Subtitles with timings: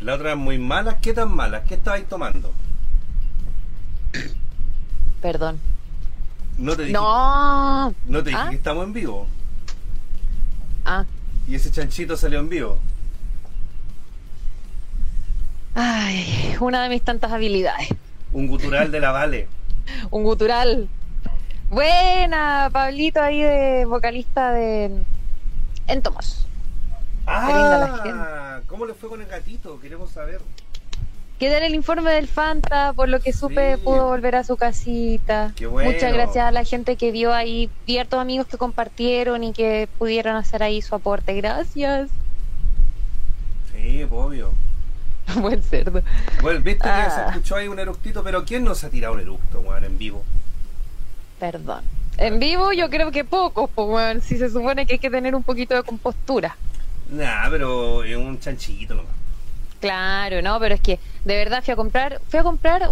[0.00, 0.96] La otra muy malas.
[1.02, 1.62] ¿Qué tan malas?
[1.66, 2.52] ¿Qué estabais tomando?
[5.20, 5.58] Perdón.
[6.56, 7.94] No te dije, No.
[8.06, 8.48] no te dije ¿Ah?
[8.50, 9.26] que estamos en vivo.
[10.84, 11.04] Ah.
[11.46, 12.78] Y ese chanchito salió en vivo.
[15.74, 17.88] Ay, una de mis tantas habilidades.
[18.32, 19.48] Un gutural de la Vale.
[20.10, 20.88] Un gutural.
[21.70, 25.02] Buena, Pablito ahí de vocalista de
[25.86, 26.46] Entomos.
[27.26, 28.02] linda la Ah,
[28.78, 29.80] ¿cómo le fue con el gatito?
[29.80, 30.40] Queremos saber.
[31.40, 33.80] Que den el informe del Fanta, por lo que supe Sí.
[33.82, 35.52] pudo volver a su casita.
[35.56, 35.90] Qué bueno.
[35.90, 39.88] Muchas gracias a la gente que vio ahí, vi hartos amigos que compartieron y que
[39.98, 41.34] pudieron hacer ahí su aporte.
[41.34, 42.08] Gracias.
[43.72, 44.52] Sí, obvio.
[45.40, 46.00] Buen cerdo.
[46.40, 47.10] Bueno, viste que Ah.
[47.10, 50.24] se escuchó ahí un eructito, pero ¿quién nos ha tirado un eructo, weón, en vivo?
[51.40, 51.82] Perdón.
[52.16, 55.34] En vivo yo creo que pocos, pues bueno, si se supone que hay que tener
[55.34, 56.56] un poquito de compostura.
[57.08, 59.12] Nah, pero es un chanchito nomás.
[59.80, 62.90] Claro, no, pero es que de verdad fui a comprar, fui a comprar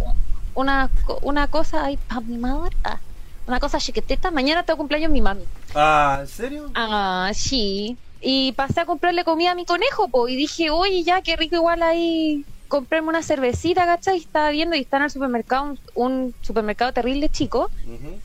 [0.55, 0.89] una,
[1.23, 2.99] una cosa ahí para mi madre, ah,
[3.47, 4.31] una cosa chiquitita.
[4.31, 5.45] Mañana tengo cumpleaños mi mami.
[5.75, 6.71] Ah, ¿en serio?
[6.75, 7.97] Ah, sí.
[8.21, 11.57] Y pasé a comprarle comida a mi conejo, po, y dije, oye, ya, qué rico
[11.57, 14.17] igual ahí comprarme una cervecita, ¿cachai?
[14.17, 17.71] Y estaba viendo y está en el supermercado, un, un supermercado terrible chico,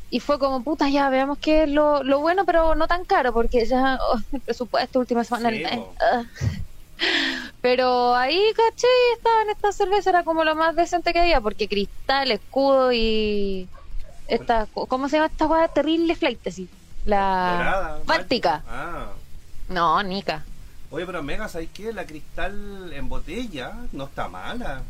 [0.09, 3.33] y fue como, puta, ya, veamos qué es lo, lo bueno, pero no tan caro,
[3.33, 6.23] porque ya, oh, el presupuesto, última semana Sí, ah.
[7.61, 11.67] Pero ahí, caché, estaba en esta cerveza, era como lo más decente que había, porque
[11.67, 13.67] cristal, escudo y...
[14.27, 16.47] Esta, ¿Cómo se llama esta hueá terrible flight?
[16.47, 16.69] así?
[17.05, 17.99] La Dorada.
[18.05, 18.63] Báltica.
[18.67, 19.07] Ah.
[19.67, 20.45] No, Nica.
[20.91, 21.93] Oye, pero Mega, ¿sabes qué?
[21.93, 24.83] La cristal en botella no está mala.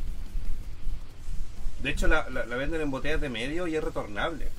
[1.84, 4.50] De hecho, la, la, la venden en botellas de medio y es retornable.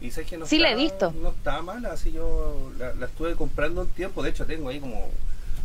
[0.00, 1.12] Y sabes que no Sí, está, la he visto.
[1.12, 4.22] No está mala, así yo la, la estuve comprando un tiempo.
[4.22, 5.10] De hecho, tengo ahí como,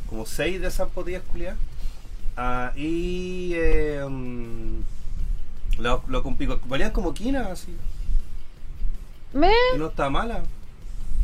[0.10, 1.60] como seis de esas botellas culiadas.
[2.36, 4.82] Ah, y eh, mm,
[5.80, 6.60] lo, lo con pico.
[6.66, 7.80] Valían como quina, así.
[9.34, 10.44] Me, Y no está mala.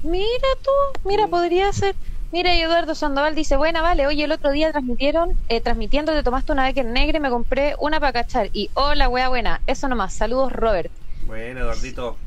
[0.04, 0.72] mira tú,
[1.08, 1.96] mira, podría ser.
[2.32, 6.22] Mira, y Eduardo Sandoval dice, buena, vale, oye, el otro día transmitieron, eh, transmitiendo te
[6.22, 8.50] tomaste una que en negro y me compré una para cachar.
[8.54, 10.92] Y hola, wea buena, eso nomás, saludos Robert.
[11.26, 12.18] Bueno, Eduardito.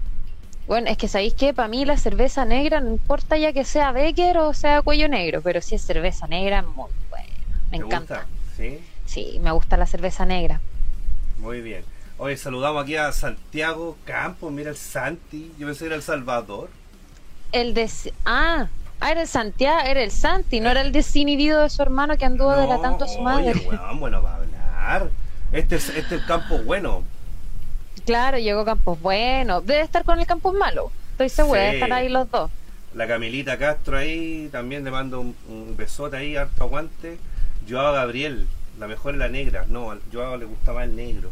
[0.66, 3.92] Bueno, es que sabéis que para mí la cerveza negra, no importa ya que sea
[3.92, 7.26] Becker o sea cuello negro, pero si es cerveza negra, muy buena,
[7.70, 8.14] me ¿Te encanta.
[8.24, 8.26] gusta?
[8.56, 8.78] Sí.
[9.06, 10.60] Sí, me gusta la cerveza negra.
[11.38, 11.84] Muy bien.
[12.18, 16.70] Hoy saludamos aquí a Santiago Campos, mira el Santi, yo pensé que era el Salvador.
[17.52, 17.90] El de...
[18.24, 18.68] Ah,
[19.02, 22.24] ah, era el Santiago, era el Santi, no era el desinhibido de su hermano que
[22.24, 23.52] anduvo No, delatando a su madre.
[23.52, 25.10] Oye, weón, bueno, va a hablar.
[25.52, 27.02] Este es, este es el campo bueno.
[28.06, 29.60] Claro, llegó Campos Bueno.
[29.60, 30.90] Debe estar con el Campos Malo.
[31.12, 31.76] Estoy segura, Sí.
[31.76, 32.50] estar ahí los dos.
[32.94, 37.18] La Camilita Castro ahí, también le mando un, un besote ahí, harto aguante.
[37.68, 38.46] Joao Gabriel,
[38.78, 39.66] la mejor es la negra.
[39.68, 41.30] No, a Joao le gustaba el negro.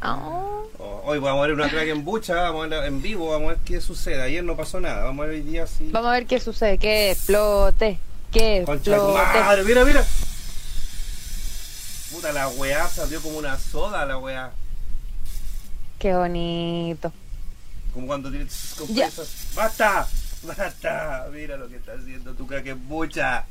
[0.00, 3.30] Ah, Oh, hoy vamos a ver una crack en bucha, vamos a ver en vivo,
[3.30, 4.22] vamos a ver qué sucede.
[4.22, 5.88] Ayer no pasó nada, vamos a ver hoy día sí.
[5.90, 6.78] Vamos a ver qué sucede.
[6.78, 7.98] Que explote.
[8.30, 9.18] Que explote.
[9.18, 10.04] madre, mira, mira.
[12.12, 14.52] Puta, la weá salió como una soda, la weá.
[15.98, 17.12] Qué bonito.
[17.92, 19.48] Como cuando tienes compresas.
[19.56, 20.06] ¡Basta!
[20.44, 21.26] ¡Basta!
[21.32, 23.44] Mira lo que está haciendo tu crack en bucha.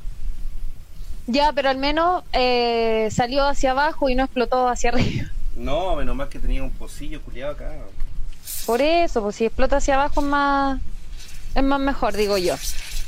[1.28, 5.30] Ya, pero al menos eh, salió hacia abajo y no explotó hacia arriba.
[5.58, 7.72] No, menos mal que tenía un pocillo culiado acá.
[8.66, 10.80] Por eso, pues si explota hacia abajo es más,
[11.56, 12.56] es más mejor, digo yo.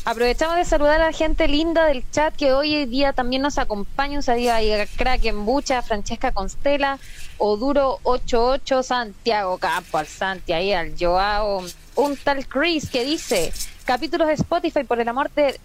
[0.03, 4.17] Aprovechamos de saludar a la gente linda del chat que hoy día también nos acompaña.
[4.17, 6.97] Un saludo a Kraken Bucha, Francesca Constela,
[7.37, 11.63] Oduro 88, Santiago Campo, al Santi, ahí al Joao,
[11.95, 13.53] un tal Chris que dice
[13.85, 15.59] capítulos de Spotify por el amor de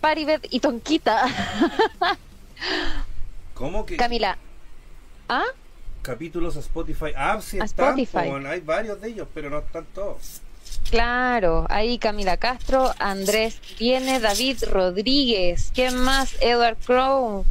[0.00, 1.26] Paribet y Tonquita.
[3.54, 4.38] ¿Cómo que Camila.
[5.28, 5.44] ¿Ah?
[6.08, 7.12] Capítulos a Spotify?
[7.16, 8.30] Ah, sí A están, Spotify.
[8.30, 10.40] po, hay varios de ellos, pero no están todos.
[10.90, 16.34] Claro, ahí Camila Castro, Andrés Viene, David Rodríguez, ¿quién más?
[16.40, 17.44] Edward Crow,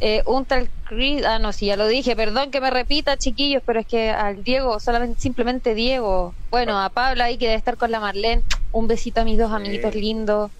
[0.00, 3.62] eh, un tal Chris, ah no, sí, ya lo dije, perdón que me repita chiquillos,
[3.64, 7.76] pero es que al Diego, solamente, simplemente Diego, bueno, a Pablo ahí que debe estar
[7.76, 8.42] con la Marlene,
[8.72, 10.50] un besito a mis dos amiguitos lindos,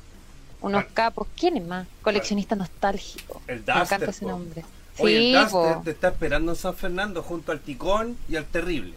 [0.60, 0.88] unos Ah.
[0.92, 1.86] capos, ¿quién es más?
[2.02, 4.30] Coleccionista nostálgico, El me encanta Duster, ese po.
[4.98, 5.04] Nombre.
[5.04, 5.80] Oye, Sí, el Duster po.
[5.84, 8.94] te está esperando en San Fernando junto al Ticón y al Terrible.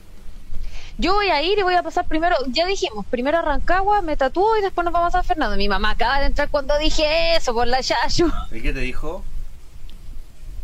[0.98, 4.18] Yo voy a ir y voy a pasar primero, ya dijimos, primero a Rancagua, me
[4.18, 5.56] tatúo y después nos vamos a San Fernando.
[5.58, 8.30] Mi mamá acaba de entrar cuando dije eso por la Yayu.
[8.52, 9.24] ¿Y qué te dijo?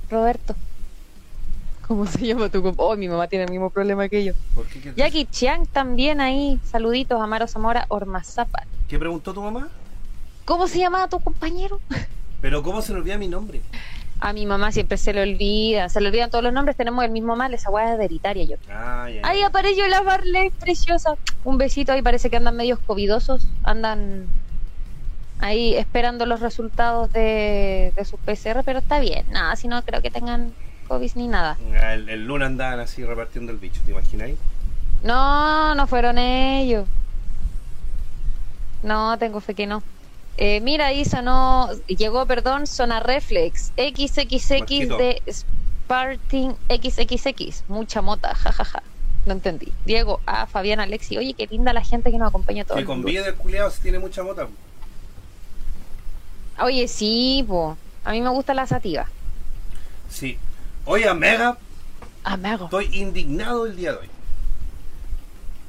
[0.09, 0.55] Roberto.
[1.87, 2.83] ¿Cómo se llama tu compa?
[2.83, 4.33] Oh, mi mamá tiene el mismo problema que yo.
[4.53, 4.81] ¿Por qué?
[4.81, 6.59] ¿Qué, te- Jackie Chiang también ahí.
[6.69, 8.63] Saluditos, Amaro Zamora, Ormazapa.
[8.89, 9.69] ¿Qué preguntó tu mamá?
[10.45, 11.79] ¿Cómo se llamaba tu compañero?
[12.41, 13.61] Pero ¿cómo se le olvida mi nombre?
[14.19, 17.11] A mi mamá siempre se le olvida, se le olvidan todos los nombres, tenemos el
[17.11, 18.55] mismo mal, esa weá es hereditaria yo.
[18.69, 19.27] Ah, ya, ya.
[19.27, 21.15] Ahí apareció la Barley, preciosa.
[21.43, 24.25] Un besito ahí, parece que andan medios covidosos, andan
[25.39, 30.01] ahí esperando los resultados de, de sus PCR, pero está bien, nada, si no creo
[30.01, 30.51] que tengan
[30.87, 31.57] COVID ni nada.
[31.93, 34.37] El, el lunes andaban así repartiendo el bicho, ¿te imagináis?
[35.03, 36.87] No, no fueron ellos.
[38.81, 39.83] No, tengo fe que no.
[40.37, 44.97] Eh, mira, ahí sonó, llegó, perdón, Zona Reflex, XXX Marquito.
[44.97, 48.83] de Sparting XXX, mucha mota, jajaja.
[49.25, 49.73] No entendí.
[49.85, 52.85] Diego, ah, Fabián, Alexi, oye, qué linda la gente que nos acompaña todo Que el
[52.85, 53.09] con mundo.
[53.11, 54.47] vida del culiado se tiene mucha mota.
[56.59, 57.77] Oye, sí, po.
[58.05, 59.07] A mí me gusta la sativa.
[60.09, 60.37] Sí.
[60.85, 61.57] Oye, Mega,
[62.23, 62.65] Ah, me hago.
[62.65, 64.09] estoy indignado el día de hoy.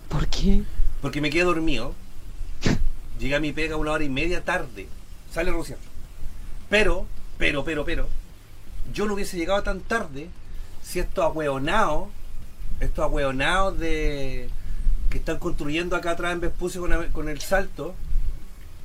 [0.09, 0.63] ¿Por qué?
[1.03, 1.95] Porque me quedé dormido.
[3.19, 4.89] Llegué a mi pega una hora y media tarde.
[5.33, 5.77] Sale Rusia.
[6.69, 7.07] Pero,
[7.39, 8.09] pero, pero, pero.
[8.93, 10.29] Yo no hubiese llegado tan tarde
[10.83, 12.09] si estos ahueonados,
[12.81, 14.49] estos ahueonados de
[15.11, 17.95] que están construyendo acá atrás en Vespucio con, el salto,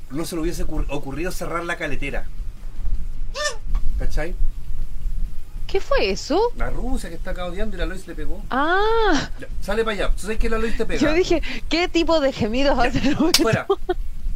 [0.10, 2.26] no se le hubiese ocur- ocurrido cerrar la caletera.
[4.00, 4.36] ¿Cachai?
[5.68, 6.40] ¿Qué fue eso?
[6.56, 8.44] La Rusia que está acá odiando y la Lois le pegó.
[8.52, 10.10] Ah, Ya, sale para allá.
[10.16, 11.00] ¿Tú sabes que la Lois te pega?
[11.02, 13.34] yo dije, ¿qué tipo de gemidos Ya, hacen?
[13.42, 13.66] Fuera.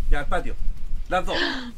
[0.10, 0.56] Ya, al patio.
[1.10, 1.38] Las dos.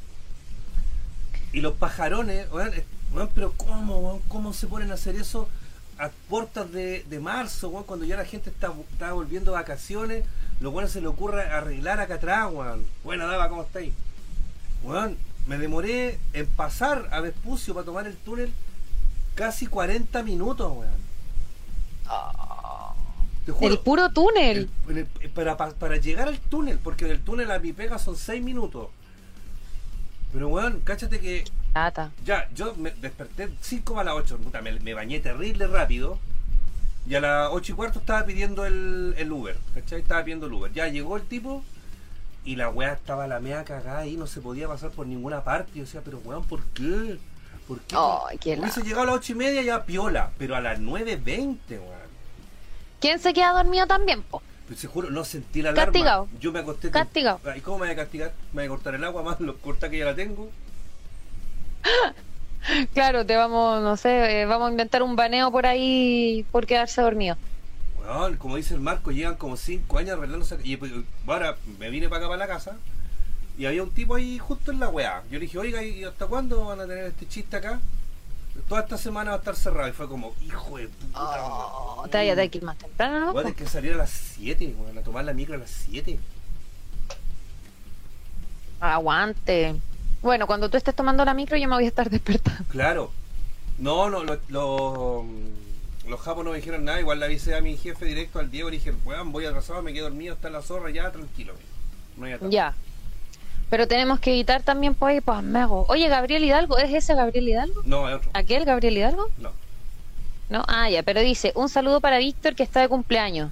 [1.51, 2.71] Y los pajarones, weón,
[3.11, 4.19] weón, pero ¿cómo, weón?
[4.27, 5.49] ¿Cómo se ponen a hacer eso
[5.97, 7.85] a puertas de, de marzo, weón?
[7.85, 10.25] Cuando ya la gente está, está volviendo de vacaciones,
[10.59, 12.85] lo bueno se le ocurre arreglar acá atrás, weón.
[13.03, 13.93] Buena dama, ¿cómo estáis?
[14.83, 15.17] Weón,
[15.47, 18.53] me demoré en pasar a Vespucio para tomar el túnel
[19.33, 21.09] casi 40 minutos, weón.
[22.03, 22.38] Te
[23.47, 23.73] juro.
[23.73, 24.69] El puro túnel.
[24.87, 28.15] El- el- para, pa- para llegar al túnel, porque del túnel a mi pega son
[28.15, 28.87] 6 minutos.
[30.33, 31.43] Pero weón, cáchate que
[31.73, 32.11] Lata.
[32.23, 36.19] ya, yo me desperté 5 a las 8, puta, me, me bañé terrible rápido.
[37.07, 40.01] Y a las 8 y cuarto estaba pidiendo el, el Uber, ¿cachai?
[40.01, 40.71] Estaba pidiendo el Uber.
[40.71, 41.63] Ya llegó el tipo
[42.45, 45.71] y la weá estaba la mea cagada ahí, no se podía pasar por ninguna parte.
[45.73, 47.17] Y yo decía, pero weón, ¿por qué?
[47.67, 47.95] ¿Por qué?
[47.97, 51.57] Ay, qué Hubiese llegado a las 8 y media ya piola, pero a las 9.20,
[51.71, 52.08] weón.
[52.99, 54.41] ¿Quién se queda dormido también, po?
[54.67, 55.91] Pues se juro, no sentí la alarma.
[55.91, 56.27] Castigado.
[56.39, 56.91] Yo me acosté.
[56.91, 57.39] Castigado.
[57.55, 58.33] ¿Y cómo me voy a castigar?
[58.53, 60.49] Me voy a cortar el agua más lo corta que ya la tengo.
[62.93, 67.01] Claro, te vamos, no sé, eh, vamos a inventar un baneo por ahí por quedarse
[67.01, 67.37] dormido.
[67.99, 70.57] Weón, como dice el Marco, llegan como 5 años arreglándose.
[70.63, 70.91] Y pues,
[71.25, 72.77] ahora me vine para acá, para la casa.
[73.57, 75.23] Y había un tipo ahí justo en la weá.
[75.31, 77.79] Yo le dije, oiga, ¿y hasta cuándo van a tener este chiste acá?
[78.67, 79.87] Toda esta semana va a estar cerrado.
[79.89, 81.19] Y fue como, hijo de puta.
[81.45, 83.31] Oh, te vaya a tener que ir más temprano, ¿no?
[83.33, 85.69] Voy a tener que salir a las 7, weón, a tomar la micro a las
[85.69, 86.19] 7.
[88.79, 89.75] Aguante.
[90.21, 92.63] Bueno, cuando tú estés tomando la micro yo me voy a estar despertando.
[92.69, 93.11] Claro.
[93.77, 95.25] No, no, lo- lo-
[96.07, 96.99] los japos no me dijeron nada.
[96.99, 98.69] Igual le avisé a mi jefe directo al Diego.
[98.69, 101.53] Le dije, weón, voy atrasado, me quedo dormido, está la zorra, ya, tranquilo.
[102.17, 102.49] No.
[102.49, 102.73] Ya.
[103.69, 105.85] Pero tenemos que evitar también pues ahí, pues mego.
[105.89, 107.81] Oye, Gabriel Hidalgo, ¿es ese Gabriel Hidalgo?
[107.85, 108.31] No, hay otro.
[108.33, 109.29] ¿Aquel Gabriel Hidalgo?
[109.37, 109.51] No.
[110.49, 113.51] No, ah, ya, pero dice, un saludo para Víctor que está de cumpleaños.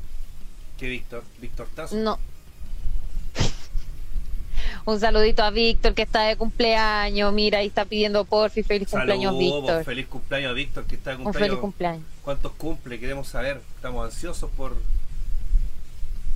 [0.78, 1.24] ¿Qué Víctor?
[1.40, 1.96] Víctor Tazo.
[1.96, 2.18] No.
[4.86, 7.32] un saludito a Víctor que está de cumpleaños.
[7.34, 9.84] Mira, ahí está pidiendo porfi, feliz cumpleaños, Víctor.
[9.84, 11.50] feliz cumpleaños a Víctor, que está de Un cumpleaños.
[11.50, 12.06] feliz cumpleaños.
[12.24, 13.00] ¿Cuántos cumple?
[13.00, 13.62] Queremos saber.
[13.76, 14.76] Estamos ansiosos por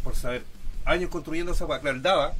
[0.03, 0.43] por saber.
[0.85, 1.65] Años construyendo esa.
[1.65, 2.33] Claro, el Dava,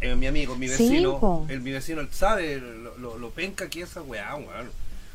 [0.00, 3.90] eh, mi amigo, mi vecino, el, mi vecino, sabe lo, lo, lo penca que es
[3.90, 4.70] esa weá, weón.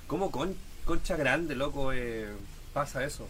[0.08, 2.28] ¿Cómo con, concha grande, loco, eh,
[2.74, 3.28] pasa eso?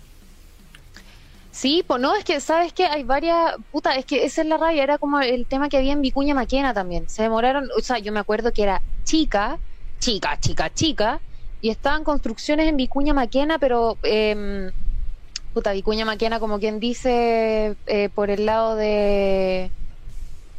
[1.51, 2.85] Sí, pues no, es que, ¿sabes qué?
[2.87, 5.93] Hay varias, puta, es que esa es la rabia, era como el tema que había
[5.93, 7.07] en Vicuña Maquena también.
[7.09, 9.59] Se demoraron, o sea, yo me acuerdo que era chica,
[9.99, 11.21] chica, chica, chica,
[11.61, 14.71] y estaban construcciones en Vicuña Maquena, pero, eh,
[15.53, 19.69] puta, Vicuña Maquena, como quien dice, eh, por el lado de,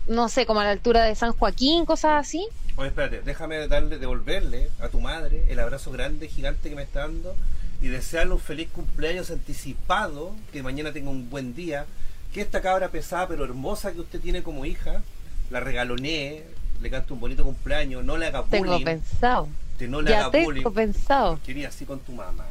[0.07, 2.47] no sé, como a la altura de San Joaquín, cosas así.
[2.77, 7.01] Oye, espérate, déjame darle, devolverle a tu madre el abrazo grande, gigante que me está
[7.01, 7.35] dando
[7.81, 11.87] y desearle un feliz cumpleaños anticipado, que mañana tenga un buen día,
[12.33, 15.03] que esta cabra pesada pero hermosa que usted tiene como hija,
[15.51, 16.45] la regalonee,
[16.81, 20.21] le cante un bonito cumpleaños, no le haga Tengo bullying, pensado, que no le ya
[20.23, 21.39] haga tengo bullying, pensado.
[21.45, 22.45] quería así con tu mamá.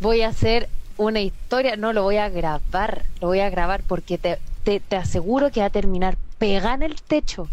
[0.00, 4.18] voy a hacer una historia, no lo voy a grabar, lo voy a grabar porque
[4.18, 7.48] te, te, te aseguro que va a terminar pegada en el techo.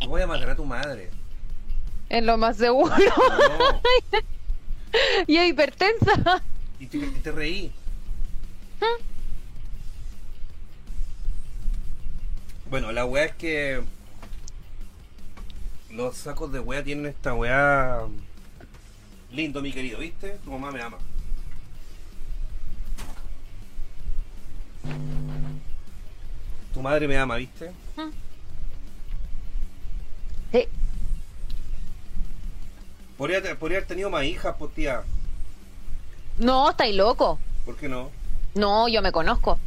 [0.00, 1.10] No voy a matar a tu madre.
[2.08, 2.94] Es lo más seguro.
[2.96, 3.80] No.
[5.26, 6.42] y es hipertensa.
[6.78, 7.72] Y te, y te reí.
[12.68, 13.82] Bueno, la weá es que
[15.90, 18.00] los sacos de weá tienen esta weá.
[19.30, 20.38] Lindo, mi querido, ¿viste?
[20.44, 20.98] Tu mamá me ama.
[26.74, 27.70] Tu madre me ama, ¿viste?
[30.52, 30.66] Sí.
[33.16, 35.02] Podría, podría haber tenido más hijas, pues tía.
[36.38, 37.38] No, estáis loco.
[37.64, 38.10] ¿Por qué no?
[38.54, 39.58] No, yo me conozco.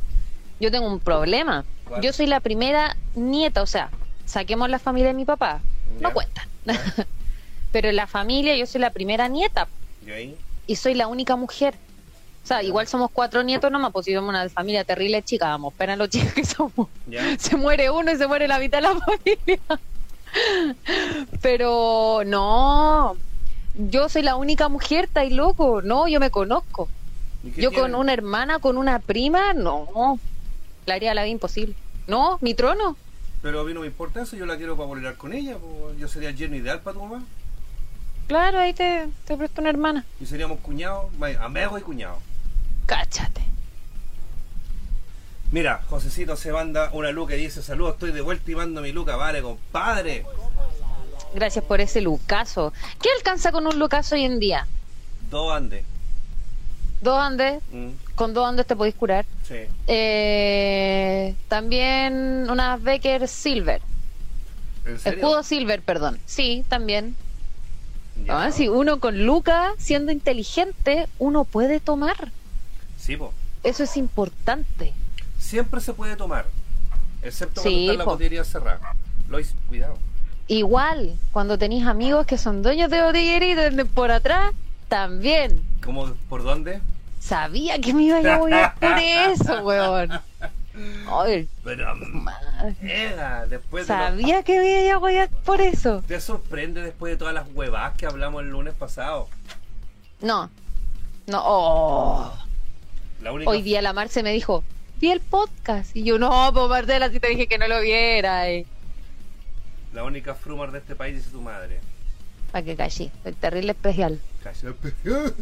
[0.59, 1.63] Yo tengo un problema.
[1.87, 2.01] ¿Cuál?
[2.01, 3.89] Yo soy la primera nieta, o sea,
[4.25, 5.61] saquemos la familia de mi papá.
[5.99, 6.07] Ya.
[6.07, 6.47] No cuenta.
[7.71, 9.67] Pero en la familia yo soy la primera nieta
[10.05, 10.37] ¿Y ahí?
[10.65, 11.75] y soy la única mujer.
[12.45, 15.73] O sea, igual somos cuatro nietos nomás, pues si somos una familia terrible chica, vamos,
[15.73, 16.89] pena los chicos que somos.
[17.39, 19.59] Se muere uno y se muere la mitad de la familia.
[21.41, 23.15] Pero no,
[23.73, 25.81] yo soy la única mujer, estáis loco.
[25.81, 26.87] No, yo me conozco.
[27.43, 27.79] ¿Y Yo tiene?
[27.81, 30.19] con una hermana, con una prima, no.
[30.85, 31.73] La haría la vida imposible.
[32.05, 32.95] No, mi trono.
[33.41, 35.57] Pero a mí no me importa eso, yo la quiero para volar con ella.
[35.57, 37.23] pues, yo sería el yerno ideal para tu mamá.
[38.27, 40.05] Claro, ahí te, te presto una hermana.
[40.19, 41.05] Y seríamos cuñados,
[41.39, 42.19] amigos y cuñados.
[42.85, 43.41] Cáchate.
[45.51, 48.91] Mira, Josecito se manda una luca y dice, saludos, estoy de vuelta y mando mi
[48.91, 50.25] luca, vale, compadre.
[51.33, 52.73] Gracias por ese lucaso.
[53.01, 54.67] ¿Qué alcanza con un lucaso hoy en día?
[55.29, 55.85] Dos andes.
[57.01, 57.61] Dos andes.
[57.71, 59.25] Mm, Con dos andes te podéis curar.
[59.43, 59.55] sí.
[59.87, 63.81] Eh, también unas Becker Silver.
[64.85, 65.19] ¿En serio?
[65.19, 66.19] Escudo Silver, perdón.
[66.25, 67.15] Sí, también.
[68.29, 72.31] Ah, si uno con Luca, siendo inteligente, uno puede tomar.
[73.05, 73.31] Sí, po.
[73.61, 74.91] Eso es importante.
[75.37, 76.47] Siempre se puede tomar.
[77.21, 78.95] Excepto Sí, cuando está la botillería cerrada.
[79.29, 79.99] Lois, cuidado.
[80.47, 84.53] Igual, cuando tenéis amigos que son dueños de botillería por atrás,
[84.89, 85.61] también.
[85.83, 86.13] ¿Cómo?
[86.29, 86.81] ¿Por dónde?
[87.19, 90.09] Sabía que me iba a apoyar por eso, weón.
[91.07, 92.27] Ay, Pero, mm,
[93.49, 96.03] después de lo- Sabía que me iba a apoyar por eso.
[96.07, 99.27] ¿Te sorprende después de todas las huevadas que hablamos el lunes pasado?
[100.21, 100.49] No,
[101.27, 102.44] no, oh.
[103.25, 103.49] La única...
[103.49, 104.63] Hoy día la Marce me dijo,
[105.01, 105.95] vi el podcast.
[105.95, 108.47] Y yo, no, pues Marcela, si te dije que no lo viera.
[108.51, 108.67] eh".
[109.95, 111.79] La única frumar de este país dice tu madre.
[112.51, 114.21] Para que callé, el terrible especial.
[114.43, 114.93] Cállate.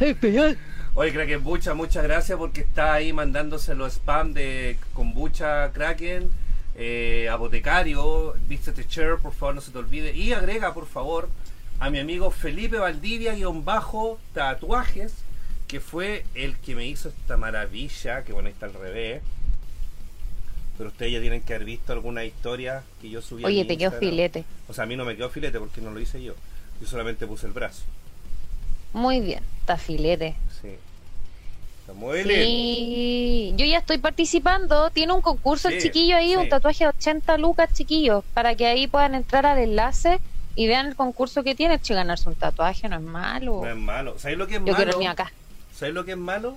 [0.00, 0.56] Especial.
[0.94, 6.30] Oye, Kraken Bucha, muchas gracias porque está ahí mandándose los spam de kombucha Kraken,
[6.74, 10.14] eh, apotecario, vístete chair, por favor no se te olvide.
[10.16, 11.28] Y agrega, por favor,
[11.80, 15.14] a mi amigo Felipe Valdivia guion bajo tatuajes,
[15.66, 19.22] que fue el que me hizo esta maravilla, que bueno, ahí está al revés.
[20.76, 23.92] Pero ustedes ya tienen que haber visto alguna historia que yo subí Oye, te quedó
[23.92, 24.44] filete.
[24.68, 26.34] O sea, a mí no me quedó filete porque no lo hice yo.
[26.80, 27.82] Yo solamente puse el brazo.
[28.92, 30.36] Muy bien, está filete.
[30.60, 30.68] Sí.
[31.80, 32.44] Está muy lindo.
[32.44, 34.90] Sí, yo ya estoy participando.
[34.90, 36.36] Tiene un concurso el chiquillo ahí, sí.
[36.36, 40.20] un tatuaje de 80 lucas, chiquillos, para que ahí puedan entrar al enlace
[40.56, 41.78] y vean el concurso que tiene.
[41.82, 43.60] Si ganarse un tatuaje no es malo.
[43.62, 44.18] No es malo.
[44.18, 44.76] ¿Sabes lo que es Yo malo?
[44.76, 45.32] quiero el mío acá.
[45.74, 46.56] ¿Sabes lo que es malo?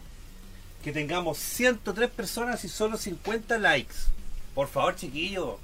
[0.83, 3.95] Que tengamos 103 personas y solo 50 likes.
[4.53, 5.59] Por favor, chiquillo.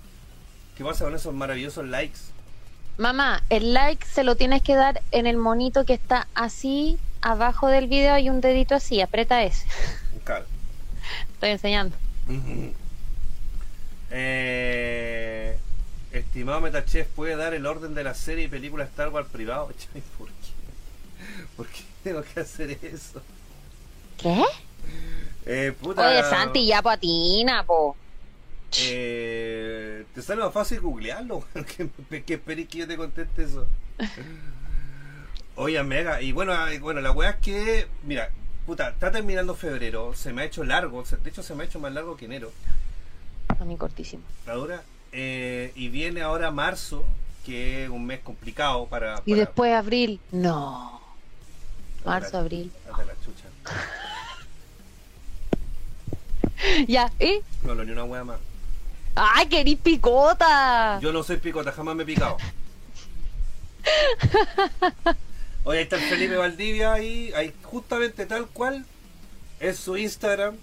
[0.78, 2.20] ¿Qué pasa con esos maravillosos likes?
[2.98, 7.68] Mamá, el like se lo tienes que dar en el monito que está así abajo
[7.68, 8.14] del video.
[8.14, 9.66] Hay un dedito así, aprieta ese.
[10.26, 10.46] Claro.
[11.34, 11.96] Estoy enseñando.
[14.12, 15.58] Eh,
[16.12, 19.68] estimado Metachef, ¿puede dar el orden de la serie y película Star Wars privado?
[20.18, 20.34] ¿Por qué?
[21.56, 23.22] ¿Por qué tengo que hacer eso?
[24.18, 24.44] ¿Qué?
[25.46, 27.96] Eh, puta, Oye, Santi, ya patina, po.
[28.78, 31.44] Eh, te sale más fácil googlearlo.
[32.10, 33.68] que, que esperes que yo te conteste eso.
[35.56, 36.22] Oye, mega.
[36.22, 38.30] Y bueno, bueno, la weá es que, mira,
[38.66, 40.14] puta, está terminando febrero.
[40.14, 41.04] Se me ha hecho largo.
[41.04, 42.52] De hecho, se me ha hecho más largo que enero.
[43.48, 44.24] A mí cortísimo.
[44.46, 44.84] La dura.
[45.12, 47.04] Eh, y viene ahora marzo,
[47.46, 49.22] que es un mes complicado para.
[49.26, 50.20] Y después abril.
[50.32, 51.02] No.
[52.06, 52.72] Marzo, abril.
[52.92, 53.46] Anda la chucha.
[56.88, 57.40] Ya, ¿y?
[57.64, 58.38] No, no, ni una weá más.
[59.16, 61.00] ¡Ay, querís picota!
[61.02, 62.38] Yo no soy picota, jamás me he picado.
[65.64, 68.86] Oye, ahí está el Felipe Valdivia ahí, ahí justamente tal cual
[69.60, 70.58] es su Instagram.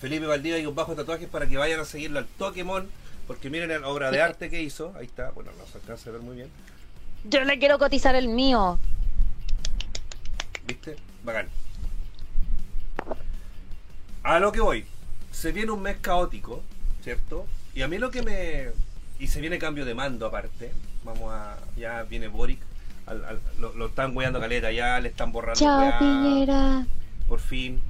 [0.00, 2.88] Felipe Valdivia y un bajo tatuajes para que vayan a seguirlo al Pokémon.
[3.26, 4.92] Porque miren la obra de arte que hizo.
[4.96, 6.48] Ahí está, bueno, no se alcanza a ver muy bien.
[7.24, 8.78] Yo le quiero cotizar el mío.
[10.66, 10.96] ¿Viste?
[11.24, 11.48] Bacán.
[14.22, 14.84] A lo que voy.
[15.32, 16.62] Se viene un mes caótico,
[17.02, 17.46] ¿cierto?
[17.74, 18.68] Y a mí lo que me...
[19.18, 20.72] Y se viene cambio de mando aparte.
[21.04, 21.58] Vamos a...
[21.76, 22.60] Ya viene Boric.
[23.06, 26.86] al- al- lo, lo están weando caleta ya, le están borrando Chao, weá, Piñera.
[27.28, 27.80] Por fin.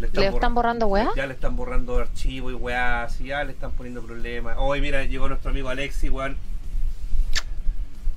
[0.00, 1.10] Le ¿Le están borrando weá?
[1.14, 4.56] Ya le están borrando archivos y weá, así ya le están poniendo problemas.
[4.58, 6.36] Hoy, mira, llegó nuestro amigo Alexi, weón.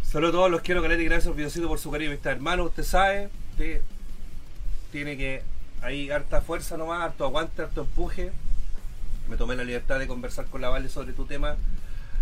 [0.03, 2.11] Saludos a todos, los quiero, Caleta, y gracias, Videocito, por su cariño.
[2.11, 3.81] Está hermano, usted sabe que
[4.91, 5.43] tiene que
[5.81, 8.31] hay harta fuerza nomás, harto aguante, harto empuje.
[9.29, 11.57] Me tomé la libertad de conversar con la Vale sobre tu tema.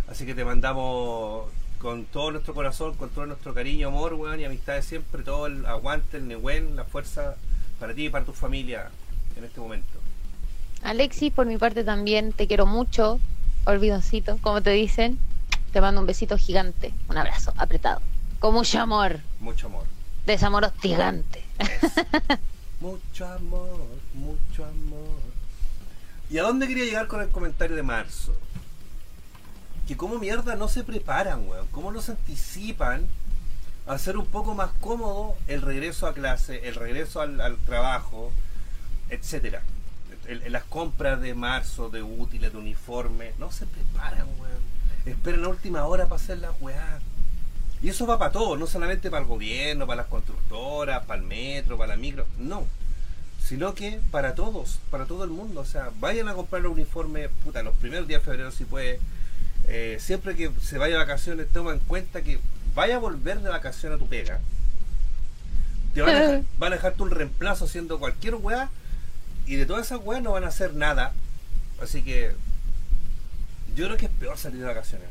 [0.08, 4.46] Así que te mandamos con todo nuestro corazón, con todo nuestro cariño, amor, weón, y
[4.46, 7.36] amistad de siempre, todo el aguante, el neguen, la fuerza
[7.80, 8.90] para ti y para tu familia
[9.38, 9.88] en este momento.
[10.84, 13.20] Alexis, por mi parte también te quiero mucho,
[13.66, 15.18] olvidoncito, como te dicen.
[15.72, 18.00] Te mando un besito gigante, un abrazo apretado,
[18.40, 19.86] con mucho amor, Mucho amor.
[20.26, 21.44] desamor hostigante.
[22.80, 23.80] Mucho amor,
[24.14, 25.22] mucho amor.
[26.30, 28.36] ¿Y a dónde quería llegar con el comentario de marzo?
[29.88, 31.66] Que como mierda no se preparan, weón.
[31.72, 33.08] Cómo no se anticipan
[33.88, 38.34] a hacer un poco más cómodo el regreso a clase, el regreso al, al trabajo,
[39.14, 39.62] etcétera.
[40.28, 44.64] El- las compras de marzo, de útiles, de uniformes, no se preparan, weón.
[45.06, 47.00] Esperan a última hora para hacer las weá.
[47.82, 51.28] Y eso va para todo, no solamente para el gobierno, para las constructoras, para el
[51.28, 52.66] metro, para la micro, no.
[53.46, 55.60] Sino que para todos, para todo el mundo.
[55.60, 59.02] O sea, vayan a comprar los uniformes, puta, los primeros días de febrero si puede.
[59.68, 62.40] Eh, siempre que se vaya de vacaciones, toma en cuenta que
[62.74, 64.40] vaya a volver de vacaciones a tu pega.
[65.94, 68.70] Te van a, dejar, van a dejarte un reemplazo haciendo cualquier weá
[69.46, 71.14] y de todas esas weas no van a hacer nada.
[71.82, 72.32] Así que
[73.76, 75.08] yo creo que es peor salir de vacaciones.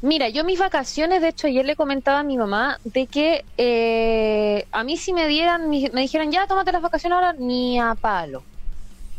[0.00, 4.66] Mira, yo mis vacaciones, de hecho, ayer le comentaba a mi mamá de que eh,
[4.72, 8.42] a mí si me dieran, me dijeran, ya, tómate las vacaciones ahora, ni a palo.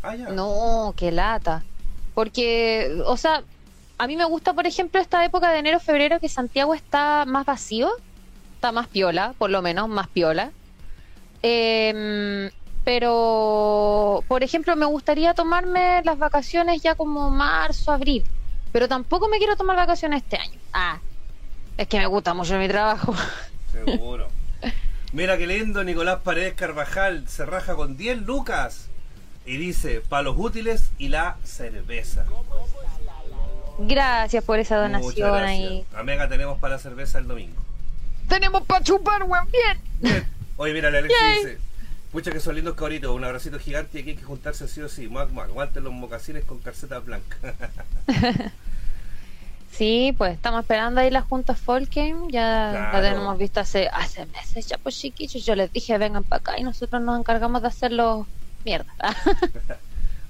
[0.02, 0.28] Ah, ya.
[0.28, 1.64] No, qué lata.
[2.14, 3.42] Porque, o sea,
[3.96, 7.46] a mí me gusta, por ejemplo, esta época de enero, febrero, que Santiago está más
[7.46, 7.90] vacío,
[8.54, 10.52] está más piola, por lo menos, más piola.
[11.42, 12.50] Em,
[12.84, 18.24] pero, por ejemplo, me gustaría tomarme las vacaciones ya como marzo, abril.
[18.72, 20.58] Pero tampoco me quiero tomar vacaciones este año.
[20.72, 20.98] Ah,
[21.78, 23.14] es que me gusta mucho mi trabajo.
[23.72, 24.28] Seguro.
[25.12, 28.88] Mira qué lindo, Nicolás Paredes Carvajal se raja con 10 lucas
[29.46, 32.26] y dice, para los útiles y la cerveza.
[33.78, 35.84] Gracias por esa donación ahí.
[35.94, 37.60] Amega tenemos para la cerveza el domingo.
[38.28, 40.26] Tenemos para chupar, weón, bien.
[40.56, 41.02] Oye, mira, Yay.
[41.02, 41.58] dice,
[42.14, 44.88] pucha que son lindos cabritos, un abracito gigante y aquí hay que juntarse sí o
[44.88, 45.08] sí.
[45.08, 47.38] Mac, mac, aguanten los mocasines con calcetas blancas.
[49.72, 52.92] Sí, pues estamos esperando ahí las juntas Folken, ya Claro.
[52.92, 56.60] la tenemos visto hace, hace meses ya, pues chiquillos, yo les dije vengan para acá
[56.60, 58.26] y nosotros nos encargamos de hacerlo
[58.64, 58.94] mierda.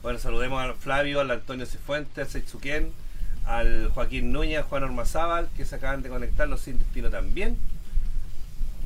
[0.02, 2.92] Bueno, saludemos al Flavio, al Antonio Cifuentes, al Seizuquén,
[3.46, 7.58] al Joaquín Núñez, al Juan Ormazábal, que se acaban de conectar, los sin destino también.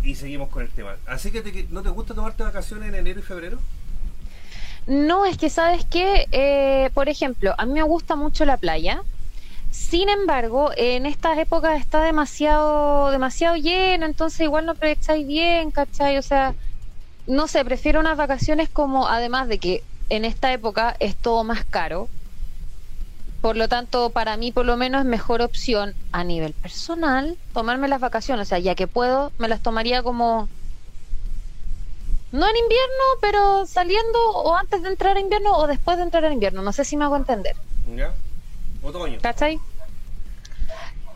[0.02, 0.96] Y seguimos con el tema.
[1.06, 3.64] Así que, te- ¿no te gusta tomarte vacaciones en enero y febrero?
[4.86, 9.02] no, es que sabes que, por ejemplo, a mí me gusta mucho la playa.
[9.70, 16.18] Sin embargo, en estas épocas está demasiado, demasiado lleno, entonces igual no aprovecháis bien, ¿cachai?
[16.18, 16.56] O sea,
[17.26, 21.64] no sé, prefiero unas vacaciones como, además de que en esta época es todo más
[21.66, 22.10] caro,
[23.40, 27.88] por lo tanto, para mí por lo menos es mejor opción a nivel personal tomarme
[27.88, 30.48] las vacaciones, o sea, ya que puedo, me las tomaría como,
[32.32, 36.24] no en invierno, pero saliendo o antes de entrar a invierno o después de entrar
[36.24, 37.54] a invierno, no sé si me hago entender.
[37.96, 38.12] ¿Ya?
[38.82, 39.18] Otoño.
[39.22, 39.58] ¿Cachai?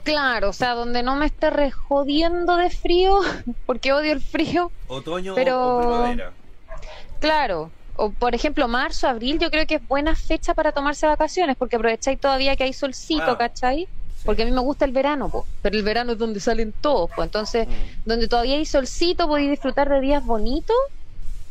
[0.05, 3.21] Claro, o sea, donde no me esté rejodiendo de frío,
[3.67, 4.71] porque odio el frío.
[4.89, 6.33] Otoño Pero- o primavera.
[7.21, 7.71] Claro,
[8.03, 11.77] o por ejemplo, marzo, abril, yo creo que es buena fecha para tomarse vacaciones, porque
[11.77, 13.87] aprovecháis todavía que hay solcito, Ah, ¿cachai?
[14.17, 14.23] sí.
[14.25, 17.11] Porque a mí me gusta el verano, po, pero el verano es donde salen todos,
[17.15, 17.73] pues entonces, Mm.
[18.05, 20.77] donde todavía hay solcito, podéis disfrutar de días bonitos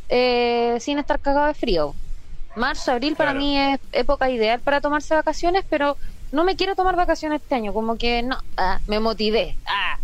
[0.10, 1.96] eh, sin estar cagado de frío.
[2.58, 5.98] Marzo, abril para mí es época ideal para tomarse vacaciones, pero
[6.32, 9.58] no me quiero tomar vacaciones este año, como que no, ah, me motivé.
[9.66, 9.98] Ah,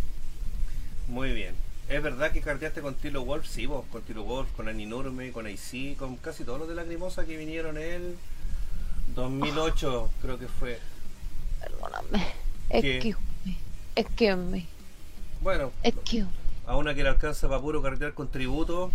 [1.08, 1.67] Muy bien.
[1.90, 3.48] ¿Es verdad que carteaste con Tilo Wolf?
[3.48, 7.26] Sí, vos, con Tilo Wolf, con Aninurme, con AC, con casi todos los de Lacrimosa
[7.26, 8.18] que vinieron en el
[9.16, 10.80] 2008, creo que fue.
[11.62, 12.26] perdóname.
[12.70, 13.58] Excuse me.
[13.96, 14.66] Excuse me.
[15.42, 16.28] Bueno, Excuse
[16.66, 18.92] a una que le alcanza para puro carretear con tributo.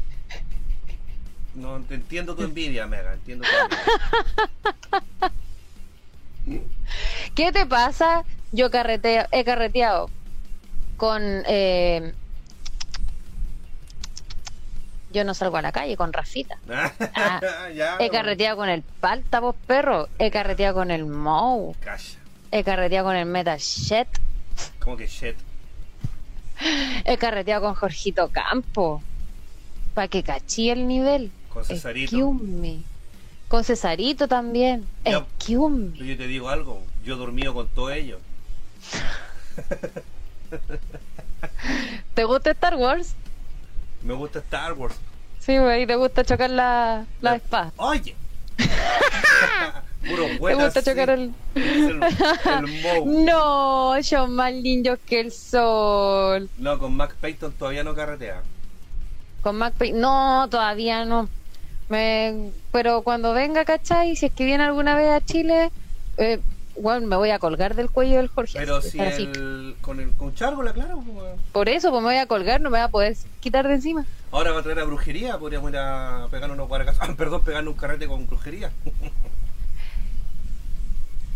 [1.55, 3.50] No te entiendo tu envidia, Mega, entiendo tu
[6.46, 6.62] envidia.
[7.35, 8.24] ¿Qué te pasa?
[8.52, 10.11] Yo carreteo, he carreteado
[10.98, 11.22] con...
[11.46, 12.12] eh,
[15.12, 16.59] yo no salgo a la calle con Rafita.
[17.75, 20.09] ya, He carreteado con el Palta, vos perro.
[20.18, 21.75] He carreteado con el Mou.
[21.81, 22.18] Calla.
[22.51, 24.07] He carreteado con el Metal Shed.
[24.79, 25.37] Como que shit.
[27.05, 29.03] He carreteado con Jorgito Campo.
[29.94, 31.31] Para que cachí el nivel.
[31.48, 32.16] Con Cesarito.
[32.16, 32.83] Excuse me.
[33.48, 34.87] Con Cesarito también.
[35.05, 35.18] Ya.
[35.18, 35.98] Excuse me.
[35.98, 38.20] Yo te digo algo, yo he dormido con todos ellos.
[42.14, 43.14] ¿Te gusta Star Wars?
[44.04, 44.96] Me gusta Star Wars.
[45.40, 47.72] Sí, güey, te gusta chocar la, la espada.
[47.76, 48.14] Oye.
[50.08, 50.64] Puro Te buena.
[50.64, 51.32] gusta chocar el...
[51.54, 53.04] el, el.
[53.24, 56.48] No, son más lindos que el sol.
[56.58, 58.42] No, con Mac Payton todavía no carretea.
[59.42, 59.92] Con MacPay.
[59.92, 61.28] No, todavía no.
[61.88, 62.50] Me...
[62.70, 64.14] Pero cuando venga, ¿cachai?
[64.16, 65.70] Si es que viene alguna vez a Chile,
[66.16, 66.40] eh,
[66.76, 68.58] bueno, me voy a colgar del cuello del Jorge.
[68.58, 71.02] Pero si el, con el con Chárgola, claro.
[71.06, 71.40] pues.
[71.52, 74.06] Por eso, pues me voy a colgar, no me voy a poder quitar de encima.
[74.30, 76.96] Ahora va a traer a brujería, podríamos ir a pegar unos guaracas.
[77.00, 78.70] Ah, perdón, pegarnos un carrete con brujería.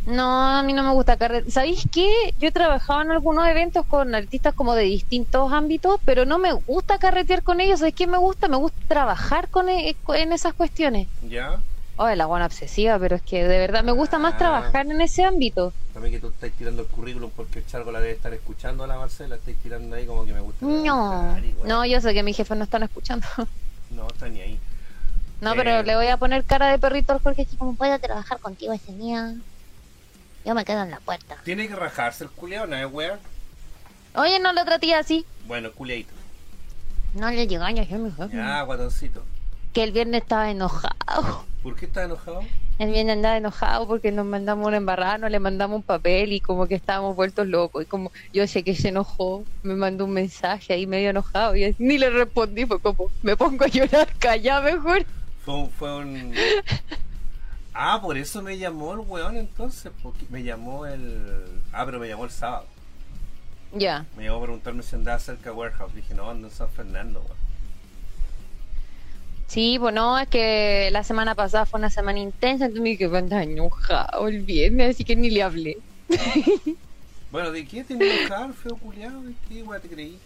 [0.06, 0.22] No,
[0.56, 1.50] a mí no me gusta carrete.
[1.50, 2.08] ¿Sabéis qué?
[2.38, 6.52] Yo he trabajado en algunos eventos con artistas como de distintos ámbitos, pero no me
[6.52, 7.80] gusta carretear con ellos.
[7.80, 8.46] ¿Sabéis qué me gusta?
[8.46, 11.08] Me gusta trabajar con e- en esas cuestiones.
[11.28, 11.58] ¿Ya?
[11.98, 14.38] Oh, la buena obsesiva, pero es que de verdad me gusta más Ah.
[14.38, 15.72] trabajar en ese ámbito.
[15.94, 18.86] También que tú estás tirando el currículum porque el Chargo la debe estar escuchando a
[18.86, 20.66] la Marcela, estáis tirando ahí como que me gusta.
[20.66, 21.54] No, weón.
[21.64, 23.26] no, yo sé que mis jefes no están escuchando.
[23.90, 24.58] No, está ni ahí.
[25.40, 25.54] No, Eh.
[25.56, 28.72] pero le voy a poner cara de perrito al Jorge, así como puedo trabajar contigo
[28.72, 29.32] ese día.
[30.44, 31.36] Yo me quedo en la puerta.
[31.44, 33.18] Tiene que rajarse el culeado, ¿no es wea?
[34.16, 35.24] Oye, no lo traté así.
[35.46, 36.12] Bueno, culeadito.
[37.14, 37.96] No le llegó a mi jefe.
[38.32, 39.22] Ya, guatoncito.
[39.76, 41.44] Que el viernes estaba enojado.
[41.62, 42.40] ¿Por qué estás enojado?
[42.78, 46.40] El viernes andaba enojado porque nos mandamos una embarrada, no le mandamos un papel y
[46.40, 47.82] como que estábamos vueltos locos.
[47.82, 51.76] Y como yo sé que se enojó, me mandó un mensaje ahí medio enojado y
[51.78, 55.04] ni le respondí, fue como, me pongo a llorar, calla mejor.
[55.44, 56.32] Fue un, fue un...
[57.74, 61.44] Ah, por eso me llamó el weón entonces, porque me llamó el...
[61.70, 62.64] Ah, pero me llamó el sábado.
[63.74, 64.06] Ya.
[64.16, 65.94] Me llamó a preguntarme si andaba cerca de Warehouse.
[65.94, 67.45] Dije, no, ando en San Fernando, weón.
[69.46, 73.04] Sí, pues no, es que la semana pasada fue una semana intensa, entonces me dije,
[73.16, 75.78] anda enojado el viernes, así que ni le hablé.
[77.28, 79.20] Bueno, ¿de qué te enojar, feo culiado?
[79.20, 80.16] ¿De qué, weón, te creí?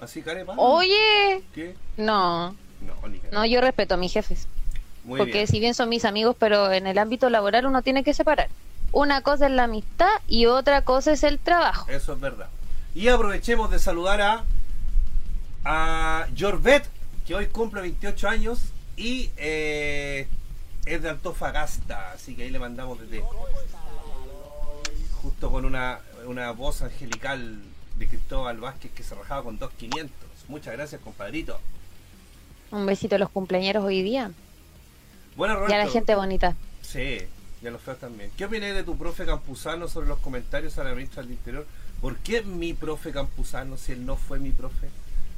[0.00, 0.52] ¿Así carepa?
[0.58, 1.74] Oye, ¿Qué?
[1.96, 4.46] no, No, ni no, yo respeto a mis jefes,
[5.02, 5.46] Muy porque bien.
[5.46, 8.48] si bien son mis amigos, pero en el ámbito laboral uno tiene que separar.
[8.92, 11.88] Una cosa es la amistad y otra cosa es el trabajo.
[11.90, 12.48] Eso es verdad.
[12.94, 14.44] Y aprovechemos de saludar a
[15.64, 16.86] a Jorvet,
[17.26, 18.60] que hoy cumple 28 años
[18.96, 20.26] y eh,
[20.84, 23.22] es de Antofagasta, así que ahí le mandamos desde
[25.22, 27.58] justo con una, una voz angelical
[27.98, 30.08] de Cristóbal Vázquez que se rajaba con 2.500.
[30.48, 31.58] Muchas gracias, compadrito.
[32.70, 34.30] Un besito a los cumpleaños hoy día
[35.36, 35.76] Bueno, y a Roberto.
[35.78, 36.56] la gente bonita.
[36.82, 37.18] Sí,
[37.62, 38.30] y a los feos también.
[38.36, 41.66] ¿Qué opiné de tu profe Campuzano sobre los comentarios a la ministra del Interior?
[42.00, 44.88] ¿Por qué mi profe Campuzano si él no fue mi profe?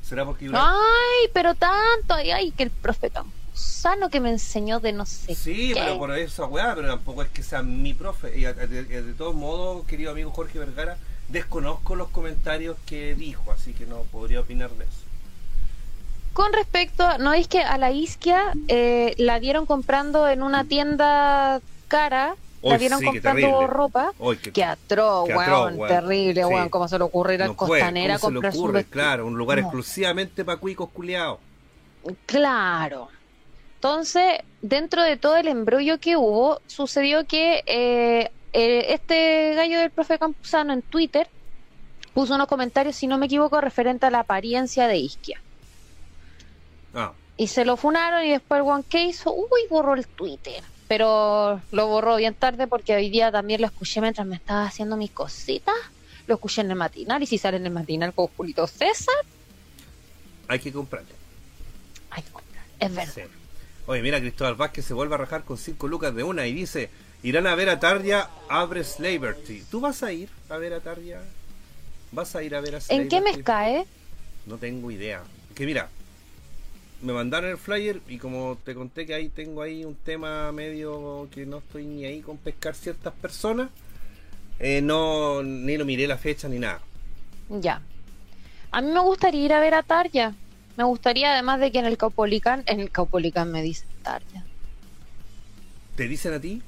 [0.09, 4.93] ¿Será porque Ay, pero tanto, ay, ay, que el profe Campuzano que me enseñó de
[4.93, 5.81] no sé Sí, qué.
[5.81, 8.39] pero por esa weá, pero tampoco es que sea mi profe.
[8.39, 10.97] Y a- de, de- de todos modos, querido amigo Jorge Vergara,
[11.29, 14.93] desconozco los comentarios que dijo, así que no podría opinar de eso.
[16.35, 21.61] Con respecto, no es que a la isquia eh, la vieron comprando en una tienda
[21.89, 24.13] cara, la vieron sí, comprando ropa.
[24.43, 26.47] Qué- Qué atroz, qué weón, terrible, Sí.
[26.47, 28.59] weón, cómo se le ocurre ir a no puede, Costanera a ¿cómo se comprar le
[28.61, 28.85] ocurre?
[28.85, 29.65] Claro, un lugar No.
[29.65, 31.39] exclusivamente para cuicos culiados.
[32.27, 33.09] Claro.
[33.77, 39.91] Entonces, dentro de todo el embrollo que hubo, sucedió que eh, eh, este gallo del
[39.91, 41.29] profe Campuzano en Twitter
[42.15, 45.41] puso unos comentarios, si no me equivoco, referente a la apariencia de Isquia.
[46.95, 50.63] Ah, Y se lo funaron y después el one que hizo, uy, borró el Twitter.
[50.89, 54.97] Pero lo borró bien tarde porque hoy día también lo escuché mientras me estaba haciendo
[54.97, 55.75] mis cositas.
[56.27, 59.15] Lo escuché en el matinal y si sale en el matinal con Julito César,
[60.49, 61.13] hay que comprarle.
[62.11, 62.65] hay que comprar.
[62.79, 63.13] Es verdad.
[63.15, 63.23] Sí.
[63.87, 66.91] Oye, mira, Cristóbal Vázquez se vuelve a rajar con 5 lucas de una y dice,
[67.23, 69.63] irán a ver a Tarja, abre Slaverty.
[69.71, 71.21] ¿Tú vas a ir a ver a Tarja?
[72.13, 73.87] ¿Vas a ir a ver a ¿En qué mes cae?
[74.47, 75.23] No tengo idea.
[75.55, 75.89] Que mira,
[77.03, 81.29] me mandaron el flyer y como te conté que ahí tengo ahí un tema medio
[81.31, 83.69] que no estoy ni ahí con pescar ciertas personas,
[84.59, 86.81] eh, no ni lo miré la fecha ni nada.
[87.49, 87.81] Ya.
[88.71, 90.35] A mí me gustaría ir a ver a Tarja.
[90.77, 94.45] Me gustaría, además de que en el Caupolicán, en el Caupolicán me dicen Tarja.
[95.95, 96.63] ¿Te dicen a ti?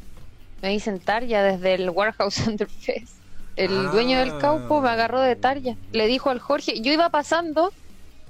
[0.62, 3.14] Me dicen Tarja desde el Warehouse Center Fest.
[3.56, 3.90] El Ah.
[3.92, 5.74] dueño del Caupo me agarró de Tarja.
[5.92, 7.72] Le dijo al Jorge, yo iba pasando,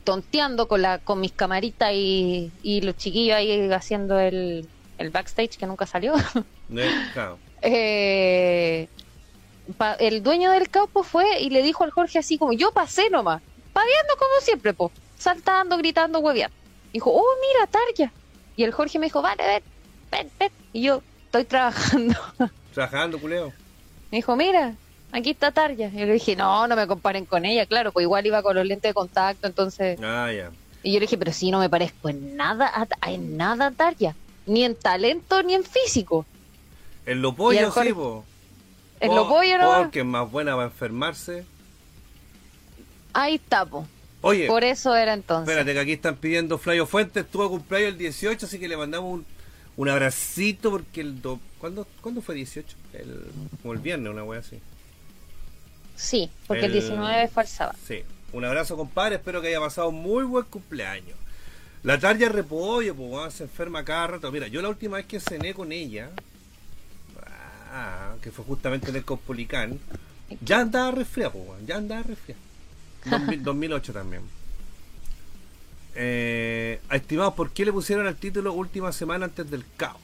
[0.08, 4.66] tonteando con la con mis camaritas y, y los chiquillos ahí haciendo el,
[4.96, 6.14] el backstage que nunca salió.
[7.60, 8.88] Eh,
[9.76, 13.10] pa- el dueño del campo fue y le dijo al Jorge así como yo pasé
[13.10, 13.42] nomás,
[13.74, 16.56] paviando como siempre, po, saltando, gritando, hueveando.
[16.90, 18.10] Dijo, oh, mira, Tarja.
[18.56, 19.62] Y el Jorge me dijo, vale, ven,
[20.10, 20.50] ven, ven.
[20.72, 22.14] Y yo, estoy trabajando.
[22.72, 23.52] Trabajando, culeo.
[24.10, 24.74] Me dijo, mira,
[25.12, 25.86] aquí está Tarja.
[25.88, 28.56] Y yo le dije, no, no me comparen con ella, claro, pues igual iba con
[28.56, 29.98] los lentes de contacto, entonces...
[30.02, 30.50] Ah, ya.
[30.82, 33.70] Y yo le dije, pero sí, no me parezco en nada, a- en nada a
[33.72, 34.14] Tarja.
[34.46, 36.24] Ni en talento, ni en físico.
[37.04, 38.24] En lo pollo, sí, po.
[39.00, 39.74] En lo pollo no.
[39.78, 41.44] Porque es más buena para enfermarse.
[43.12, 43.86] Ahí está, po.
[44.20, 45.48] Oye, Por eso era entonces.
[45.48, 47.26] espérate que aquí están pidiendo Flavio Fuentes.
[47.30, 49.26] Tuvo cumpleaños el 18, así que le mandamos un,
[49.76, 51.22] un abracito porque el...
[51.22, 51.38] Do...
[51.60, 52.76] ¿Cuándo, ¿Cuándo fue 18?
[52.94, 53.26] El...
[53.62, 54.58] Como el viernes, una wea así.
[55.98, 57.76] Sí, porque el, El- 19 fue el sábado.
[57.86, 58.02] Sí.
[58.32, 59.16] Un abrazo, compadre.
[59.16, 61.16] Espero que haya pasado un muy buen cumpleaños.
[61.82, 64.30] La tarja repollo, pues se enferma cada rato.
[64.30, 66.10] Mira, yo la última vez que cené con ella,
[67.72, 69.78] ah, que fue justamente en el Cospolicán,
[70.42, 72.40] ya andaba resfriado, pues, ya andaba resfriado.
[73.06, 74.22] 2000 2008 también.
[75.94, 80.00] Eh, estimados, ¿por qué le pusieron al título Última Semana antes del caos?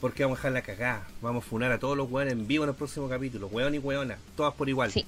[0.00, 1.06] Porque vamos a dejar la cagada.
[1.22, 3.46] Vamos a funar a todos los weones en vivo en el próximo capítulo.
[3.48, 4.90] Weón y weona, todas por igual.
[4.92, 5.06] Sí.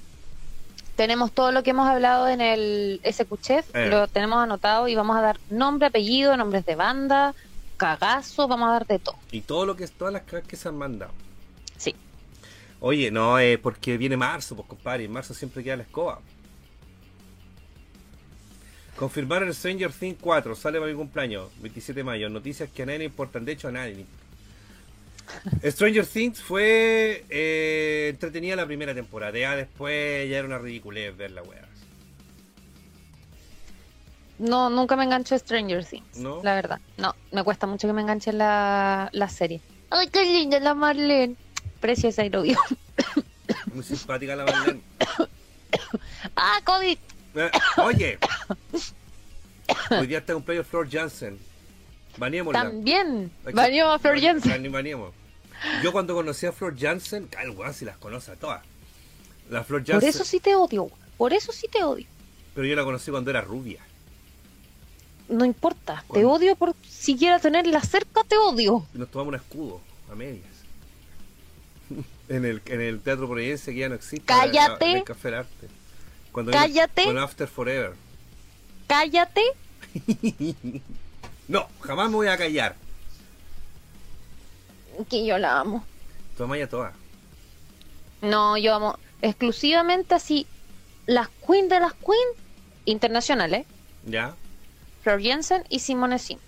[0.97, 3.89] Tenemos todo lo que hemos hablado en el SQChef, Eh.
[3.89, 7.35] lo tenemos anotado y vamos a dar nombre, apellido, nombres de banda,
[7.77, 9.15] cagazo, vamos a dar de todo.
[9.31, 11.13] Y todo lo que todas las cagadas que se han mandado.
[11.77, 11.95] Sí.
[12.81, 16.19] Oye, no, es porque viene marzo, pues compadre, en marzo siempre queda la escoba.
[18.97, 22.29] Confirmaron Stranger Things 4, sale para mi cumpleaños, 27 de mayo.
[22.29, 24.05] Noticias que a nadie le importan, de hecho a nadie.
[25.65, 31.33] Stranger Things fue eh, entretenida la primera temporada, ya después ya era una ridiculez ver
[31.33, 31.69] la weá.
[34.39, 36.41] No, nunca me engancho a Stranger Things, ¿No?
[36.43, 36.81] la verdad.
[36.97, 39.61] No, me cuesta mucho que me enganche la, la serie.
[39.91, 41.35] Ay, qué linda la Marlene.
[41.81, 42.59] Preciosa y lo vio.
[43.75, 44.81] Muy simpática la Marlene.
[46.37, 46.99] ah, COVID.
[47.35, 48.19] Eh, oye,
[49.91, 51.39] hoy día está cumpleaños Flor Jansen.
[52.53, 53.31] También.
[53.45, 54.63] Venimos a Flor Ban- Jensen.
[54.65, 55.15] ban- bañemos.
[55.83, 58.63] Yo cuando conocí a Flor Jansen, el weón si las conoce a todas.
[59.51, 60.91] La Flor Por Jansen, eso sí te odio.
[61.17, 62.07] Por eso sí te odio.
[62.55, 63.81] pero yo la conocí cuando era rubia.
[65.29, 66.05] No importa.
[66.13, 68.87] Te odio por siquiera tenerla cerca, te odio.
[68.95, 70.45] Nos tomamos un escudo a medias.
[72.29, 74.25] en, el, en el Teatro Providencia que ya no existe.
[74.27, 74.91] Cállate.
[74.91, 75.69] En el Café del Arte.
[76.33, 77.05] Cuando Cállate.
[77.05, 77.93] Con After Forever.
[78.87, 79.43] Cállate.
[81.49, 82.77] No, jamás me voy a callar.
[85.09, 85.85] Que yo la amo.
[86.37, 86.93] Toma ya todas.
[88.21, 90.47] No, yo amo exclusivamente así
[91.07, 92.29] las queen de las queen
[92.85, 93.67] internacionales,
[94.05, 94.35] ¿Ya?
[95.03, 96.41] Flor Jensen y Simone Sims.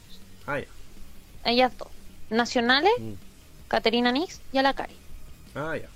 [0.47, 0.67] Ah, ya.
[1.45, 1.89] Ellas dos.
[2.31, 3.13] Nacionales, Mm.
[3.69, 4.95] Caterina Nix y Alacari.
[5.55, 5.89] Ah, ya.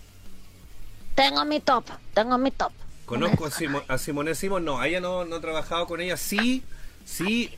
[1.15, 2.73] Tengo mi top, tengo mi top.
[3.07, 6.17] Conozco a, Simo- a Simone Simon, no, ella no, no he trabajado con ella.
[6.17, 6.63] Sí,
[7.05, 7.57] sí,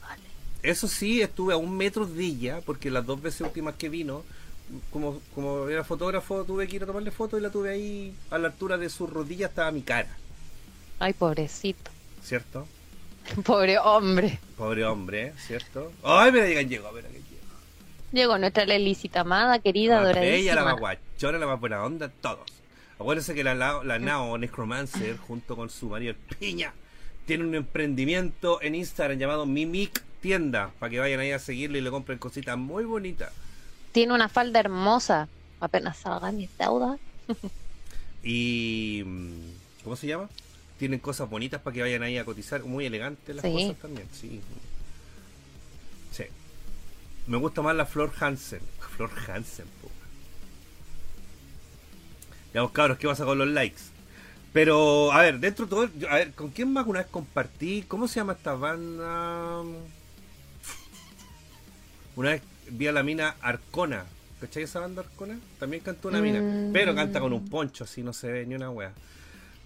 [0.70, 4.24] eso sí, estuve a un metro de ella, porque las dos veces últimas que vino,
[4.90, 8.38] como, como era fotógrafo, tuve que ir a tomarle fotos y la tuve ahí a
[8.38, 10.08] la altura de su rodilla, estaba mi cara,
[10.98, 11.90] Ay, pobrecito.
[12.22, 12.66] ¿cierto?
[13.44, 14.38] Pobre hombre.
[14.56, 15.32] Pobre hombre.
[15.38, 15.92] ¿cierto?
[16.02, 17.26] Ay, mira, llegan, llegó, mira que llegó.
[18.12, 22.08] Llegó nuestra Lelicita amada, querida, La más bella, la más guachona, la más buena onda,
[22.08, 22.46] todos.
[22.98, 26.72] Acuérdense que la, la, la Nao Necromancer, junto con su marido el Piña,
[27.26, 31.82] tiene un emprendimiento en Instagram llamado Mimic Tienda, para que vayan ahí a seguirle y
[31.82, 33.30] le compren cositas muy bonitas.
[33.92, 35.28] Tiene una falda hermosa.
[35.60, 36.98] Apenas salga mis deudas.
[38.24, 39.04] Y.
[39.06, 40.28] mm, ¿Cómo se llama?
[40.80, 43.52] Tienen cosas bonitas para que vayan ahí a cotizar, muy elegantes las Sí.
[43.52, 44.40] cosas también, sí.
[46.10, 46.24] Sí.
[47.28, 48.62] Me gusta más la Flor Hansen.
[48.96, 49.88] Flor Hansen, po.
[52.52, 53.82] Ya, cabros, ¿qué pasa con los likes?
[54.52, 57.84] Pero, a ver, dentro de todo, a ver, ¿con quién más una vez compartí?
[57.86, 59.62] ¿Cómo se llama esta banda?
[62.16, 64.04] Una vez vi a la mina Arcona.
[64.40, 65.38] ¿Cachai esa banda Arcona?
[65.58, 66.40] También cantó una mina.
[66.40, 66.72] Mm.
[66.72, 68.92] Pero canta con un poncho, así no se ve ni una wea.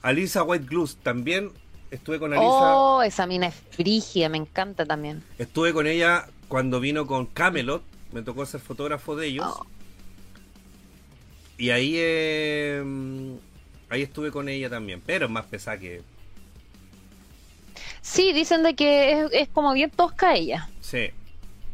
[0.03, 1.53] Alisa White Glues, también
[1.91, 2.77] estuve con Alisa.
[2.77, 5.23] Oh, esa mina es frígida, me encanta también.
[5.39, 7.83] Estuve con ella cuando vino con Camelot.
[8.13, 9.47] Me tocó ser fotógrafo de ellos.
[9.49, 9.67] Oh.
[11.57, 12.83] Y ahí eh,
[13.89, 15.01] ahí estuve con ella también.
[15.05, 16.03] Pero es más pesada que.
[18.01, 20.69] Sí, dicen de que es, es como bien tosca ella.
[20.81, 21.11] Sí.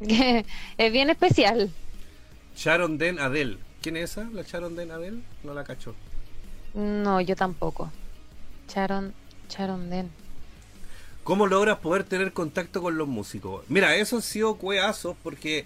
[0.79, 1.71] Es bien especial.
[2.57, 3.59] Sharon Den Adele.
[3.83, 4.29] ¿Quién es esa?
[4.33, 5.21] ¿La Sharon Den Adele?
[5.45, 5.95] No la cacho.
[6.75, 7.91] No, yo tampoco.
[8.69, 9.15] Sharon,
[9.49, 10.11] Sharon Den.
[11.25, 13.65] ¿Cómo logras poder tener contacto con los músicos?
[13.69, 15.65] Mira, eso han sido cueazos porque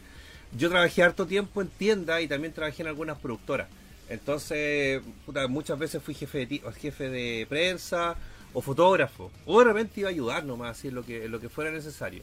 [0.56, 3.68] yo trabajé harto tiempo en tienda y también trabajé en algunas productoras.
[4.08, 8.16] Entonces, puta, muchas veces fui jefe de, jefe de prensa
[8.52, 9.30] o fotógrafo.
[9.46, 12.22] O de repente iba a ayudar nomás, así lo que, en lo que fuera necesario.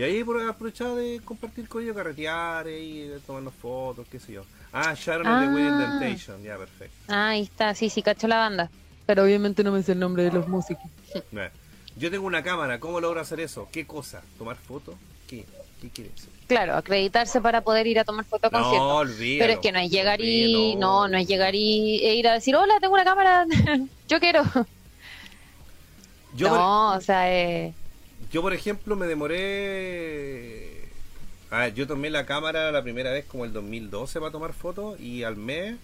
[0.00, 4.44] Y ahí por aprovechaba de compartir con ellos, carretear y tomarnos fotos, qué sé yo.
[4.72, 5.42] Ah, Sharon Ah.
[5.42, 6.96] de Winning Temptation, ya, perfecto.
[7.08, 8.70] Ah, ahí está, sí, sí, cacho la banda.
[9.04, 10.86] Pero obviamente no me sé el nombre de los músicos.
[11.30, 11.50] Bueno,
[11.96, 13.68] Yo tengo una cámara, ¿cómo logro hacer eso?
[13.70, 14.22] ¿Qué cosa?
[14.38, 14.94] ¿Tomar fotos?
[15.28, 15.44] ¿Qué?
[15.82, 16.30] ¿Qué quiere decir?
[16.46, 18.90] Claro, acreditarse para poder ir a tomar fotos a No, conciertos.
[19.18, 19.38] olvídalo.
[19.48, 20.76] Pero es que no es llegar y.
[20.76, 23.44] No, no es llegar y e ir a decir, hola, tengo una cámara,
[24.08, 24.44] yo quiero.
[26.36, 27.74] Yo, por- no, o sea, eh,
[28.32, 30.88] Yo, por ejemplo, me demoré.
[31.50, 35.24] Ah, yo tomé la cámara la primera vez como el 2012 para tomar fotos y
[35.24, 35.76] al mes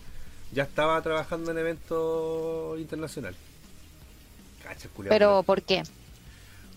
[0.53, 3.39] ya estaba trabajando en eventos internacionales.
[4.63, 5.83] Cacha, pero ¿por qué?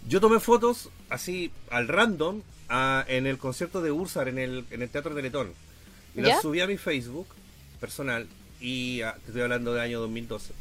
[0.07, 2.41] Yo tomé fotos así al random
[3.07, 5.53] en el concierto de Ursar en el, en el Teatro Teletón.
[6.15, 6.29] Y ¿Ya?
[6.29, 7.27] las subí a mi Facebook
[7.79, 8.27] personal
[8.59, 10.53] y ah, te estoy hablando del año 2012.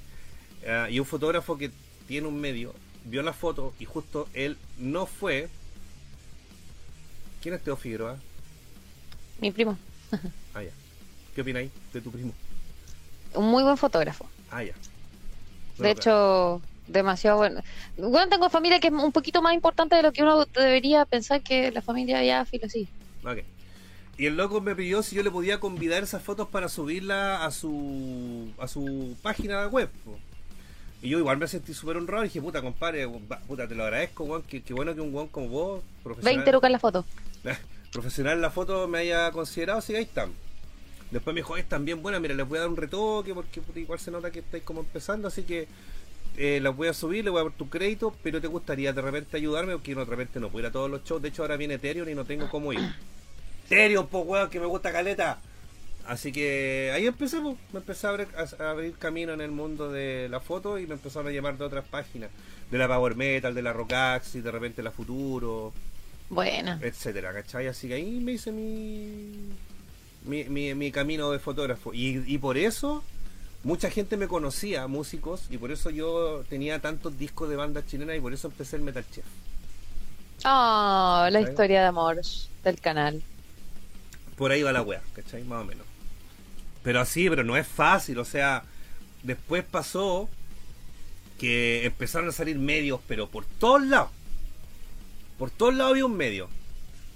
[0.66, 1.70] Ah, y un fotógrafo que
[2.06, 5.48] tiene un medio vio la foto y justo él no fue.
[7.42, 8.16] ¿Quién es Teo Figueroa?
[9.40, 9.78] Mi primo.
[10.54, 10.70] Ah, ya.
[11.34, 12.32] ¿Qué opináis de tu primo?
[13.34, 14.28] Un muy buen fotógrafo.
[14.50, 14.74] Ah, ya.
[15.78, 17.62] De hecho, demasiado bueno.
[17.96, 21.42] Bueno, tengo familia que es un poquito más importante de lo que uno debería pensar
[21.42, 22.88] que la familia ya filo sí.
[23.24, 23.38] Ok.
[24.16, 27.52] Y el loco me pidió si yo le podía convidar esas fotos para subirla a
[27.52, 29.88] su a su página web.
[30.04, 30.18] po.
[31.00, 33.08] Y yo igual me sentí súper honrado y dije, puta, compadre,
[33.46, 34.42] puta, te lo agradezco, weón.
[34.42, 37.04] Qué, qué bueno que un weón como vos, profesional, 20 lucas la foto.
[37.92, 40.32] profesional en la foto, me haya considerado, así que ahí están.
[41.10, 43.62] Después me dijo, "Oye, están bien buenas, mira, les voy a dar un retoque porque
[43.62, 45.68] puta, igual se nota que estáis como empezando, así que
[46.36, 49.00] eh, las voy a subir, le voy a dar tu crédito, pero te gustaría de
[49.00, 51.22] repente ayudarme porque de repente no puedo ir a todos los shows.
[51.22, 52.80] De hecho, ahora viene Ethereum y no tengo cómo ir.
[53.66, 55.40] Ethereum, po weón, que me gusta caleta.
[56.08, 57.58] Así que ahí empecé, po.
[57.72, 60.86] me empecé a abrir, a- a abrir camino en el mundo de la foto y
[60.86, 62.30] me empezaron a llamar de otras páginas,
[62.70, 65.74] de la Power Metal, de la Rockaxi, de repente la Futuro,
[66.30, 66.80] Buena.
[66.80, 67.66] etcétera, ¿cachai?
[67.68, 69.58] Así que ahí me hice mi,
[70.22, 71.94] mi, mi, mi camino de fotógrafo.
[71.94, 73.04] Y, y por eso
[73.64, 78.16] mucha gente me conocía, músicos, y por eso yo tenía tantos discos de bandas chilenas
[78.16, 79.26] y por eso empecé el Metal Chef.
[80.44, 81.48] Oh, la ¿Sabes?
[81.48, 82.20] historia de amor
[82.64, 83.24] del canal.
[84.36, 85.44] Por ahí va la wea, ¿cachai?
[85.44, 85.87] Más o menos.
[86.82, 88.62] Pero así, pero no es fácil, o sea,
[89.22, 90.28] después pasó
[91.38, 94.10] que empezaron a salir medios, pero por todos lados.
[95.38, 96.48] Por todos lados había un medio.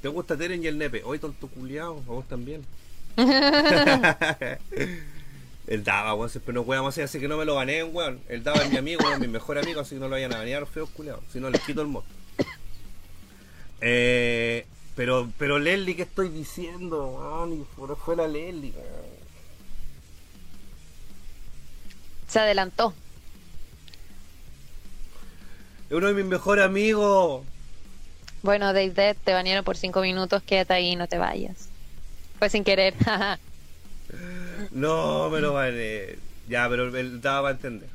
[0.01, 1.03] ¿Te gusta Teren y el Nepe?
[1.05, 2.65] Hoy tonto culiao, a vos también.
[5.67, 8.21] El Dava, weón, siempre nos weamos así, así que no me lo gané, weón.
[8.29, 10.39] El Dava es mi amigo, weón, mi mejor amigo, así que no lo vayan a
[10.39, 11.23] banear, feos culiados.
[11.33, 12.03] Si no, les quito el mod.
[13.81, 17.53] Eh, pero, pero Leslie, ¿qué estoy diciendo, weón?
[17.61, 18.73] Y fue- fue la Leslie,
[22.33, 22.95] Se adelantó.
[25.91, 27.45] Uno de mis mejores amigos.
[28.43, 31.69] Bueno, Dave Dead, te bañaron por 5 minutos, quédate ahí, no te vayas.
[32.39, 32.95] Fue sin querer.
[34.71, 36.19] No, me lo baneé.
[36.47, 37.89] Ya, pero el Dava va a entender.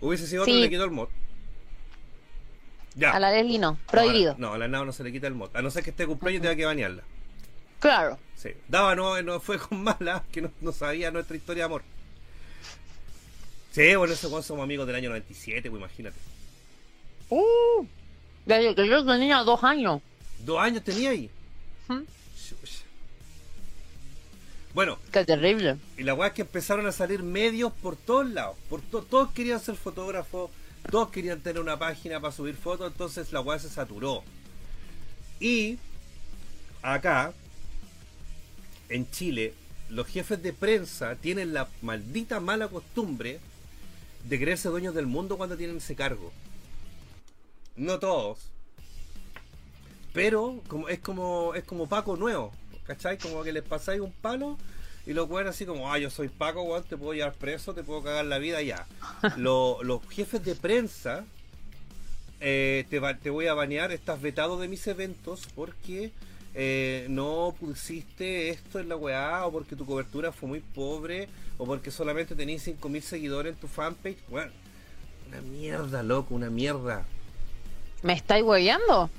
[0.00, 0.60] Hubiese sido otro, Sí.
[0.60, 1.08] le quito el mod.
[2.94, 3.12] Ya.
[3.12, 4.34] a la Leslie no, prohibido.
[4.38, 5.48] No, a la Nao no se le quita el mod.
[5.54, 7.02] A no ser que esté cumpleaños, tenga que banearla.
[7.78, 8.18] Claro.
[8.36, 8.50] Sí.
[8.68, 11.82] Daba no, no fue con mala, que no, no sabía nuestra historia de amor.
[13.72, 16.16] Sí, bueno, esos weones somos amigos del año 97, pues imagínate.
[17.28, 17.86] Uh,
[18.44, 20.02] desde que yo tenía dos años.
[20.40, 21.30] Dos años tenía ahí.
[21.88, 22.00] ¿Mm?
[24.74, 25.76] Bueno, Qué terrible.
[25.98, 28.56] y la weá es que empezaron a salir medios por todos lados.
[28.68, 30.50] Por to- todos querían ser fotógrafos,
[30.90, 34.22] todos querían tener una página para subir fotos, entonces la weá se saturó.
[35.40, 35.78] Y
[36.82, 37.32] acá,
[38.88, 39.54] en Chile,
[39.88, 43.40] los jefes de prensa tienen la maldita mala costumbre
[44.24, 46.32] de creerse dueños del mundo cuando tienen ese cargo.
[47.76, 48.38] No todos.
[50.12, 52.52] Pero como es como es como Paco nuevo,
[52.84, 53.16] ¿cachai?
[53.18, 54.58] Como que les pasáis un palo
[55.06, 57.82] y los weones así como, ah, yo soy Paco, weón, te puedo llevar preso, te
[57.84, 58.86] puedo cagar la vida ya.
[59.36, 61.24] Lo- los jefes de prensa
[62.40, 66.10] eh, te, te voy a banear, estás vetado de mis eventos porque
[66.54, 71.66] eh, no pusiste esto en la weá o porque tu cobertura fue muy pobre o
[71.66, 74.18] porque solamente tenías 5.000 seguidores en tu fanpage.
[74.28, 74.52] Bueno,
[75.28, 77.04] una mierda, loco, una mierda.
[78.02, 79.10] ¿Me estáis hueveando?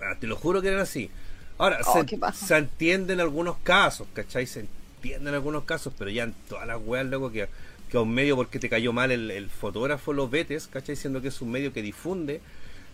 [0.00, 1.10] Ah, te lo juro que eran así.
[1.58, 4.46] Ahora, Oh, se, se entiende en algunos casos, ¿cachai?
[4.46, 7.48] Se entiende en algunos casos, pero ya en todas las weas, loco, que,
[7.90, 10.94] que a un medio porque te cayó mal el, el fotógrafo lo vetes, ¿cachai?
[10.96, 12.40] Siendo que es un medio que difunde.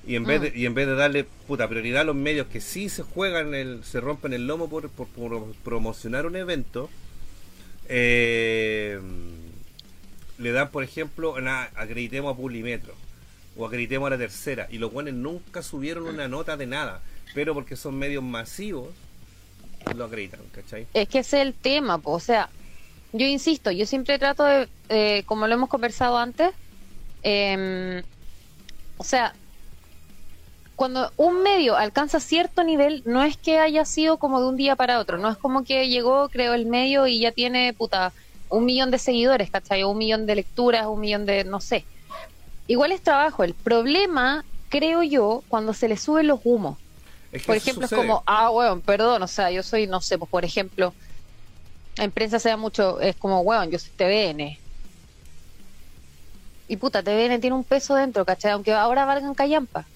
[0.06, 0.56] Y en, vez de, Mm.
[0.58, 3.82] y en vez de darle puta prioridad a los medios que sí se juegan, el,
[3.84, 6.90] se rompen el lomo por, por- por promocionar un evento,
[7.88, 9.00] eh,
[10.38, 12.94] le dan, por ejemplo, na- acreditemos a Publimetro
[13.56, 17.02] o acreditemos a la tercera y los buenos nunca subieron una nota de nada.
[17.34, 18.90] pero porque son medios masivos,
[19.96, 20.86] lo acreditan, ¿cachai?
[20.94, 22.12] Es que ese es el tema, po.
[22.12, 22.48] o sea,
[23.12, 26.52] yo insisto, yo siempre trato de, eh, como lo hemos conversado antes,
[27.24, 28.02] em,
[28.98, 29.34] o sea,
[30.76, 34.76] cuando un medio alcanza cierto nivel, no es que haya sido como de un día
[34.76, 38.12] para otro, no es como que llegó, creó el medio y ya tiene, puta,
[38.48, 39.82] un millón de seguidores, ¿cachai?
[39.82, 41.84] O un millón de lecturas, un millón de, no sé.
[42.66, 43.44] Igual es trabajo.
[43.44, 46.78] El problema, creo yo, cuando se le suben los humos.
[47.32, 48.00] Es que Por ejemplo, sucede.
[48.00, 50.94] es como, ah, weón, perdón, o sea, yo soy, no sé, pues por ejemplo,
[51.96, 54.58] en prensa se da mucho, es como, weón, yo soy TVN.
[56.66, 58.52] Y puta, TVN tiene un peso dentro, ¿cachai?
[58.52, 59.86] Aunque ahora valgan callampa.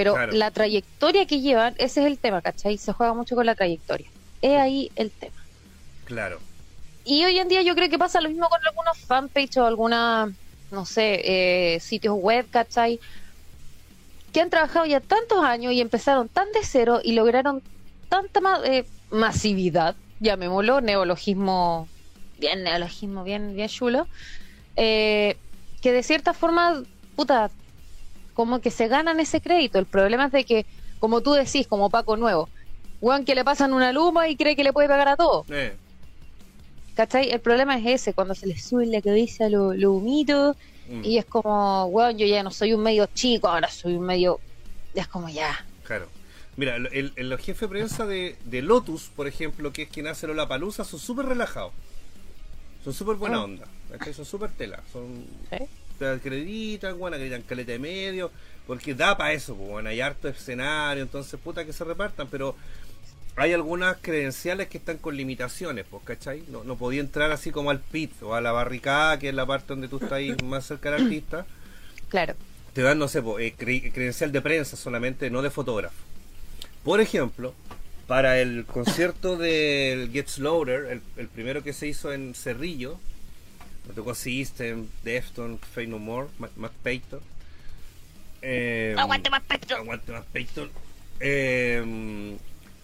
[0.00, 0.32] Pero Claro.
[0.32, 2.78] la trayectoria que llevan, ese es el tema, ¿cachai?
[2.78, 4.08] Se juega mucho con la trayectoria.
[4.40, 5.36] Es ahí el tema.
[6.04, 6.40] Claro.
[7.04, 10.34] Y hoy en día yo creo que pasa lo mismo con algunos fanpage o alguna,
[10.70, 12.98] no sé, eh, sitios web, ¿cachai?
[14.32, 17.62] Que han trabajado ya tantos años y empezaron tan de cero y lograron
[18.08, 21.90] tanta ma- eh, masividad, llamémoslo, neologismo,
[22.38, 24.08] bien neologismo, bien, bien chulo,
[24.76, 25.36] eh,
[25.82, 26.82] que de cierta forma,
[27.14, 27.50] puta,
[28.40, 29.78] como que se ganan ese crédito.
[29.78, 30.64] El problema es de que,
[30.98, 32.48] como tú decís, como Paco Nuevo,
[32.98, 35.44] Juan que le pasan una luma y cree que le puede pagar a todo.
[35.50, 35.76] Eh,
[36.94, 37.30] ¿Cachai?
[37.30, 40.56] El problema es ese, cuando se les sube la cabeza lo, lo humito
[40.88, 44.06] mm, y es como, weón, yo ya no soy un medio chico, ahora soy un
[44.06, 44.40] medio...
[44.94, 45.62] Ya es como ya.
[45.84, 46.08] Claro.
[46.56, 50.06] Mira, el, el- el jefe de prensa de, de Lotus, por ejemplo, que es quien
[50.06, 51.72] hace la palusa, son súper relajados.
[52.84, 53.44] Son súper buena Ah.
[53.44, 53.66] onda.
[53.90, 54.14] ¿cachai?
[54.14, 54.80] Son súper tela.
[54.90, 55.26] Son.
[56.00, 58.32] Te acreditan, bueno, acreditan caleta de medio,
[58.66, 62.56] porque da para eso, pues, bueno, hay harto escenario, entonces puta que se repartan, pero
[63.36, 66.42] hay algunas credenciales que están con limitaciones, pues, ¿cachai?
[66.48, 69.46] No, no podía entrar así como al pit o a la barricada, que es la
[69.46, 71.46] parte donde tú estás ahí más cerca del artista.
[72.08, 72.34] Claro.
[72.74, 75.94] Te dan, no sé, pues, eh, cre- credencial de prensa solamente, no de fotógrafo.
[76.84, 77.54] Por ejemplo,
[78.06, 82.98] para el concierto del Get Slaughter, el, el primero que se hizo en Cerrillo,
[83.90, 87.20] me tocó System, Defton, Fate No More, Mac, Payton.
[88.42, 89.76] Eh, Aguante más pecho.
[89.76, 90.70] Aguante más Payton.
[91.20, 92.36] Eh,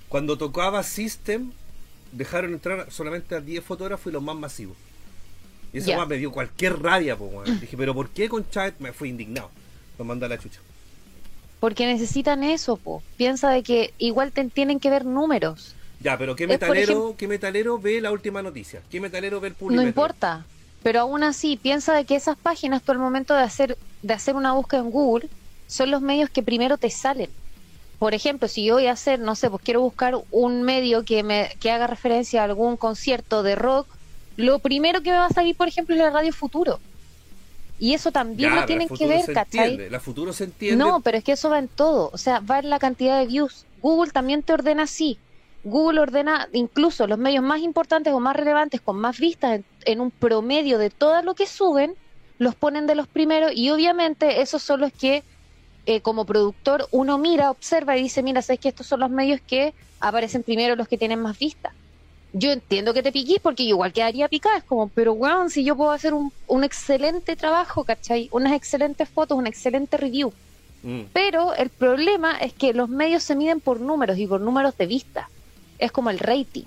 [0.09, 1.53] cuando tocaba System,
[2.13, 4.77] dejaron entrar solamente a 10 fotógrafos y los más masivos.
[5.73, 7.61] Y eso me dio cualquier rabia, weón.
[7.61, 8.79] Dije, pero ¿por qué con Chat?
[8.79, 9.51] Me fui indignado.
[9.99, 10.61] Lo manda a la chucha.
[11.61, 13.03] Porque necesitan eso, po.
[13.17, 15.75] Piensa de que igual te tienen que ver números.
[16.01, 18.83] Ya, pero ¿qué metalero, ejemplo- ¿qué metalero ve la última noticia?
[18.91, 19.89] ¿Qué metalero ve el No publimetro?
[19.89, 20.45] importa.
[20.87, 24.37] Pero aún así, piensa de que esas páginas, tú al momento de hacer, de hacer
[24.37, 25.29] una búsqueda en Google,
[25.67, 27.29] son los medios que primero te salen.
[27.99, 31.25] Por ejemplo, si yo voy a hacer, no sé, pues quiero buscar un medio que
[31.25, 33.89] me que haga referencia a algún concierto de rock,
[34.37, 36.79] lo primero que me va a salir, por ejemplo, es la Radio Futuro.
[37.81, 39.71] Y eso también Ya, lo tienen que ver, ¿cachai?
[39.71, 40.77] entiende, La futuro se entiende.
[40.77, 42.11] No, pero es que eso va en todo.
[42.13, 43.67] O sea, va en la cantidad de views.
[43.83, 45.19] Google también te ordena así.
[45.69, 50.01] Google ordena incluso los medios más importantes o más relevantes, con más vistas en, en
[50.01, 51.95] un promedio de todo lo que suben,
[52.39, 55.25] los ponen de los primeros y obviamente esos son los que
[55.87, 59.41] eh, como productor uno mira, observa y dice, mira, sabes que estos son los medios
[59.41, 61.73] que aparecen primero, los que tienen más vistas.
[62.33, 65.65] Yo entiendo que te piquís porque yo igual quedaría picada, es como, pero weón, si
[65.65, 68.29] yo puedo hacer un, un excelente trabajo, ¿cachai?
[68.31, 70.33] Unas excelentes fotos, un excelente review.
[70.83, 71.05] Mm.
[71.13, 74.87] Pero el problema es que los medios se miden por números y por números de
[74.87, 75.31] vista.
[75.79, 76.65] Es como el rating.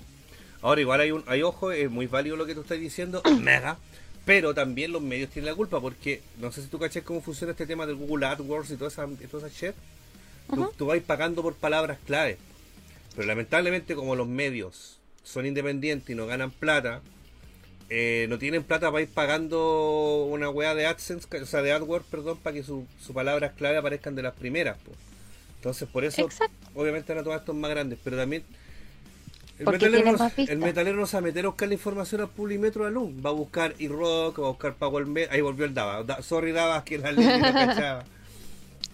[0.61, 3.77] Ahora, igual hay, un, hay ojo, es muy válido lo que tú estás diciendo, mega.
[4.25, 7.51] Pero también los medios tienen la culpa porque no sé si tú caché cómo funciona
[7.51, 9.75] este tema del Google AdWords y toda esa, y toda esa shit.
[10.53, 12.37] Tú, tú vas pagando por palabras clave.
[13.15, 17.01] Pero lamentablemente, como los medios son independientes y no ganan plata,
[17.89, 22.05] eh, no tienen plata para ir pagando una weá de AdSense, o sea, de AdWords,
[22.09, 24.77] perdón, para que sus su palabras clave aparezcan de las primeras.
[24.77, 24.91] po.
[25.55, 26.53] Entonces, por eso, Exacto.
[26.75, 28.43] obviamente, van a tomar estos más grandes, pero también.
[29.59, 30.49] El metalero, tienen no, más vistas.
[30.49, 33.11] el metalero no se va a meter a buscar la información al Publimetro de Luz.
[33.25, 35.33] Va a buscar E-Rock, va a buscar Power Metal.
[35.35, 36.03] Ahí volvió el Dava.
[36.03, 38.05] Da- sorry, Dava, que la ley no cachaba.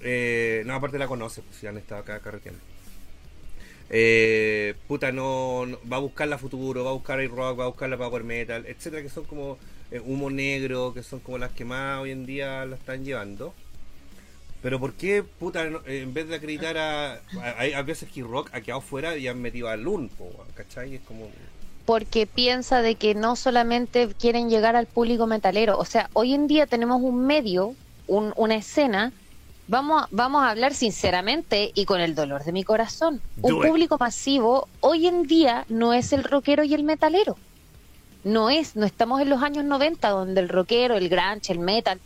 [0.01, 2.61] Eh, no, aparte la conoce, pues si han estado acá carreteando.
[3.89, 7.68] Eh, puta, no, no- va a buscar la Futuro, va a buscar E-Rock, va a
[7.68, 9.59] buscar la Power Metal, etcétera, que son como
[9.91, 13.53] eh, humo negro, que son como las que más hoy en día la están llevando.
[14.66, 17.13] Pero ¿por qué, puta, eh, en vez de acreditar a...
[17.13, 17.20] a-
[17.59, 20.09] Hay a veces que Rock ha quedado fuera y han metido a Loon,
[20.55, 20.95] ¿cachai?
[20.95, 21.30] Es como...
[21.86, 25.78] Porque piensa de que no solamente quieren llegar al público metalero.
[25.78, 27.76] O sea, hoy en día tenemos un medio,
[28.07, 29.11] un- una escena.
[29.68, 33.22] Vamos a, vamos a hablar sinceramente y con el dolor de mi corazón.
[33.43, 33.70] Un it.
[33.70, 37.38] público masivo hoy en día no es el rockero y el metalero.
[38.24, 41.99] No es, no estamos en los años 90 donde el rockero, el grunge, el metal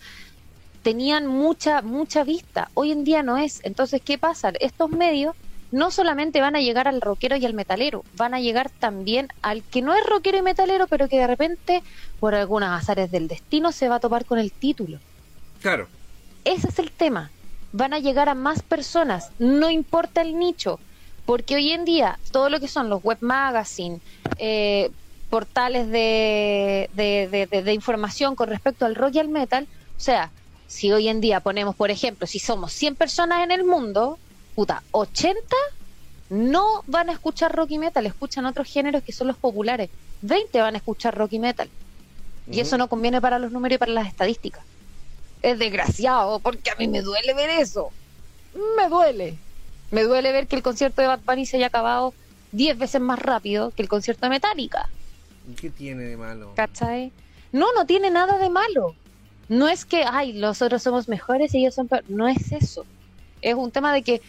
[0.84, 2.70] tenían mucha mucha vista.
[2.74, 3.62] Hoy en día no es.
[3.64, 4.52] Entonces, ¿qué pasa?
[4.60, 5.36] Estos medios
[5.72, 9.64] no solamente van a llegar al rockero y al metalero, van a llegar también al
[9.64, 11.84] que no es rockero y metalero, pero que de repente,
[12.20, 15.00] por algunas azares del destino, se va a topar con el título.
[15.62, 15.88] Claro.
[16.44, 17.30] Ese es el tema.
[17.72, 20.80] Van a llegar a más personas, no importa el nicho,
[21.26, 24.00] porque hoy en día todo lo que son los web magazine,
[24.38, 24.90] eh,
[25.30, 30.32] portales de, de, de, de, información con respecto al rock y al metal, o sea,
[30.70, 34.20] si hoy en día ponemos, por ejemplo, si somos 100 personas en el mundo,
[34.56, 35.44] puta, 80
[36.30, 39.90] no van a escuchar rock y metal, escuchan otros géneros que son los populares.
[40.22, 41.70] 20 van a escuchar rock y metal.
[42.52, 44.64] Y eso no conviene para los números y para las estadísticas.
[45.42, 47.90] Es desgraciado, porque a mí me duele ver eso.
[48.78, 49.38] Me duele.
[49.90, 52.14] Me duele ver que el concierto de Bad Bunny se haya acabado
[52.52, 54.88] 10 veces más rápido que el concierto de Metallica.
[55.60, 56.54] ¿Qué tiene de malo?
[56.56, 57.12] ¿Cachai?
[57.52, 58.94] No, no tiene nada de malo.
[59.50, 62.10] No es que, ay, nosotros somos mejores y ellos son peores.
[62.10, 62.86] No es eso.
[63.42, 64.22] Es un tema de que,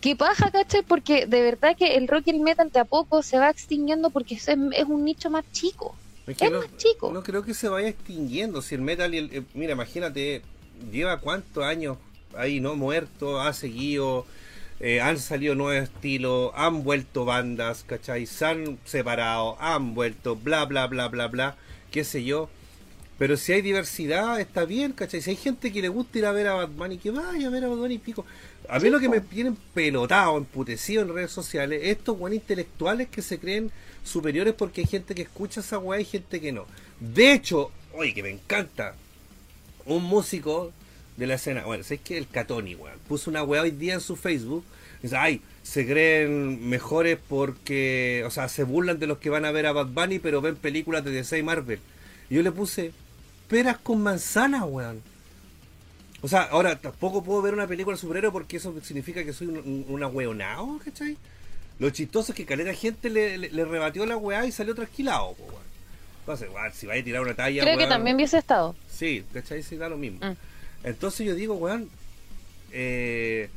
[0.00, 0.82] ¿qué paja, cachai?
[0.82, 4.10] Porque de verdad que el rock y el metal de a poco se va extinguiendo
[4.10, 5.94] porque es, es un nicho más chico.
[6.26, 7.12] Es, es no, más chico.
[7.12, 8.62] No creo que se vaya extinguiendo.
[8.62, 9.34] Si el metal y el.
[9.34, 10.42] Eh, mira, imagínate,
[10.90, 11.98] lleva cuántos años
[12.36, 12.74] ahí, ¿no?
[12.74, 14.26] Muerto, ha seguido.
[14.80, 18.26] Eh, han salido nuevos estilos, han vuelto bandas, ¿cachai?
[18.26, 21.56] Se han separado, han vuelto, bla, bla, bla, bla, bla,
[21.92, 22.50] qué sé yo.
[23.18, 25.22] Pero si hay diversidad, está bien, ¿cachai?
[25.22, 27.50] Si hay gente que le gusta ir a ver a Batman y que vaya a
[27.50, 28.26] ver a Batman y pico.
[28.68, 33.08] A mí sí, lo que me tienen pelotado, emputecido en redes sociales, estos buenos intelectuales
[33.08, 33.70] que se creen
[34.02, 36.66] superiores porque hay gente que escucha esa weá y gente que no.
[36.98, 38.94] De hecho, oye, que me encanta,
[39.86, 40.72] un músico
[41.16, 44.00] de la escena, bueno, es que el Catoni, weón, puso una weá hoy día en
[44.00, 44.64] su Facebook,
[45.02, 49.52] dice, ay, se creen mejores porque, o sea, se burlan de los que van a
[49.52, 51.78] ver a Bad Bunny, pero ven películas de DC y Marvel.
[52.30, 52.92] Y yo le puse,
[53.48, 55.02] peras con manzana, weón.
[56.22, 59.48] O sea, ahora tampoco puedo ver una película de superhéroe porque eso significa que soy
[59.48, 61.18] un, un, una weonao, ¿cachai?
[61.78, 65.34] Lo chistoso es que caleta gente le, le, le, rebatió la weá y salió trasquilado,
[65.34, 65.62] po, weón.
[66.20, 67.60] Entonces, weón, si vaya a tirar una talla.
[67.60, 68.74] Creo weón, que también hubiese estado.
[68.88, 69.62] Sí, ¿cachai?
[69.62, 70.18] Sí, da lo mismo.
[70.24, 70.36] Mm.
[70.84, 71.90] Entonces yo digo, weón,
[72.72, 73.50] eh,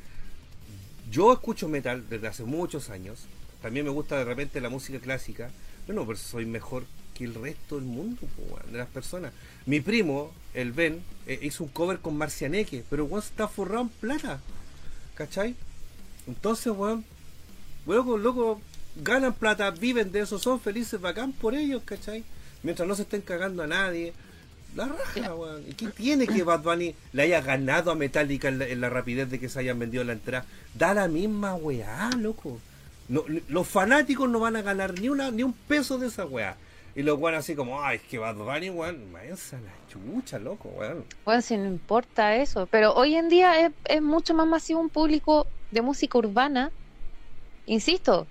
[1.10, 3.26] yo escucho metal desde hace muchos años.
[3.62, 5.50] También me gusta de repente la música clásica.
[5.86, 6.84] Bueno, pero soy mejor
[7.18, 8.22] que el resto del mundo,
[8.72, 9.34] de las personas.
[9.66, 13.90] Mi primo, el Ben, eh, hizo un cover con Marcianeque, pero weón está forrado en
[13.90, 14.40] plata.
[15.16, 15.56] ¿Cachai?
[16.28, 17.04] Entonces, weón,
[17.88, 18.62] loco, loco,
[18.98, 22.24] ganan plata, viven de eso, son felices, bacán por ellos, ¿cachai?
[22.62, 24.14] Mientras no se estén cagando a nadie.
[24.76, 25.64] La raja, weón.
[25.68, 28.90] ¿Y qué tiene que Bad Bunny le haya ganado a Metallica en la, en la,
[28.90, 30.46] rapidez de que se hayan vendido la entrada?
[30.76, 32.60] Da la misma weá, loco.
[33.10, 36.58] No, los fanáticos no van a ganar ni una ni un peso de esa weá.
[36.98, 40.40] Y los weón así como, ay, es que Bad Bunny, weón, váyanse a la chucha,
[40.40, 41.06] loco, weón.
[41.26, 42.66] Bueno, si no importa eso.
[42.72, 46.72] Pero hoy en día es, es mucho más masivo un público de música urbana.
[47.68, 48.26] Insisto,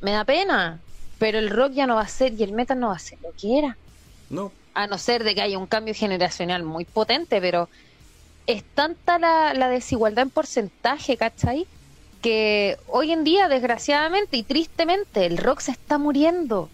[0.00, 0.80] me da pena.
[1.18, 3.18] Pero el rock ya no va a ser y el metal no va a ser
[3.20, 3.76] lo que era.
[4.30, 7.68] No, a no ser de que haya un cambio generacional muy potente, pero
[8.46, 11.66] es tanta la, la, desigualdad en porcentaje, ¿cachai?
[12.22, 16.70] Que hoy en día, desgraciadamente y tristemente, el rock se está muriendo.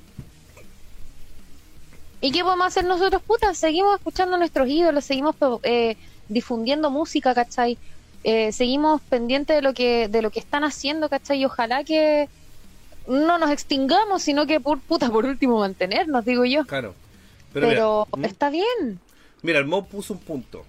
[2.23, 3.59] ¿Y qué podemos hacer nosotros, putas?
[3.59, 5.97] Seguimos escuchando a nuestros ídolos, seguimos eh,
[6.29, 7.77] difundiendo música, ¿cachai?
[8.23, 11.41] Eh, seguimos pendientes de lo que de lo que están haciendo, ¿cachai?
[11.41, 12.29] Y ojalá que
[13.09, 16.65] no nos extingamos, sino que por puta, por último mantenernos, digo yo.
[16.65, 16.95] Claro.
[17.53, 19.01] Pero, Pero mira, está bien.
[19.43, 20.65] Mira, el Mob puso un punto.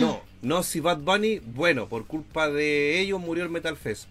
[0.00, 4.06] No, no, si Bad Bunny, bueno, por culpa de ellos murió el Metal Fest.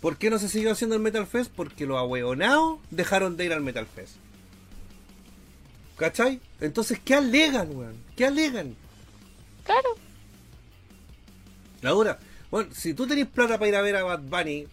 [0.00, 1.50] ¿Por qué no se siguió haciendo el Metal Fest?
[1.54, 4.14] Porque los ahueonados dejaron de ir al Metal Fest.
[6.02, 6.40] ¿Cachai?
[6.60, 7.94] Entonces, ¿qué alegan, weón?
[8.16, 8.74] ¿Qué alegan?
[9.62, 9.90] Claro.
[11.84, 12.18] Ahora,
[12.50, 14.66] bueno, si tú tenés plata para ir a ver a Bad Bunny,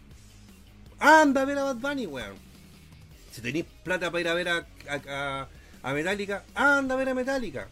[0.97, 2.35] anda a ver a Bad Bunny, weón.
[3.31, 5.47] Si tenés plata para ir a ver a, a, a,
[5.83, 7.67] a Metallica, anda a ver a Metallica.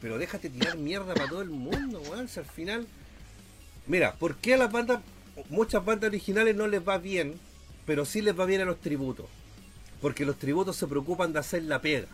[0.00, 2.28] Pero déjate tirar mierda para todo el mundo, weón.
[2.28, 2.86] Si al final.
[3.88, 5.00] Mira, ¿por qué a las bandas,
[5.50, 7.34] muchas bandas originales no les va bien,
[7.84, 9.26] pero sí les va bien a los tributos?
[10.00, 12.06] Porque los tributos se preocupan de hacer la pega.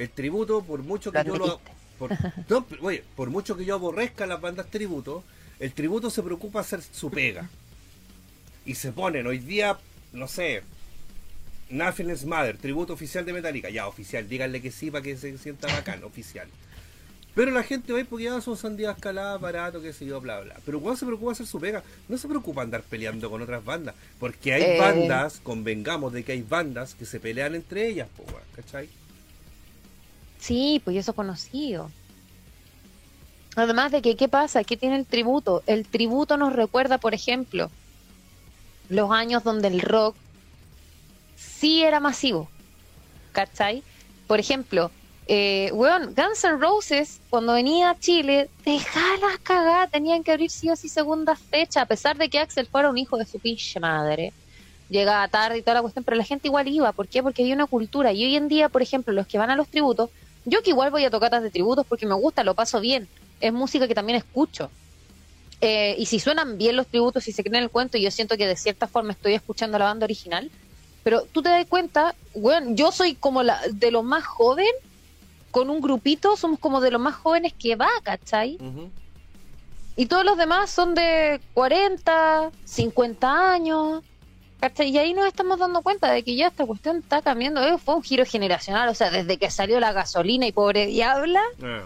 [0.00, 1.60] El tributo, por mucho que yo lo.
[1.98, 2.10] Por,
[2.48, 5.22] no, oye, por mucho que yo aborrezca las bandas tributo,
[5.58, 7.50] el tributo se preocupa hacer su pega.
[8.64, 9.78] Y se ponen hoy día,
[10.14, 10.62] no sé,
[11.68, 13.68] Nothing is Mother, tributo oficial de Metallica.
[13.68, 16.48] Ya, oficial, díganle que sí para que se sienta bacán, oficial.
[17.34, 20.56] Pero la gente va porque ya son sandías caladas, barato, qué sé yo, bla, bla.
[20.64, 23.94] Pero cuando se preocupa hacer su pega, no se preocupa andar peleando con otras bandas.
[24.18, 24.78] Porque hay Eh.
[24.78, 28.24] bandas, convengamos de que hay bandas que se pelean entre ellas, po,
[28.56, 28.88] ¿cachai?
[30.40, 31.90] Sí, pues eso conocido.
[33.56, 34.64] Además de que, ¿qué pasa?
[34.64, 35.62] ¿Qué tiene el tributo?
[35.66, 37.70] El tributo nos recuerda, por ejemplo,
[38.88, 40.16] los años donde el rock
[41.36, 42.48] sí era masivo.
[43.32, 43.82] ¿Cachai?
[44.26, 44.90] Por ejemplo,
[45.26, 50.70] eh, weón, Guns N' Roses, cuando venía a Chile, las cagadas, tenían que abrir sí
[50.70, 53.78] o sí segunda fecha, a pesar de que Axel fuera un hijo de su pinche
[53.78, 54.32] madre.
[54.88, 56.90] Llegaba tarde y toda la cuestión, pero la gente igual iba.
[56.92, 57.22] ¿Por qué?
[57.22, 58.12] Porque había una cultura.
[58.12, 60.10] Y hoy en día, por ejemplo, los que van a los tributos,
[60.44, 63.08] yo que igual voy a tocatas de tributos porque me gusta, lo paso bien.
[63.40, 64.70] Es música que también escucho.
[65.60, 68.46] Eh, y si suenan bien los tributos, y se creen el cuento, yo siento que
[68.46, 70.50] de cierta forma estoy escuchando la banda original.
[71.02, 74.68] Pero tú te das cuenta, bueno, yo soy como la de lo más joven,
[75.50, 78.58] con un grupito, somos como de los más jóvenes que va, ¿cachai?
[79.96, 84.02] Y todos los demás son de 40, 50 años.
[84.60, 84.90] ¿Cachai?
[84.90, 87.66] Y ahí nos estamos dando cuenta de que ya esta cuestión está cambiando.
[87.66, 91.42] Eh, fue un giro generacional, o sea, desde que salió la gasolina y pobre diabla.
[91.62, 91.82] Ah.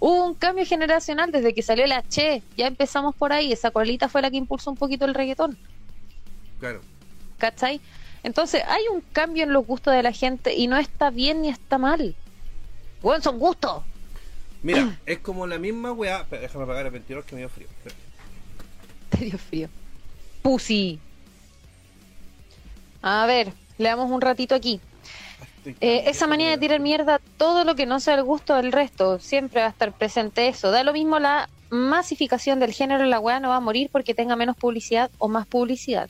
[0.00, 2.42] Hubo un cambio generacional desde que salió la Che.
[2.56, 3.52] Ya empezamos por ahí.
[3.52, 5.56] Esa colita fue la que impulsó un poquito el reggaetón.
[6.58, 6.80] Claro.
[7.38, 7.80] ¿Cachai?
[8.24, 11.48] Entonces, hay un cambio en los gustos de la gente y no está bien ni
[11.48, 12.16] está mal.
[13.00, 13.84] Bueno, son gustos.
[14.62, 16.26] Mira, es como la misma weá.
[16.28, 17.68] Déjame apagar el ventilador que me dio frío.
[19.10, 19.68] Te dio frío.
[20.42, 20.98] Pussy.
[23.02, 24.80] A ver, le damos un ratito aquí.
[25.80, 29.18] Eh, esa manía de tirar mierda, todo lo que no sea el gusto del resto,
[29.20, 30.70] siempre va a estar presente eso.
[30.70, 34.14] Da lo mismo la masificación del género en la weá, no va a morir porque
[34.14, 36.08] tenga menos publicidad o más publicidad.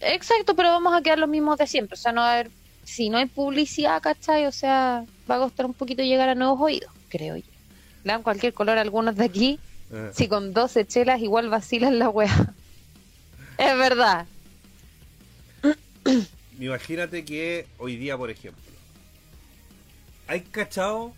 [0.00, 1.94] Exacto, pero vamos a quedar los mismos de siempre.
[1.94, 2.50] O sea, no va a haber,
[2.84, 4.46] si no hay publicidad, ¿cachai?
[4.46, 7.44] O sea, va a costar un poquito llegar a nuevos oídos, creo yo.
[8.04, 9.58] Le dan cualquier color a algunos de aquí.
[9.92, 10.10] Eh.
[10.14, 12.54] Si con 12 chelas igual vacilan la weá.
[13.58, 14.26] es verdad.
[16.60, 18.62] Imagínate que hoy día, por ejemplo,
[20.26, 21.12] hay cachado,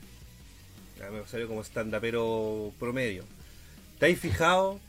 [0.99, 3.25] me salió como stand pero promedio.
[3.99, 4.81] ¿Te has fijado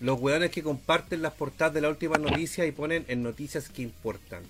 [0.00, 3.82] los weones que comparten las portadas de la última noticia y ponen en noticias que
[3.82, 4.42] importan?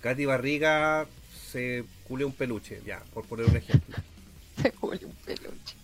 [0.00, 1.06] Katy Barriga
[1.50, 3.96] se cule un peluche, ya, por poner un ejemplo.
[4.62, 5.74] Se cule un peluche.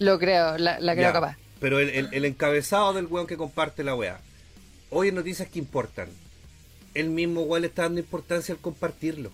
[0.00, 1.36] Lo creo, la, creo capaz.
[1.60, 4.20] Pero el, encabezado del weón que comparte la wea.
[4.90, 6.08] Hoy en noticias que importan
[6.94, 9.30] él mismo igual está dando importancia al compartirlo.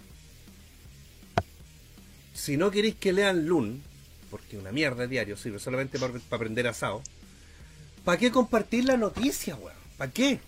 [2.35, 3.83] Si no queréis que lean Loon,
[4.31, 7.03] porque una mierda de diario sirve solamente para, aprender asado,
[8.05, 9.77] ¿para qué compartir la noticia, weón?
[9.97, 10.39] ¿Para qué?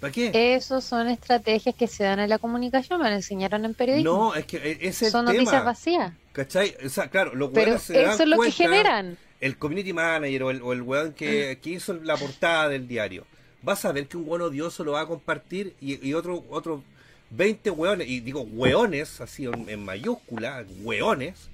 [0.00, 0.54] ¿Para qué?
[0.54, 4.10] Esos son estrategias que se dan en la comunicación, me lo enseñaron en periodismo.
[4.10, 6.12] No, es que e, es el Son noticias vacías.
[6.32, 6.76] ¿Cachai?
[6.84, 9.16] O sea, claro, los Pero eso es lo que generan.
[9.40, 13.26] El community manager o el, o el weón que, que hizo la portada del diario
[13.62, 16.82] vas a ver que un buen odioso lo va a compartir y, otro, otro
[17.30, 21.48] 20 hueones, y digo hueones, así en, mayúscula, hueones,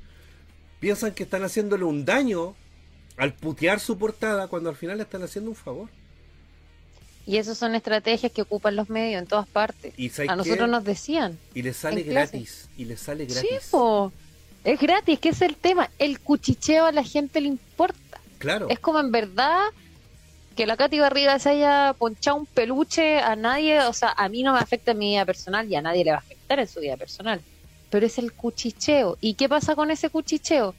[0.81, 2.55] piensan que están haciéndole un daño
[3.17, 5.89] al putear su portada cuando al final le están haciendo un favor.
[7.25, 9.95] Y esas son estrategias que ocupan los medios en todas partes.
[10.29, 11.39] a nosotros nos decían.
[11.55, 12.69] Y les sale gratis.
[12.77, 13.71] Y les sale gratis.
[14.65, 15.89] es gratis, que es el tema.
[16.01, 18.21] El cuchicheo a la gente le importa.
[18.39, 18.69] Claro.
[18.69, 19.63] Es como en verdad
[20.55, 24.43] que la Katy Barriga se haya ponchado un peluche a nadie, o sea, a mí
[24.43, 26.69] no me afecta en mi vida personal y a nadie le va a afectar en
[26.69, 27.41] su vida personal.
[27.91, 29.19] Pero es el cuchicheo.
[29.21, 30.75] ¿Y qué pasa con ese cuchicheo?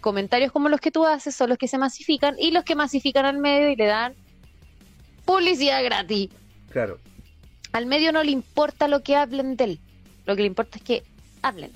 [0.00, 3.26] Comentarios como los que tú haces son los que se masifican y los que masifican
[3.26, 4.14] al medio y le dan
[5.24, 6.30] publicidad gratis.
[6.70, 6.98] Claro.
[7.72, 9.80] Al medio no le importa lo que hablen de él.
[10.26, 11.02] Lo que le importa es que
[11.42, 11.72] hablen.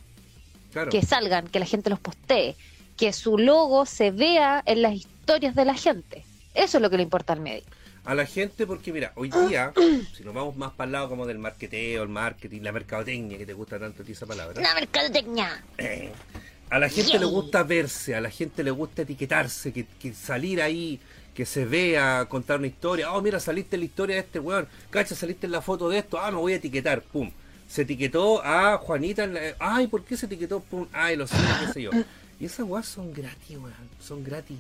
[0.73, 0.91] Claro.
[0.91, 2.57] Que salgan, que la gente los postee,
[2.97, 6.25] que su logo se vea en las historias de la gente.
[6.55, 7.65] Eso es lo que le importa al medio.
[8.05, 9.73] A la gente, porque mira, hoy día,
[10.17, 13.47] si nos vamos más para el lado como del marketeo, el marketing, la mercadotecnia, que
[13.47, 14.61] te gusta tanto a ti esa palabra.
[14.61, 15.65] La mercadotecnia.
[15.79, 16.13] Eh,
[16.71, 21.01] a la gente le gusta verse, a la gente le gusta etiquetarse, que, salir ahí,
[21.35, 23.11] que se vea, contar una historia.
[23.13, 24.69] Oh, mira, saliste en la historia de este weón.
[24.91, 26.21] Cacha, saliste en la foto de esto.
[26.21, 27.03] Ah, me voy a etiquetar.
[27.03, 27.33] Pum.
[27.67, 29.25] Se etiquetó a Juanita.
[29.25, 29.41] En la...
[29.59, 30.61] Ay, ¿por qué se etiquetó?
[30.61, 30.87] Pum.
[30.93, 31.91] Ay, lo sé, qué sé yo.
[32.39, 33.73] Y esas weas son gratis, weón.
[33.99, 34.59] Son gratis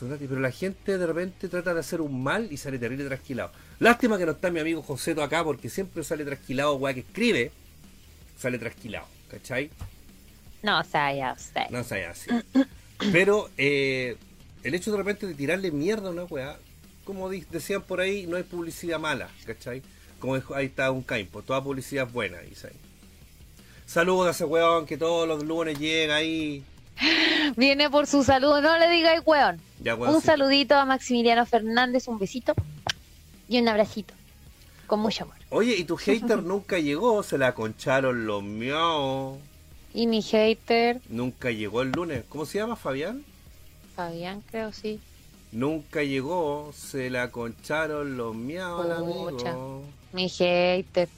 [0.00, 3.52] pero la gente de repente trata de hacer un mal y sale terrible trasquilado.
[3.78, 7.52] Lástima que no está mi amigo Joseto acá porque siempre sale trasquilado, weá, que escribe,
[8.38, 9.70] sale trasquilado, ¿cachai?
[10.62, 11.68] No sea usted.
[11.70, 12.30] No sea así.
[13.12, 14.16] Pero eh,
[14.62, 16.58] el hecho de repente de tirarle mierda a una weá,
[17.04, 19.82] como decían por ahí, no hay publicidad mala, ¿cachai?
[20.18, 22.72] Como ahí está un caimpo, toda publicidad es buena, dice
[23.86, 26.62] Saludos a ese weón que todos los lunes llega ahí
[27.56, 29.60] Viene por su saludo, no le digáis weón.
[29.98, 32.54] un saludito a Maximiliano Fernández, un besito
[33.48, 34.14] y un abracito.
[34.86, 35.36] Con mucho amor.
[35.50, 37.22] Oye, ¿y tu hater nunca llegó?
[37.22, 39.36] Se la concharon los míos.
[39.94, 41.00] ¿Y mi hater?
[41.08, 42.24] Nunca llegó el lunes.
[42.28, 43.24] ¿Cómo se llama, Fabián?
[43.96, 45.00] Fabián, creo, sí.
[45.52, 49.82] Nunca llegó, se la concharon los miau al amigo.
[50.12, 51.08] Mi hater.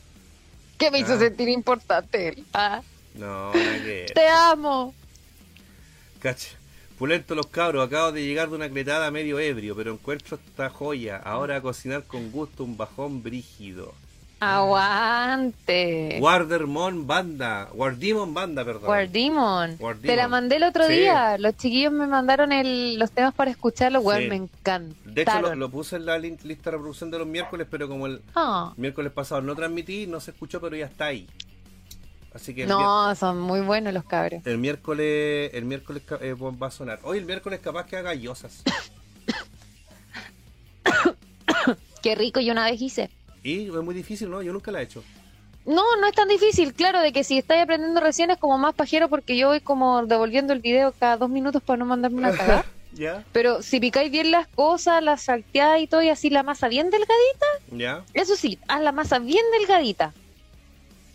[0.79, 1.19] ¿Qué me hizo Ah.
[1.19, 2.43] sentir importante?
[2.55, 2.81] Ah,
[3.15, 4.13] No, ver.
[4.13, 4.95] te amo.
[6.21, 6.51] Cacha.
[6.99, 11.17] Pulento los cabros, acabo de llegar de una cletada medio ebrio, pero encuentro esta joya.
[11.17, 13.95] Ahora a cocinar con gusto un bajón brígido.
[14.41, 16.19] Aguante.
[16.21, 18.85] Wardermon Banda, Wardimon Banda, perdón.
[18.87, 19.77] Guardimon.
[19.77, 20.07] Guardimon.
[20.07, 20.93] Te la mandé el otro Sí.
[20.95, 21.37] día.
[21.39, 24.01] Los chiquillos me mandaron el, los temas para escucharlo.
[24.01, 24.29] Weón, Sí.
[24.29, 24.97] me encantaron.
[25.15, 28.07] De hecho, lo, lo puse en la lista de reproducción de los miércoles, pero como
[28.07, 28.73] el Ah.
[28.77, 31.27] miércoles pasado no transmití, no se escuchó, pero ya está ahí.
[32.35, 34.47] Así que No, son muy buenos los cabros.
[34.47, 37.01] el miércoles, el miércoles eh, va a sonar.
[37.03, 38.63] Hoy el miércoles capaz que haga yosas.
[42.03, 43.11] Qué rico, yo una vez hice.
[43.43, 44.43] Y es muy difícil, ¿no?
[44.43, 45.03] Yo nunca la he hecho.
[45.67, 46.73] No, no es tan difícil.
[46.73, 50.07] Claro, de que si estáis aprendiendo recién es como más pajero porque yo voy como
[50.07, 52.65] devolviendo el video cada dos minutos para no mandarme una cagada.
[52.93, 53.25] ¿Ya?
[53.33, 56.91] Pero si picáis bien las cosas, las salteáis y todo y así la masa bien
[56.91, 58.05] delgadita, ¿Ya?
[58.15, 60.13] eso sí, haz la masa bien delgadita.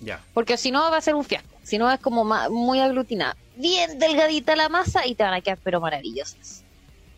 [0.02, 0.22] Ya.
[0.34, 1.50] Porque si no va a ser un fiasco.
[1.64, 3.36] Si no es como muy aglutinada.
[3.56, 6.64] Bien delgadita la masa y te van a quedar pero maravillosas.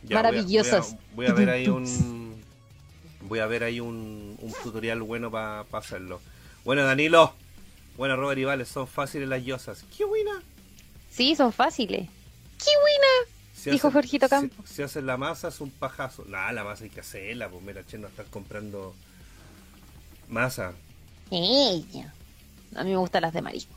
[0.04, 0.96] Ya, voy a- Maravillosas.
[1.16, 2.44] Voy a, voy a ver ahí un.
[3.22, 6.22] Voy a ver ahí un, un tutorial bueno para hacerlo.
[6.64, 7.34] Bueno, Danilo.
[7.98, 9.84] Bueno, Robert y Vale, son fáciles las yosas.
[9.98, 10.42] ¡Qué buena!
[11.10, 12.08] Sí, son fáciles.
[12.64, 13.32] ¡Qué buena!
[13.56, 14.56] Si Dijo Jorgito Campo.
[14.66, 16.24] Si, si hacen la masa es un pajazo.
[16.26, 18.94] Nada, la masa hay que hacerla, pues mira, che, no estar comprando
[20.30, 20.74] masa.
[21.32, 22.14] Ella.
[22.78, 23.74] A mí me gustan las de marisco.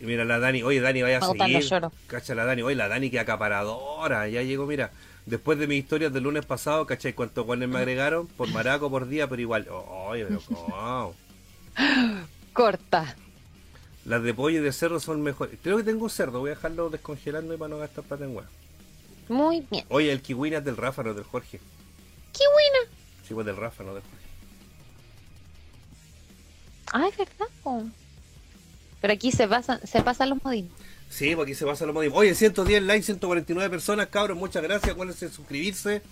[0.00, 1.60] Y mira la Dani, oye Dani, vaya a los seguir.
[1.62, 1.92] lloros.
[2.06, 4.28] Cacha la Dani, oye la Dani que acaparadora.
[4.28, 4.90] Ya llegó, mira.
[5.26, 7.14] Después de mis historias del lunes pasado, ¿cachai?
[7.14, 8.26] ¿Cuántos guanes me agregaron?
[8.26, 9.66] Por maraco por día, pero igual.
[9.70, 11.14] Oye, pero wow.
[12.52, 13.16] Corta.
[14.04, 15.58] Las de pollo y de cerdo son mejores.
[15.62, 18.36] Creo que tengo un cerdo, voy a dejarlo descongelando y para no gastar plata en
[18.36, 18.46] hueá.
[19.28, 19.86] Muy bien.
[19.88, 21.58] Oye, el kiwina es del Rafa, no del Jorge.
[22.34, 22.92] ¡Qué buena!
[23.26, 24.23] Sí, pues del Rafa, no del Jorge.
[26.96, 27.46] Ay, verdad.
[27.62, 27.82] po.
[29.00, 30.70] Pero aquí se pasan, se pasan los modines.
[31.10, 32.16] Sí, porque aquí se pasa lo mismo.
[32.16, 34.92] Oye, 110 likes, 149 personas, cabros, muchas gracias.
[34.92, 36.02] Acuérdense de suscribirse,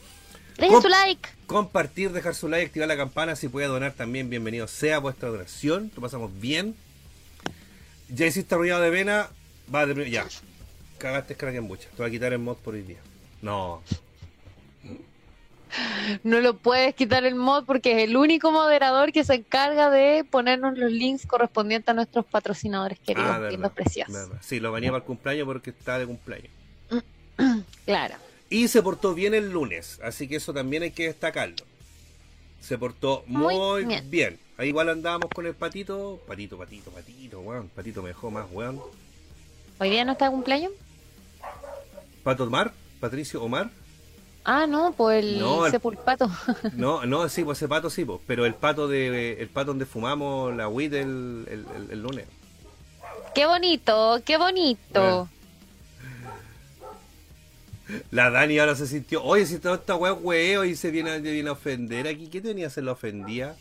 [0.58, 1.28] Dejen Com- su like.
[1.46, 3.36] compartir, dejar su like, activar la campana.
[3.36, 5.90] Si puede donar también, bienvenido sea vuestra donación.
[5.94, 6.74] Lo pasamos bien.
[8.08, 9.28] Ya hiciste arrullado de vena,
[9.74, 10.26] va de ya.
[10.98, 11.88] Cagaste crack en bucha.
[11.90, 12.98] Te voy a quitar el mod por hoy día.
[13.40, 13.82] No.
[16.22, 20.24] No lo puedes quitar el mod porque es el único moderador que se encarga de
[20.24, 24.12] ponernos los links correspondientes a nuestros patrocinadores queridos, Ah, lindos, preciosos.
[24.12, 24.38] verdad.
[24.42, 26.50] Sí, lo venía para el cumpleaños porque está de cumpleaños.
[27.86, 28.14] Claro.
[28.50, 31.56] Y se portó bien el lunes, así que eso también hay que destacarlo.
[32.60, 34.10] Se portó muy, Muy bien.
[34.10, 34.38] bien.
[34.58, 36.20] Ahí igual andábamos con el patito.
[36.28, 37.68] Patito, patito, patito, weón.
[37.70, 38.80] Patito me dejó más, weón.
[39.78, 40.70] ¿Hoy día no está de cumpleaños?
[42.22, 43.70] Pato Omar, Patricio Omar.
[44.44, 46.28] Ah, no, pues el No, el- sepulpato.
[46.74, 48.20] No, no, sí, pues ese pato sí, pues.
[48.26, 52.26] Pero el pato de el pato donde fumamos la weed el, el, el- el lunes.
[53.34, 55.28] qué bonito, qué bonito.
[58.10, 61.48] La Dani ahora se sintió, oye, si toda esta weá huevo y se viene, viene
[61.50, 63.54] a ofender aquí, ¿qué tenía se la ofendía?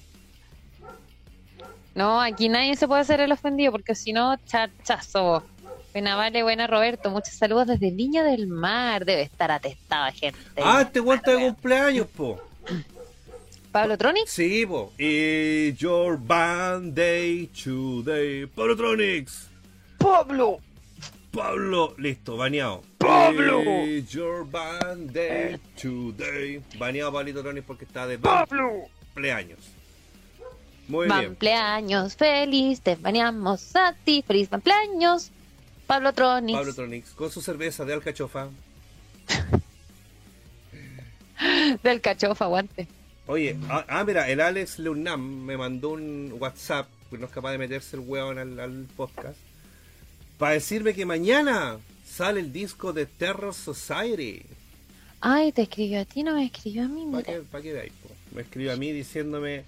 [1.95, 5.43] No, aquí nadie se puede hacer el ofendido porque si no, chachazo.
[5.91, 7.09] Buena Vale, buena Roberto.
[7.09, 9.03] Muchos saludos desde Viña del Mar.
[9.03, 10.39] Debe estar atestada gente.
[10.63, 12.39] Ah, este weón está de cumpleaños, po.
[13.73, 14.25] Pablo Tronic.
[14.25, 14.93] Sí, po.
[14.97, 18.45] It's your band day today.
[18.45, 19.49] Pablotronics.
[19.97, 20.59] Pablo.
[21.31, 22.83] Pablo, listo, baneado.
[22.97, 23.61] Pablo.
[23.85, 26.61] It's your band day today.
[26.77, 29.59] Baneado Pablito Tronics porque está de cumpleaños.
[30.87, 31.25] Muy bien.
[31.27, 34.23] Cumpleaños feliz, te bañamos a ti.
[34.25, 35.31] Feliz cumpleaños.
[35.91, 36.55] Pablo Tronic.
[36.55, 38.47] Pablo Tronics con su cerveza de alcachofa.
[41.83, 42.87] Del cachofa, aguante.
[43.27, 47.51] Oye, ah, ah, mira, el Alex Leunam me mandó un WhatsApp, que no es capaz
[47.51, 49.37] de meterse el hueón al, al podcast,
[50.37, 54.43] para decirme que mañana sale el disco de Terror Society.
[55.19, 57.05] Ay, te escribió a ti, no me escribió a mí.
[57.11, 58.07] Para que, pa' veáis, po.
[58.33, 59.65] Me escribió a mí diciéndome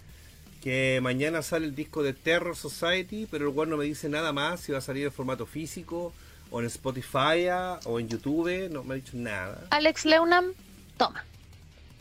[0.64, 4.32] que mañana sale el disco de Terror Society, pero el hueón no me dice nada
[4.32, 6.14] más si va a salir en formato físico,
[6.52, 7.50] o en Spotify,
[7.86, 9.68] o en YouTube, no me ha dicho nada.
[9.72, 10.54] Alex Leunam,
[10.96, 11.26] toma.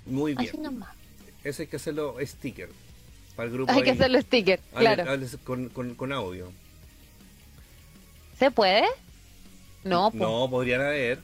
[0.07, 0.49] Muy bien.
[0.49, 0.91] Así nomás.
[1.43, 2.69] Eso hay que hacerlo sticker.
[3.35, 5.05] Para el grupo Hay que hacerlo sticker, claro.
[5.43, 6.53] Con, con, con audio.
[8.39, 8.85] ¿Se puede?
[9.83, 10.19] No, po.
[10.19, 11.19] No, podrían haber.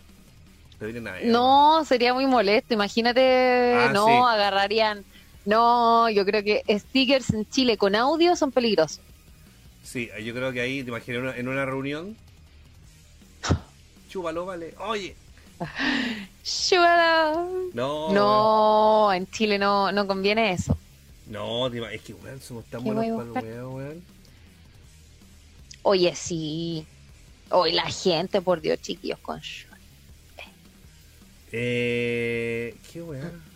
[0.79, 1.27] Podrían haber.
[1.27, 2.75] No, sería muy molesto.
[2.75, 4.13] Imagínate, Ah, no, sí.
[4.13, 5.05] agarrarían.
[5.49, 9.01] No, yo creo que stickers en Chile con audio son peligrosos.
[9.83, 12.15] Sí, yo creo que ahí, te imaginas, en una- en una reunión.
[14.11, 14.75] Chúpalo, vale.
[14.79, 15.17] Oye,
[16.43, 17.35] Sugar
[17.73, 20.77] No, No, en Chile no, no conviene eso.
[21.27, 24.03] No, es que weón, somos tan ¿Qué voy a buenos para el weón, weón.
[25.83, 26.87] Oye, sí.
[27.51, 29.41] Hoy la gente, por Dios, chiquillos, con.
[31.53, 32.75] Eh.
[32.93, 33.48] ¿Qué weón?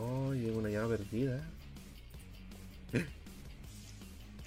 [0.00, 1.40] Oh, una llama perdida.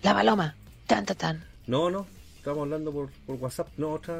[0.01, 0.55] La paloma.
[0.87, 1.43] Tan, tan, tan.
[1.67, 4.15] No, no, estamos hablando por, por WhatsApp, no, otra.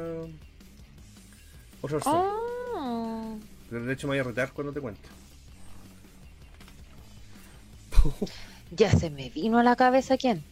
[1.80, 1.98] Otra.
[2.04, 3.38] Oh.
[3.70, 5.08] Pero de hecho me voy a retar cuando te cuente.
[8.70, 10.42] Ya se me vino a la cabeza quién.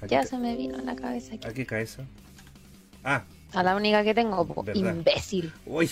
[0.00, 1.50] Aquí Ya se me vino a la cabeza quién.
[1.50, 2.04] ¿A qué cabeza?
[3.04, 5.52] Ah, A la única que tengo, imbécil.
[5.66, 5.90] uy.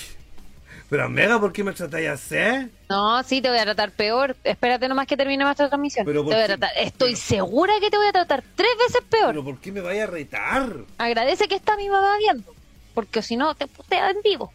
[0.89, 2.69] Pero Mega, ¿por qué me tratáis así?
[2.89, 4.37] No, sí, te voy a tratar peor.
[4.45, 6.05] Espérate nomás que termine nuestra transmisión.
[6.05, 6.57] Pero ¿por voy a qué?
[6.57, 6.71] tratar.
[6.79, 9.29] Estoy segura que te voy a tratar tres veces peor.
[9.29, 10.75] ¿Pero por qué me vaya a retar?
[10.99, 12.55] Agradece que está mi mamá viendo.
[12.95, 14.53] Porque si no, te putea en vivo.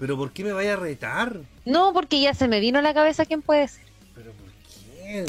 [0.00, 1.40] ¿Pero por qué me vaya a retar?
[1.64, 3.84] No, porque ya se me vino a la cabeza quién puede ser.
[4.14, 4.46] ¿Pero por
[5.04, 5.26] qué?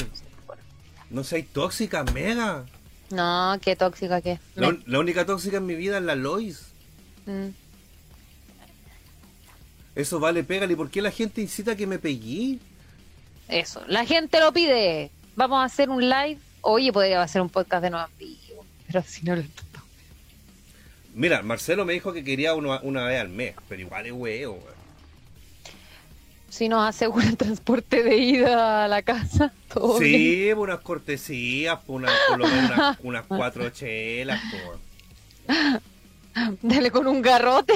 [1.10, 2.64] No seáis tóxica, Mega.
[3.10, 4.38] No, qué tóxica que.
[4.54, 6.66] La, Me- la única tóxica en mi vida es la Lois.
[7.26, 7.48] Mm.
[9.94, 10.72] Eso vale, pégale.
[10.72, 12.58] ¿Y por qué la gente incita a que me pegué?
[13.48, 15.10] Eso, la gente lo pide.
[15.36, 16.38] Vamos a hacer un live.
[16.62, 18.64] Oye, podría hacer un podcast de vivo.
[18.86, 19.42] Pero si no lo
[21.14, 24.62] Mira, Marcelo me dijo que quería una, una vez al mes, pero igual es huevo.
[26.48, 30.12] Si nos aseguran transporte de ida a la casa, todo bien.
[30.12, 35.80] Sí, pues unas cortesías, pues una- por lo menos unas, unas cuatro chelas, pues.
[36.62, 37.72] Dale con un garrote,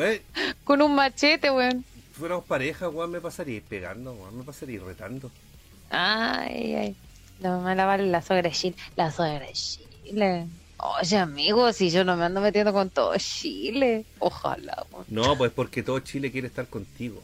[0.00, 0.22] Eh,
[0.64, 1.84] con un machete, weón.
[2.12, 5.30] fuéramos pareja, weón, me pasaría pegando, weón, me pasaría retando.
[5.90, 6.96] Ay, ay.
[7.40, 8.76] La mamá la vale la suegra de Chile.
[8.96, 10.46] La suegra de Chile.
[10.78, 14.04] Oye, amigo, si yo no me ando metiendo con todo Chile.
[14.18, 15.04] Ojalá, weón.
[15.08, 17.22] No, pues porque todo Chile quiere estar contigo.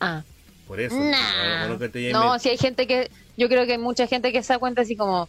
[0.00, 0.22] Ah,
[0.66, 0.96] Por eso.
[0.96, 1.60] nah.
[1.66, 3.10] bueno, que te llame- No, si hay gente que.
[3.36, 5.28] Yo creo que hay mucha gente que se da cuenta así como.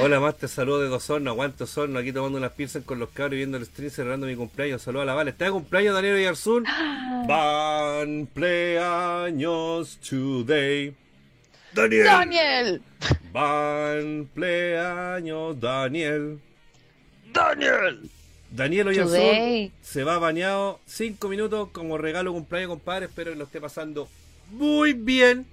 [0.00, 3.08] Hola, más te saludo de dos hornos, aguanto horno, aquí tomando unas pizzas con los
[3.08, 4.82] cabros y viendo el stream celebrando mi cumpleaños.
[4.82, 5.30] Saludos a la Vale.
[5.30, 6.64] ¿Está de cumpleaños Daniel Villarzún?
[7.26, 10.94] Van cumpleaños today.
[11.72, 12.04] Daniel.
[12.04, 12.82] ¡Daniel!
[13.32, 16.38] Van cumpleaños Daniel.
[17.32, 18.10] Daniel.
[18.50, 23.06] Daniel Oyarzún se va bañado cinco minutos como regalo de cumpleaños, compadre.
[23.06, 24.08] Espero que lo esté pasando
[24.52, 25.44] muy bien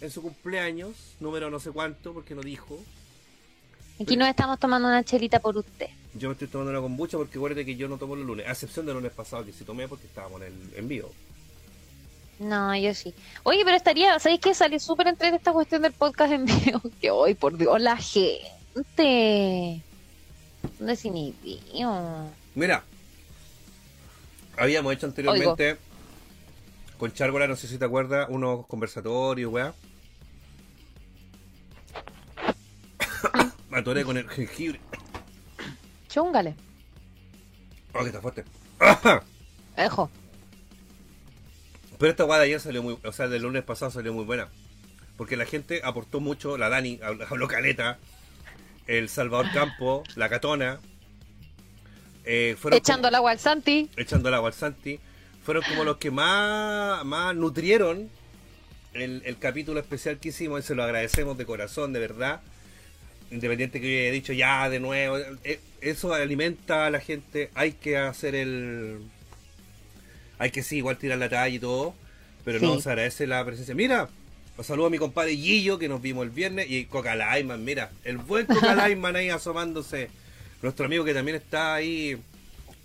[0.00, 1.16] en su cumpleaños.
[1.18, 2.78] Número no sé cuánto, porque no dijo.
[4.00, 5.88] Aquí nos estamos tomando una chelita por usted.
[6.14, 8.52] Yo me estoy tomando una kombucha porque acuérdate que yo no tomo los lunes, a
[8.52, 11.10] excepción del lunes pasado que sí tomé porque estábamos en el en vivo.
[12.38, 13.14] No, yo sí.
[13.44, 14.54] Oye, pero estaría, ¿sabéis qué?
[14.54, 16.80] Salió súper entre esta cuestión del podcast en vivo.
[17.00, 19.80] Que hoy, por Dios, la gente.
[20.78, 22.30] Son desinhibidos.
[22.54, 22.82] Mira,
[24.56, 25.76] habíamos hecho anteriormente
[26.98, 29.74] con Chárgola, no sé si te acuerdas, unos conversatorios, weá.
[33.84, 34.80] Atoré con el jengibre.
[36.08, 36.54] Chúngale.
[37.92, 38.44] Oh, que está fuerte.
[39.76, 40.10] Ejo.
[41.98, 44.48] Pero esta guada ayer salió muy, o sea, del lunes pasado salió muy buena.
[45.18, 46.98] Porque la gente aportó mucho, la Dani
[47.30, 47.98] habló, caleta,
[48.86, 50.80] el Salvador Campo, la Catona,
[52.24, 53.90] eh, fueron Echando al agua al Santi.
[53.96, 54.98] echando el agua al Santi,
[55.44, 58.08] fueron como los que más, más nutrieron
[58.94, 62.40] el, el capítulo especial que hicimos y se lo agradecemos de corazón, de verdad.
[63.34, 67.72] Independiente que yo haya dicho ya de nuevo, eh, eso alimenta a la gente, hay
[67.72, 68.98] que hacer el...
[70.38, 71.94] Hay que sí, igual tirar la talla y todo,
[72.44, 72.64] pero Sí.
[72.66, 73.74] no, se agradece la presencia.
[73.74, 74.08] Mira,
[74.56, 77.90] os saludo a mi compadre Gillo, que nos vimos el viernes, y Coca Laiman, mira,
[78.04, 80.10] el buen Coca Laiman ahí asomándose.
[80.62, 82.16] Nuestro amigo que también está ahí,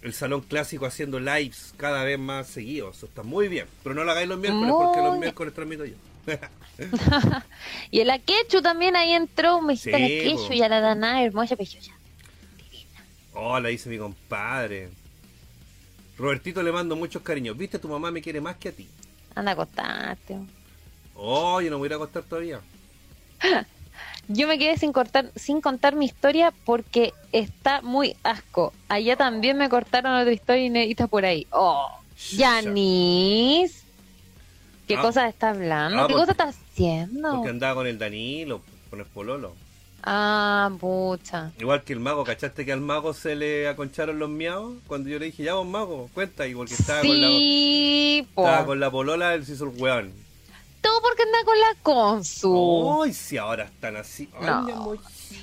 [0.01, 2.97] el Salón Clásico, haciendo lives cada vez más seguidos.
[2.97, 5.95] Eso está muy bien, pero no lo hagáis los miércoles, porque los miércoles transmito yo.
[7.91, 9.57] Y el Akechu también ahí entró.
[9.57, 11.93] Un besito Sí, Akechu y a la Dana, hermosa pechoya.
[13.33, 14.89] Hola, dice mi compadre.
[16.17, 17.57] Robertito le mando muchos cariños.
[17.57, 18.87] Viste, tu mamá me quiere más que a ti.
[19.35, 20.37] Anda a acostarte.
[21.15, 22.59] Oh, yo no me voy a ir a acostar todavía.
[24.31, 28.73] Yo me quedé sin cortar, sin contar mi historia porque está muy asco.
[28.87, 31.47] Allá también me cortaron otra historia inédita por ahí.
[31.49, 31.89] Oh.
[32.31, 33.85] Yanis.
[34.89, 35.01] ¿Qué Ah.
[35.03, 36.01] cosas está hablando?
[36.01, 37.35] Ah, ¿Qué porque- cosa está haciendo?
[37.35, 39.53] Porque andaba con el Danilo, con el Pololo.
[40.01, 41.51] Ah, pucha.
[41.59, 44.77] Igual que el mago, ¿cachaste que al mago se le aconcharon los miados?
[44.87, 48.79] Cuando yo le dije, ya vos mago, cuenta, y porque estaba, con, la, estaba con
[48.79, 50.11] la polola, él se hizo el weón.
[50.81, 53.03] todo porque anda con la consu.
[53.03, 54.27] Ay, si ahora están así.
[54.39, 54.93] Ay, No.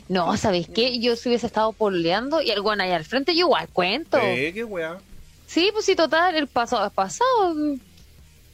[0.08, 0.98] No, ¿sabéis qué?
[0.98, 4.18] Yo si hubiese estado pololeando y el weón ahí al frente, yo igual cuento.
[4.20, 4.98] Eh, qué weá.
[5.46, 7.54] Sí, pues sí, total, el pasado es pasado.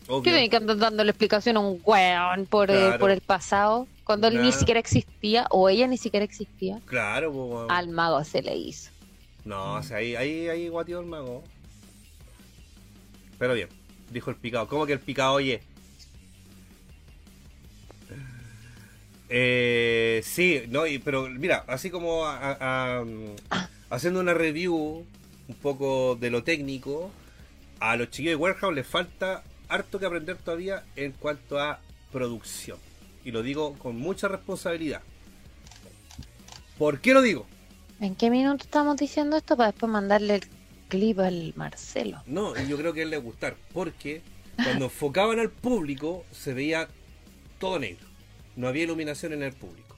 [0.09, 0.22] Obvio.
[0.22, 3.86] ¿Qué tiene que andar dándole explicación a un weón por, eh, por el pasado?
[4.05, 6.80] Cuando él ni siquiera existía, o ella ni siquiera existía.
[6.86, 7.70] Claro, pues, weón.
[7.70, 8.90] Al mago se le hizo.
[9.44, 11.42] No, o sea, ahí, ahí, ahí guateó el mago.
[13.38, 13.68] Pero bien,
[14.11, 14.68] dijo el picado.
[14.68, 15.62] ¿Cómo que el picado oye?
[19.28, 23.05] Eh, sí, no, y, pero mira, así como a- a-
[23.50, 25.07] a- haciendo una review
[25.48, 27.11] un poco de lo técnico,
[27.80, 29.42] a los chiquillos de Warehouse les falta
[29.72, 31.80] harto que aprender todavía en cuanto a
[32.12, 32.78] producción.
[33.24, 35.00] Y lo digo con mucha responsabilidad.
[36.78, 37.46] ¿Por qué lo digo?
[38.00, 40.42] ¿En qué minuto estamos diciendo esto para después mandarle el
[40.88, 42.22] clip al Marcelo?
[42.26, 44.20] No, yo creo que a él le va a gustar, porque
[44.56, 46.88] cuando enfocaban al público se veía
[47.58, 48.06] todo negro.
[48.56, 49.96] No había iluminación en el público.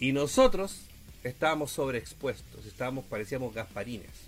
[0.00, 0.80] Y nosotros
[1.22, 4.25] estábamos sobreexpuestos, estábamos, parecíamos gasparines.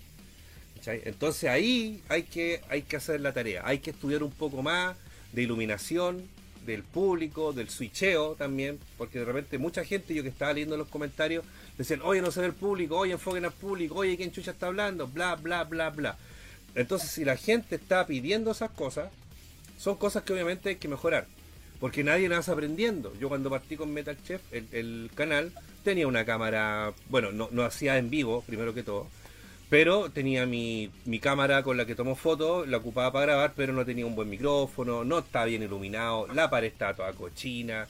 [0.85, 4.95] Entonces ahí hay que, hay que hacer la tarea, hay que estudiar un poco más
[5.33, 6.27] de iluminación,
[6.65, 10.87] del público, del switcheo también, porque de repente mucha gente, yo que estaba leyendo los
[10.87, 11.43] comentarios,
[11.77, 14.67] decían, oye, no se ve el público, oye, enfoquen al público, oye, ¿quién chucha está
[14.67, 15.07] hablando?
[15.07, 16.17] Bla, bla, bla, bla.
[16.75, 19.09] Entonces, si la gente está pidiendo esas cosas,
[19.77, 21.25] son cosas que obviamente hay que mejorar.
[21.79, 23.13] Porque nadie nace aprendiendo.
[23.19, 25.53] Yo cuando partí con Metal Chef, el, el canal,
[25.83, 29.07] tenía una cámara, bueno, no, no hacía en vivo, primero que todo,
[29.69, 33.71] pero tenía mi, mi cámara con la que tomo fotos, la ocupaba para grabar, pero
[33.73, 37.87] no tenía un buen micrófono, no estaba bien iluminado, la pared estaba toda cochina,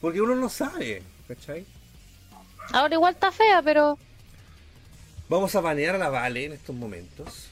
[0.00, 1.64] porque uno no sabe, ¿cachai?
[2.72, 3.98] Ahora igual está fea, pero
[5.28, 7.48] Vamos a banear a la Vale en estos momentos.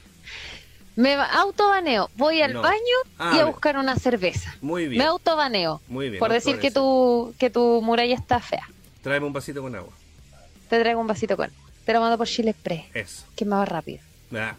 [0.95, 2.11] me va- autobaneo.
[2.15, 2.61] Voy al No.
[2.61, 2.77] baño
[3.17, 4.53] Ah, y a buscar una cerveza.
[4.61, 4.99] Muy bien.
[4.99, 5.81] Me autobaneo.
[5.87, 8.67] Muy bien, Por decir que tu, que tu muralla está fea.
[9.01, 9.91] Tráeme un vasito con agua.
[10.69, 11.49] Te traigo un vasito con.
[11.49, 11.55] Te
[11.87, 13.25] lo mando por Chile Express, Eso.
[13.35, 13.99] que más rápido.
[14.33, 14.55] Ah.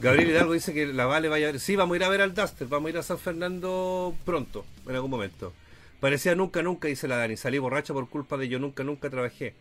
[0.00, 1.60] Gabriel Hidalgo dice que la Vale vaya a ver.
[1.60, 4.64] Sí, vamos a ir a ver al Duster, vamos a ir a San Fernando pronto,
[4.88, 5.52] en algún momento.
[6.00, 7.36] Parecía nunca, nunca, dice la Dani.
[7.36, 9.52] Salí borracha por culpa de yo nunca, nunca trabajé.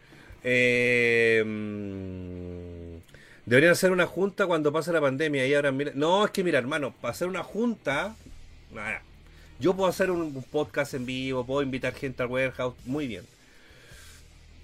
[0.44, 3.00] Eh, mm,
[3.46, 5.92] deberían hacer una junta cuando pase la pandemia y ahora mira.
[5.96, 8.16] No, es que mira, hermano, para hacer una junta.
[8.74, 9.02] nada.
[9.60, 13.26] Yo puedo hacer un, un podcast en vivo, puedo invitar gente al warehouse, muy bien.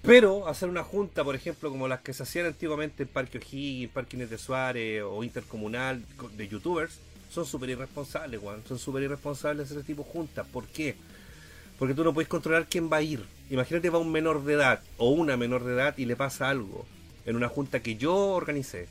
[0.06, 3.90] Pero hacer una junta, por ejemplo, como las que se hacían antiguamente en Parque O'Higgins,
[3.92, 7.00] Parque Inés de Suárez o Intercomunal co- de youtubers,
[7.30, 8.62] son súper irresponsables, weón.
[8.68, 10.46] Son súper irresponsables ese tipo de juntas.
[10.46, 10.94] ¿Por qué?
[11.78, 13.24] Porque tú no puedes controlar quién va a ir.
[13.50, 16.86] Imagínate va un menor de edad o una menor de edad y le pasa algo
[17.26, 18.88] en una junta que yo organicé.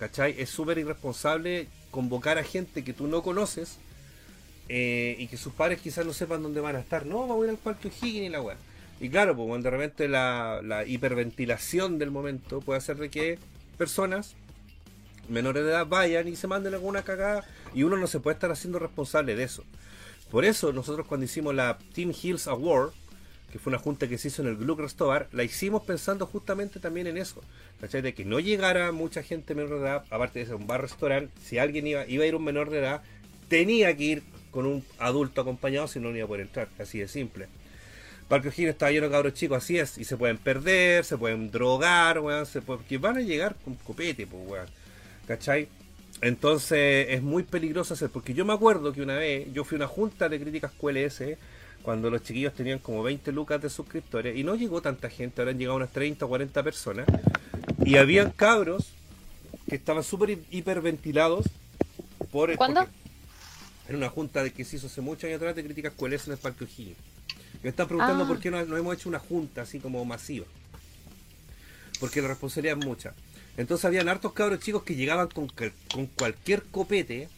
[0.00, 0.34] ¿Cachai?
[0.38, 3.78] Es súper irresponsable convocar a gente que tú no conoces
[4.68, 7.06] eh, y que sus padres quizás no sepan dónde van a estar.
[7.06, 8.56] No, vamos a ir al Parque O'Higgins y la weá.
[9.00, 13.38] Y claro, pues cuando de repente la, la hiperventilación del momento puede hacer de que
[13.76, 14.36] personas
[15.28, 18.50] menores de edad vayan y se manden alguna cagada y uno no se puede estar
[18.50, 19.64] haciendo responsable de eso.
[20.30, 22.92] Por eso nosotros cuando hicimos la Team Hills Award,
[23.52, 26.80] que fue una junta que se hizo en el Gluck Restobar, la hicimos pensando justamente
[26.80, 27.40] también en eso.
[27.80, 28.02] ¿Cachai?
[28.02, 31.58] De que no llegara mucha gente menor de edad, aparte de ser un bar-restaurante, si
[31.58, 33.02] alguien iba, iba a ir un menor de edad,
[33.48, 36.68] tenía que ir con un adulto acompañado, si no, no iba a poder entrar.
[36.78, 37.46] Así de simple.
[38.28, 41.50] Parque O'Higgins está lleno de cabros chicos, así es, y se pueden perder, se pueden
[41.50, 44.66] drogar, weón, se puede- que van a llegar con copete, pues, weón.
[45.28, 45.68] ¿Cachai?
[46.20, 49.80] Entonces es muy peligroso hacer, porque yo me acuerdo que una vez yo fui a
[49.80, 51.36] una junta de críticas QLS
[51.82, 55.50] cuando los chiquillos tenían como 20 lucas de suscriptores y no llegó tanta gente, ahora
[55.50, 57.06] han llegado unas 30 o 40 personas
[57.84, 58.92] y habían cabros
[59.68, 61.46] que estaban súper hi- hiperventilados
[62.32, 62.80] por el, ¿Cuándo?
[62.80, 62.92] porque
[63.88, 66.32] Era una junta de que se hizo hace muchos años atrás de críticas QLS en
[66.32, 66.96] el Parque O'Higgins.
[67.62, 68.28] Me están preguntando Ah.
[68.28, 70.46] por qué no, no hemos hecho una junta así como masiva.
[72.00, 73.14] Porque la responsabilidad es mucha.
[73.56, 75.48] Entonces habían hartos cabros chicos que llegaban con,
[75.92, 77.28] con cualquier copete,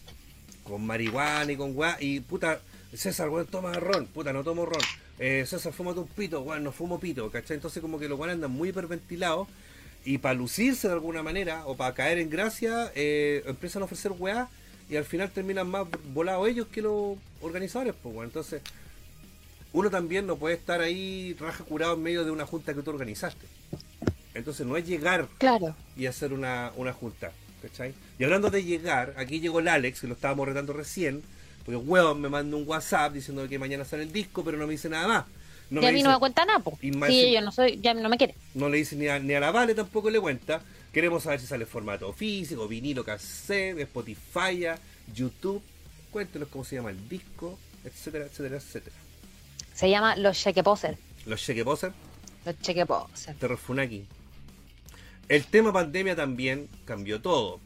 [0.64, 2.60] con marihuana y con guá, y puta,
[2.94, 4.80] César, weón, toma ron, puta, no tomo ron.
[5.18, 7.56] Eh, César, fúmate un pito, weón, no fumo pito, ¿cachai?
[7.56, 9.46] Entonces como que los weones andan muy hiperventilados
[10.04, 14.12] y para lucirse de alguna manera o para caer en gracia, eh, empiezan a ofrecer
[14.18, 14.48] weá
[14.88, 18.28] y al final terminan más volados ellos que los organizadores, pues, weón.
[18.28, 18.62] Entonces,
[19.76, 22.90] uno también no puede estar ahí raja curado en medio de una junta que tú
[22.90, 23.46] organizaste.
[24.34, 25.74] Entonces no es llegar Claro.
[25.96, 27.30] y hacer una, una junta.
[27.60, 27.92] ¿cachai?
[28.18, 31.22] Y hablando de llegar, aquí llegó el Alex, que lo estábamos retando recién,
[31.64, 34.72] porque huevón me mandó un WhatsApp diciendo que mañana sale el disco, pero no me
[34.72, 35.24] dice nada más.
[35.68, 36.78] No, y a mí dice- no me cuenta nada, po.
[36.80, 38.34] y más Sí, si- yo no soy, ya no me quiere.
[38.54, 40.62] no le dice ni a, ni a la Vale, tampoco le cuenta.
[40.92, 44.66] Queremos saber si sale formato físico, vinilo, cassette, Spotify,
[45.12, 45.60] YouTube.
[46.10, 47.58] Cuéntenos cómo se llama el disco.
[47.84, 48.96] etcétera, etcétera, etcétera.
[49.76, 50.96] Se llama Los Chequeposer.
[51.26, 51.92] Los chequeposer,
[52.44, 53.34] Los Chequeposer.
[53.36, 54.06] Terror Funaki.
[55.28, 57.60] El tema pandemia también cambió todo.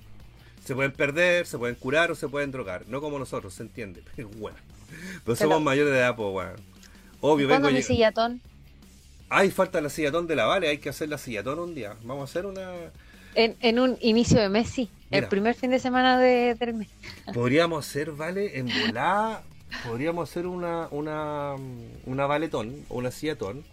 [0.64, 2.84] Se pueden perder, se pueden curar o se pueden drogar.
[2.88, 4.02] No como nosotros, se entiende.
[4.16, 4.56] Pero bueno.
[5.24, 6.56] Pero somos Pero- mayores de edad, pues, weón.
[7.20, 8.40] Obvio, vengo ¿Cuándo mi lleg- sillatón?
[9.28, 11.94] Ay, falta la sillatón de la Vale, hay que hacer la sillatón un día.
[12.02, 12.72] Vamos a hacer una.
[13.36, 14.90] En, en un inicio de mes, sí.
[15.12, 16.88] El primer fin de semana de, del mes.
[17.32, 19.42] Podríamos hacer, Vale, en volá.
[19.86, 21.56] Podríamos hacer una, una,
[22.06, 23.64] una valetón o una sillatón.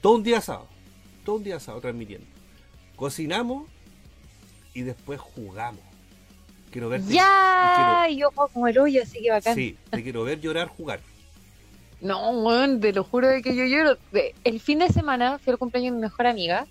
[0.00, 0.68] Todo un día sábado.
[1.24, 2.26] Todo un día sábado transmitiendo.
[2.96, 3.68] Cocinamos
[4.74, 5.82] y después jugamos.
[6.70, 7.12] Quiero verte.
[7.12, 8.06] ¡Ya!
[8.08, 9.54] Y yo juego como el hoyo, así que bacán.
[9.54, 11.00] Sí, te quiero ver llorar jugar.
[12.00, 13.96] No, weón, te lo juro de que yo lloro.
[14.44, 16.66] El fin de semana fui al cumpleaños de mi mejor amiga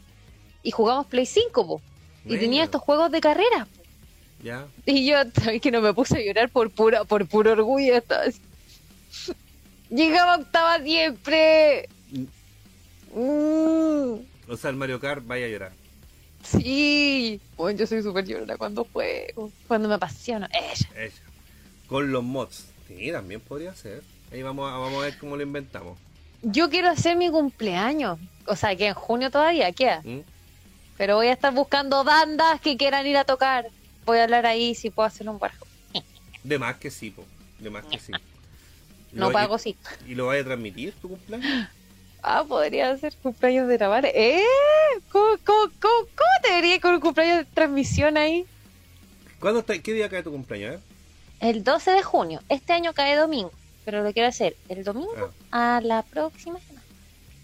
[0.61, 1.81] y jugamos Play 5, po.
[2.25, 3.67] Y tenía estos juegos de carrera.
[4.43, 4.67] Ya.
[4.85, 7.95] Y yo, ¿sabes que no me puse a llorar por pura, por puro orgullo?
[7.95, 8.41] Estaba así.
[9.89, 11.87] Llegaba octava siempre.
[13.15, 14.13] Mm,
[14.49, 15.71] O sea, el Mario Kart vaya a llorar.
[16.43, 17.39] sí.
[17.55, 19.51] Bueno, yo soy súper llorona cuando juego.
[19.67, 20.47] Cuando me apasiono.
[20.51, 20.89] Ella.
[21.05, 21.13] Ella.
[21.87, 22.65] Con los mods.
[22.87, 24.01] Sí, también podría ser.
[24.31, 25.97] Ahí vamos a, vamos a ver cómo lo inventamos.
[26.41, 28.19] Yo quiero hacer mi cumpleaños.
[28.47, 30.01] O sea, que en junio todavía queda.
[30.03, 30.21] ¿Mm?
[30.97, 33.67] Pero voy a estar buscando bandas que quieran ir a tocar.
[34.05, 35.69] Voy a hablar ahí si puedo hacer un warehouse.
[36.43, 37.23] De más que sí, po.
[37.59, 38.11] De más que sí.
[39.13, 39.77] No Lo- pago, sí.
[40.07, 41.67] ¿Y, lo vaya a transmitir tu cumpleaños?
[42.23, 44.05] Ah, podría hacer cumpleaños de grabar.
[44.07, 44.41] ¿Eh?
[45.11, 48.43] ¿Cómo, cómo, cómo, cómo te vería con un cumpleaños de transmisión ahí?
[49.39, 50.79] ¿Cuándo está, ¿Qué día cae tu cumpleaños, eh?
[51.41, 52.41] El 12 de junio.
[52.49, 53.51] Este año cae domingo.
[53.85, 56.81] Pero lo quiero hacer el domingo Ah, a la próxima semana.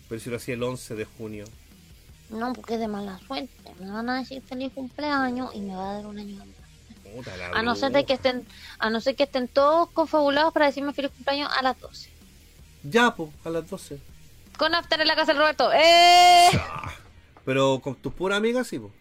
[0.08, 1.46] pero si lo hacía el 11 de junio.
[2.32, 3.50] No, porque es de mala suerte.
[3.80, 6.60] Me van a decir feliz cumpleaños y me va a dar un año de.
[7.16, 8.46] Puta A no ser de que estén,
[8.78, 12.10] a no ser que estén todos confabulados para decirme feliz cumpleaños a las 12.
[12.84, 14.00] Ya, po, a las 12.
[14.58, 15.72] Con after en la casa del Roberto.
[15.74, 16.50] ¡Eh!
[17.46, 18.92] Pero con tus puras amigas, sí, po.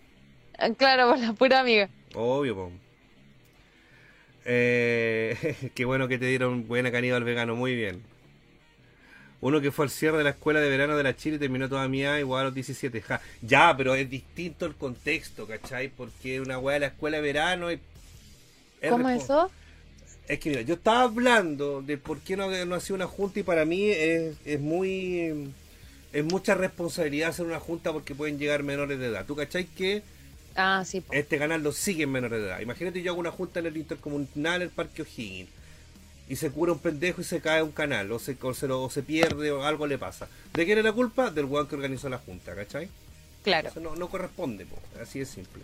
[0.77, 1.89] Claro, con la pura amiga.
[2.15, 2.73] Obvio, po.
[4.45, 8.03] Eh, qué bueno que te dieron buena caníbal vegano, muy bien.
[9.41, 11.69] Uno que fue al cierre de la escuela de verano de la Chile y terminó
[11.69, 13.01] toda mi edad igual a los 17.
[13.03, 13.21] Ja.
[13.43, 15.89] Ya, pero es distinto el contexto, ¿cachai?
[15.91, 17.79] Porque una weá de la escuela de verano es...
[18.81, 19.51] es ¿Cómo respo- eso?
[20.27, 23.43] Es que mira, yo estaba hablando de por qué no, no hacía una junta y
[23.45, 25.53] para mí es, es muy...
[26.13, 29.25] Es mucha responsabilidad hacer una junta porque pueden llegar menores de edad.
[29.27, 30.03] ¿Tú cachai que
[30.57, 31.01] Ah, sí.
[31.03, 31.13] po.
[31.13, 32.61] este canal lo siguen menores de edad?
[32.61, 35.49] Imagínate yo hago una junta en el intercomunal en el Parque O'Higgins
[36.29, 38.83] y se cura un pendejo y se cae un canal o se, o se, lo-
[38.83, 40.29] o se pierde o algo le pasa.
[40.53, 41.31] ¿De quién es la culpa?
[41.31, 42.89] Del weón que organizó la junta, ¿cachai?
[43.43, 43.69] Claro.
[43.69, 44.77] Eso no, no corresponde, po.
[45.01, 45.63] así de simple.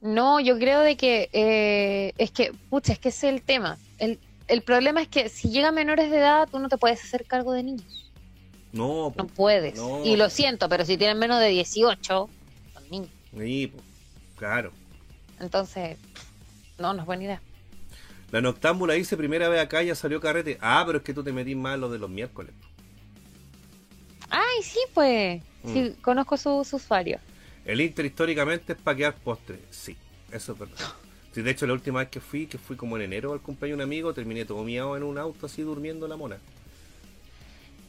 [0.00, 3.78] No, yo creo de que eh, es que, pucha, es que ese es el tema.
[3.98, 4.18] El,
[4.48, 7.52] el problema es que si llegan menores de edad, tú no te puedes hacer cargo
[7.52, 8.10] de niños.
[8.72, 9.12] No.
[9.16, 9.74] No puedes.
[9.76, 10.02] No.
[10.04, 12.00] Y lo siento, pero si tienen menos de 18,
[12.72, 13.10] son niños.
[13.30, 13.82] Po.
[14.36, 14.72] claro.
[15.38, 15.98] Entonces,
[16.78, 17.42] no, no es buena idea.
[18.32, 20.56] La noctámbula dice primera vez acá ya salió carrete.
[20.60, 22.52] Ah, pero es que tú te metís más lo de los miércoles.
[24.30, 25.42] Ay, sí, pues.
[25.64, 26.00] Sí, Mm.
[26.00, 27.18] conozco su, su usuario.
[27.64, 29.58] El Inter históricamente es para quedar postre.
[29.70, 29.96] Sí,
[30.32, 30.76] eso es verdad.
[31.32, 33.78] Sí, de hecho, la última vez que fui, que fui como en enero al cumpleaños
[33.78, 36.38] de un amigo, terminé todo miado en un auto así durmiendo la mona.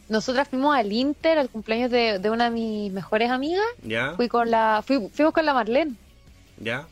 [0.10, 3.66] Nosotras fuimos al Inter, al cumpleaños de, de una de mis mejores amigas.
[3.82, 4.14] ¿Ya?
[4.16, 5.96] Fui con la, fui- fuimos con la Marlene.
[6.60, 6.88] ¿Ya?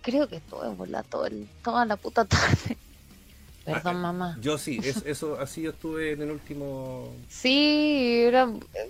[0.00, 2.76] Creo que estuve volando todo el- toda la puta tarde.
[3.64, 4.38] Perdón, Ah, mamá.
[4.40, 7.12] Yo sí, es- eso así yo estuve en el último.
[7.28, 8.48] Sí, era,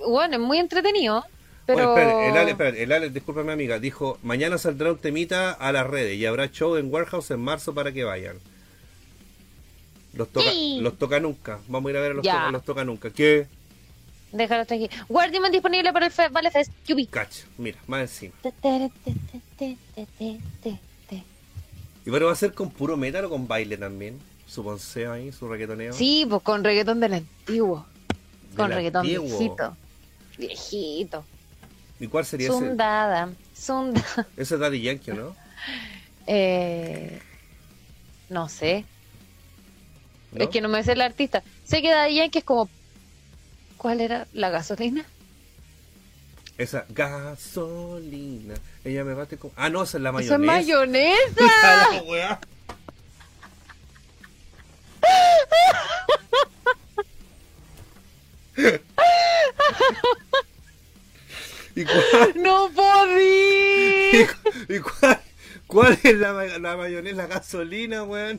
[0.09, 1.25] bueno, es muy entretenido.
[1.67, 1.93] Pero...
[1.93, 5.71] Oye, espérate, el Ale, espérate, el Ale, discúlpame amiga, dijo, mañana saldrá un temita a
[5.73, 8.37] las redes y habrá show en Warehouse en marzo para que vayan.
[10.15, 10.79] Los toca, Sí.
[10.81, 11.61] los toca nunca.
[11.69, 12.33] Vamos a ir a ver a los, Ya.
[12.33, 13.11] toca, los toca nunca.
[13.11, 13.47] ¿Qué?
[14.33, 14.91] Déjalo hasta aquí.
[15.09, 16.73] Guardian disponible para el Fe- Vale Fest.
[16.87, 17.09] QB.
[17.11, 18.35] Cacha, mira, más encima.
[18.43, 19.41] Te, te, te, te,
[19.95, 21.23] te, te, te, te.
[22.05, 24.19] Y bueno, va a ser con puro metal o con baile también.
[24.47, 25.93] Su ponceo ahí, su reggaetoneo.
[25.93, 27.87] Sí, pues con reggaetón del antiguo.
[28.57, 29.27] Con reggaetón antiguo.
[29.27, 29.77] viejito.
[30.37, 31.25] Viejito.
[32.01, 32.59] ¿Y cuál sería ese?
[32.59, 33.31] Sundada.
[33.55, 34.27] Sundada.
[34.37, 35.37] Ese es Daddy Yankee, ¿no?
[36.27, 37.21] Eh,
[38.29, 38.85] no sé.
[40.33, 40.43] ¿No?
[40.45, 41.43] Es que no me sé el artista.
[41.65, 42.69] Sé que Daddy Yankee es como.
[43.77, 44.27] ¿Cuál era?
[44.33, 45.05] ¿La gasolina?
[46.59, 48.55] Esa gasolina.
[48.85, 49.51] Ella me bate con.
[49.57, 51.17] Ah, no, esa es la Eso es mayonesa.
[51.41, 51.91] mayonesa.
[51.93, 52.41] La weá.
[61.75, 64.11] ¿Y cuál, ¡No podí!
[64.13, 65.21] y, cu- y cuál,
[65.73, 68.39] ¿Cuál es la, la mayonesa gasolina, weón?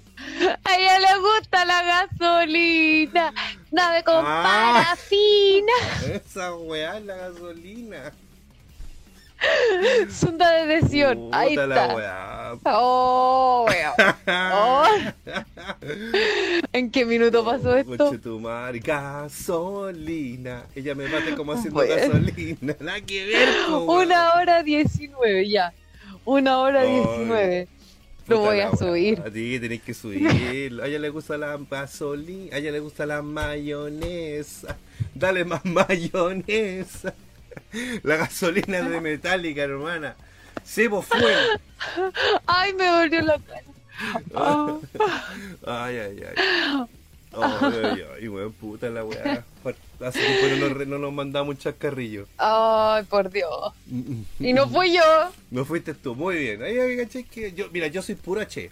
[0.64, 3.34] A ella le gusta la gasolina.
[3.72, 4.84] Nave con Ah.
[4.86, 5.74] parafina.
[6.14, 8.12] Esa weá es la gasolina.
[10.10, 11.30] Sunda de adhesión.
[11.34, 11.96] Ahí Puta la está.
[11.96, 12.54] weá.
[12.66, 14.16] Oh, weón.
[14.54, 14.86] Oh.
[16.72, 18.18] ¿En qué minuto pasó esto?
[18.20, 18.80] Tu madre.
[18.80, 20.66] Gasolina.
[20.76, 21.96] Ella me mata como haciendo Bueno.
[21.96, 22.76] gasolina.
[22.80, 23.50] Nada que ver.
[23.72, 25.74] Una hora diecinueve, ya.
[26.26, 27.68] Una hora diecinueve.
[28.28, 29.20] Lo voy a subir.
[29.20, 30.28] A ti tenés que subir.
[30.82, 32.56] A ella le gusta la gasolina.
[32.56, 34.78] A ella le gusta la mayonesa.
[35.14, 37.14] Dale más mayonesa.
[38.04, 40.16] La gasolina de metálica, hermana.
[40.64, 41.60] Sebo fuera.
[42.46, 43.64] Ay, me dolió la cara.
[45.66, 46.86] Ay, ay, ay.
[47.36, 49.44] Ay, ay, ay, weón, puta la weá.
[50.00, 52.28] Hace tiempo no nos, no nos mandamos un chascarrillo.
[52.38, 53.74] Ay, por Dios.
[54.40, 55.02] Y no fui yo.
[55.50, 56.62] No fuiste tú, muy bien.
[56.62, 58.72] Ahí, ahí, caché que yo, mira, yo soy pura che.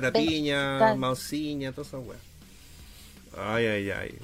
[0.00, 0.98] Tapiña, Tal.
[0.98, 2.20] mausiña, todas esas weas.
[3.36, 4.18] Ay, ay, ay.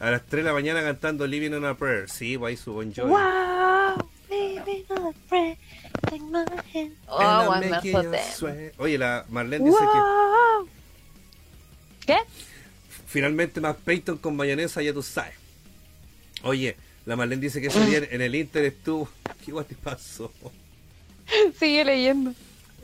[0.00, 2.08] A las 3 de la mañana cantando Living on a Prayer.
[2.08, 3.10] Sí, pues ahí su Bon Jovi.
[3.10, 4.08] Wow.
[4.28, 5.58] Baby, not afraid.
[6.08, 6.92] Take my hand.
[7.06, 7.52] Oh.
[8.78, 9.98] Oye, la Marlene dice que.
[12.06, 12.16] ¿Qué?
[13.06, 15.34] finalmente más Peyton con mayonesa, ya tú sabes.
[16.44, 19.08] Oye, la Marlene dice que ese día en el Inter estuvo.
[19.44, 20.32] ¿Qué guay te pasó?
[21.60, 22.32] Sigue leyendo.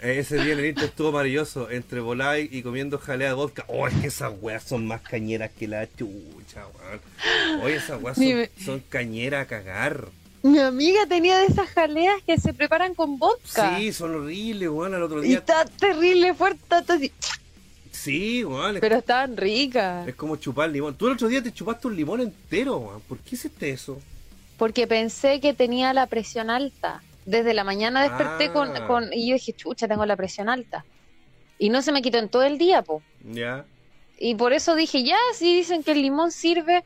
[0.02, 3.64] Ese día en el Inter estuvo maravilloso, entre volar y comiendo jalea de vodka.
[3.68, 7.62] Oh, es que esas weas son más cañeras que la chucha, weón.
[7.62, 10.08] Oye, esas weas son, son cañeras a cagar.
[10.42, 13.76] Mi amiga tenía de esas jaleas que se preparan con vodka.
[13.78, 14.94] Sí, son horribles, weón.
[14.94, 15.38] Al otro Y día.
[15.38, 16.60] está terrible fuerte.
[16.78, 17.10] está así.
[18.02, 18.76] Sí, weón.
[18.76, 20.06] Es, Pero estaban ricas.
[20.08, 20.94] es como chupar limón.
[20.96, 23.00] Tú el otro día te chupaste un limón entero, weón.
[23.02, 24.00] ¿Por qué hiciste eso?
[24.56, 27.02] Porque pensé que tenía la presión alta.
[27.26, 28.52] Desde la mañana desperté Ah.
[28.52, 29.12] con, con.
[29.12, 30.84] Y yo dije, chucha, tengo la presión alta.
[31.58, 33.02] Y no se me quitó en todo el día, po.
[33.32, 33.64] Ya.
[34.18, 36.84] Y por eso dije, ya, si dicen que el limón sirve,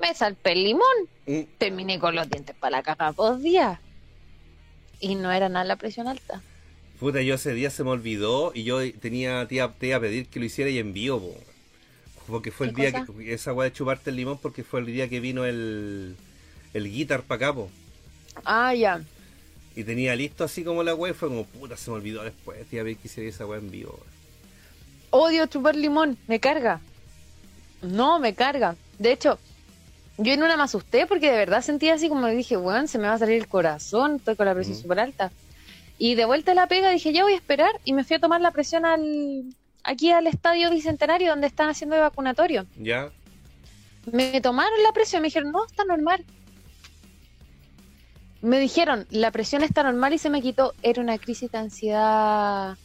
[0.00, 0.86] me salpé el limón.
[1.26, 1.40] Mm.
[1.58, 3.78] Terminé con los dientes para la caja dos días.
[5.00, 6.42] Y no era nada la presión alta.
[7.00, 10.00] Puta, yo ese día se me olvidó y yo tenía, te iba, te iba a
[10.00, 11.34] pedir que lo hiciera y envío, po.
[12.26, 13.06] Porque fue el ¿Qué día cosa?
[13.12, 16.14] que, esa weá de chuparte el limón porque fue el día que vino el,
[16.74, 17.70] el guitar para acá, po.
[18.44, 19.00] Ah, ya.
[19.74, 22.66] Y tenía listo así como la weá y fue como, puta, se me olvidó después,
[22.68, 23.98] te iba a pedir que hiciera esa weá en vivo.
[25.10, 26.80] Odio chupar limón, me carga.
[27.82, 28.76] No, me carga.
[28.98, 29.38] De hecho,
[30.18, 33.08] yo en una me asusté porque de verdad sentía así como dije, weón, se me
[33.08, 34.82] va a salir el corazón, estoy con la presión Ujú.
[34.82, 35.32] súper alta.
[36.02, 38.20] Y de vuelta a la pega dije, ya voy a esperar y me fui a
[38.20, 39.44] tomar la presión al
[39.84, 42.64] aquí al estadio bicentenario donde están haciendo el vacunatorio.
[42.78, 43.10] ¿Ya?
[44.10, 46.24] Me tomaron la presión, me dijeron, no, está normal.
[48.40, 50.72] Me dijeron, la presión está normal y se me quitó.
[50.82, 52.78] Era una crisis de ansiedad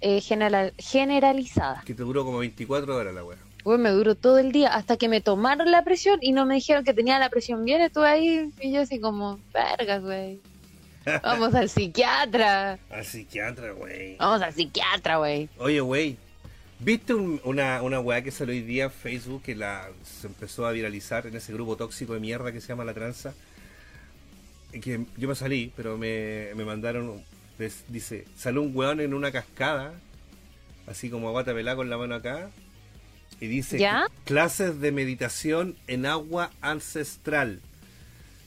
[0.00, 1.82] eh, general- generalizada.
[1.84, 3.38] Que te duró como 24 horas la weá.
[3.64, 6.54] Uy, me duró todo el día hasta que me tomaron la presión y no me
[6.54, 7.80] dijeron que tenía la presión bien.
[7.80, 10.40] Estuve ahí y yo así como, verga, güey.
[11.22, 12.78] Vamos al psiquiatra.
[12.90, 14.16] Al psiquiatra, güey.
[14.16, 15.48] Vamos al psiquiatra, güey.
[15.58, 16.16] Oye, güey,
[16.78, 20.66] ¿viste un- una, una weá que salió hoy día en Facebook que la, se empezó
[20.66, 23.34] a viralizar en ese grupo tóxico de mierda que se llama La Tranza?
[24.72, 27.22] Que yo me salí, pero me, me mandaron,
[27.58, 29.92] des- dice, salió un weón en una cascada,
[30.86, 32.50] así como a guata pelá con la mano acá,
[33.40, 34.06] y dice, ¿Ya?
[34.24, 37.60] clases de meditación en agua ancestral,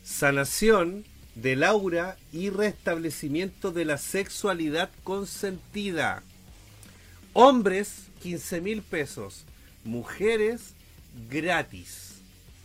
[0.03, 1.05] sanación
[1.41, 6.23] del aura y restablecimiento de la sexualidad consentida.
[7.33, 9.43] Hombres, 15 mil pesos.
[9.83, 10.73] Mujeres,
[11.29, 12.15] gratis.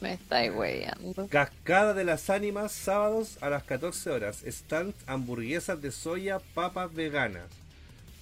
[0.00, 1.28] Me estáis weyando.
[1.28, 4.42] Cascada de las ánimas, sábados a las 14 horas.
[4.44, 7.48] Stand hamburguesas de soya, papas veganas.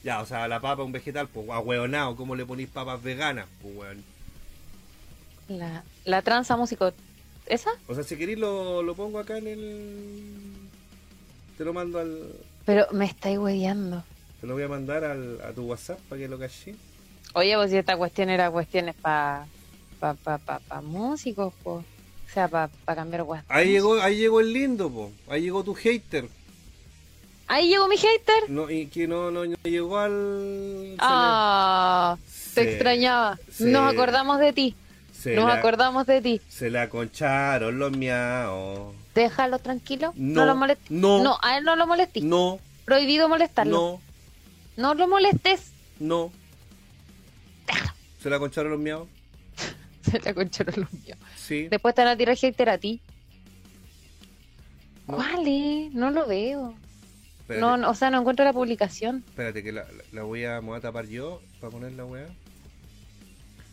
[0.03, 3.47] Ya, o sea, la papa un vegetal, pues, ahueonado, ¿cómo le ponéis papas veganas?
[3.63, 4.05] Pues, weón.
[5.49, 6.93] La, la tranza músico.
[7.51, 7.71] ¿Esa?
[7.89, 10.33] O sea, si queréis lo, lo pongo acá en el...
[11.59, 12.33] Te lo mando al...
[12.65, 14.05] Pero me estáis weyando.
[14.41, 16.77] Te lo voy a mandar al, a tu WhatsApp para que lo caché.
[17.35, 19.47] Oye, pues si esta cuestión era cuestiones para
[19.99, 21.85] pa, pa, pa, pa músicos, pues.
[21.85, 23.45] O sea, para cambiar guas.
[23.49, 25.11] Ahí llegó, ahí llegó el lindo, po.
[25.29, 26.29] Ahí llegó tu hater.
[27.49, 28.49] Ahí llegó mi hater.
[28.49, 30.95] No, y que no, no, no llegó al.
[31.01, 32.17] Ah,
[32.55, 33.37] te extrañaba.
[33.51, 34.77] se- Nos acordamos de ti.
[35.21, 36.41] Se, Nos la, acordamos de ti.
[36.49, 38.95] se la concharon los miaos.
[39.15, 40.13] Déjalo tranquilo.
[40.17, 40.91] No, No, lo molestes.
[40.91, 41.23] no.
[41.23, 42.23] No, a él no lo molestes.
[42.23, 44.01] No, Prohibido molestarlo.
[44.77, 45.73] no, No lo molestes.
[45.99, 46.33] no.
[48.23, 49.09] ¿Se la concharon los miaos?
[50.03, 51.19] Se la concharon los míos.
[51.37, 51.69] Sí.
[51.69, 53.01] Después te van a tirar hater a ti.
[55.07, 55.17] No.
[55.17, 55.93] ¿Cuál es?
[55.93, 56.75] No lo veo.
[57.41, 57.61] Espérate.
[57.61, 59.25] No, no, o sea, no encuentro la publicación.
[59.29, 62.05] Espérate, que la, la- la voy, a, me voy a tapar yo para poner la
[62.05, 62.27] weá.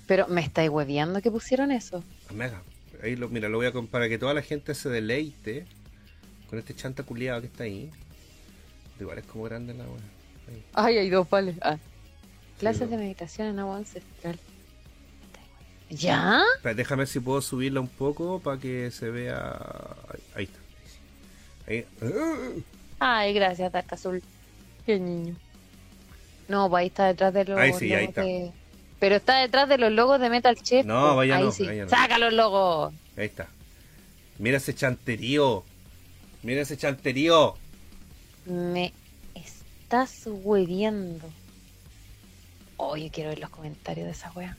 [0.07, 2.03] Pero me estáis hueviando que pusieron eso.
[2.34, 2.61] Mega.
[3.03, 5.65] Ahí lo, mira, lo voy a para que toda la gente se deleite
[6.49, 7.91] con este chanta culiado que está ahí.
[8.99, 9.84] Igual es como grande la.
[9.84, 10.63] Ahí.
[10.73, 11.55] Ay, hay dos vales.
[11.61, 11.77] Ah.
[12.59, 12.97] Clases no.
[12.97, 14.39] de meditación en agua ancestral.
[15.89, 16.43] ¿Ya?
[16.63, 19.57] Déjame ver si puedo subirla un poco para que se vea.
[20.09, 20.59] Ahí, ahí está.
[21.67, 22.63] Ahí.
[22.99, 24.21] Ay, gracias, Dark Azul.
[24.85, 25.35] Qué niño.
[26.47, 28.21] No, pues ahí está detrás de los Ahí sí, ahí está.
[28.21, 28.51] de-
[28.99, 30.86] Pero está detrás de los logos de Metal Chef.
[30.86, 31.15] No, pues.
[31.18, 31.65] vaya ahí no, sí.
[31.65, 31.90] vaya no.
[31.90, 32.94] Saca los logos.
[33.15, 33.48] Ahí está.
[34.40, 35.64] Mira ese chanterío.
[36.44, 37.56] Mira ese chanterío.
[38.45, 38.94] Me
[39.36, 41.30] estás hueviendo.
[42.78, 44.56] Oye, quiero ver los comentarios de esa wea.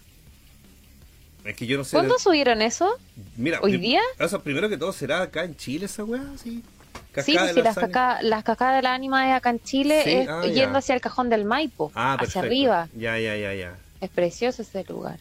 [1.44, 1.96] Es que yo no sé.
[1.96, 2.98] ¿Cuándo subieron eso?
[3.36, 4.02] Mira, ¿Hoy día?
[4.18, 6.50] Eso primero que todo será acá en Chile esa weá, sí.
[6.50, 6.64] sí,
[7.12, 10.10] Cascada pues la las, cascadas, las cascadas de la ánima de acá en Chile Sí,
[10.12, 10.52] es ah, ya.
[10.52, 12.46] yendo hacia el cajón del Maipo, Ah, hacia perfecto.
[12.46, 12.88] arriba.
[12.94, 13.78] Ya, ya, ya, ya.
[14.00, 15.20] Es precioso ese lugar.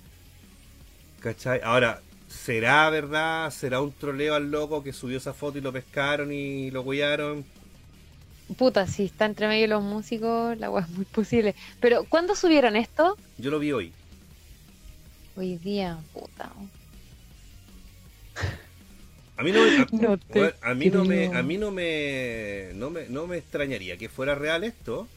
[1.19, 1.59] ¿Cachai?
[1.63, 3.49] Ahora, ¿será verdad?
[3.51, 7.45] ¿Será un troleo al loco que subió esa foto y lo pescaron y lo huellaron?
[8.57, 11.55] Puta, si está entre medio los músicos, la wea es muy posible.
[11.79, 13.17] Pero, ¿cuándo subieron esto?
[13.37, 13.93] Yo lo vi hoy.
[15.35, 16.51] Hoy día, puta.
[19.37, 20.17] A mí no, me- a, No
[20.61, 24.35] a mí no me, a mí no me, no me, no me extrañaría que fuera
[24.35, 25.07] real esto.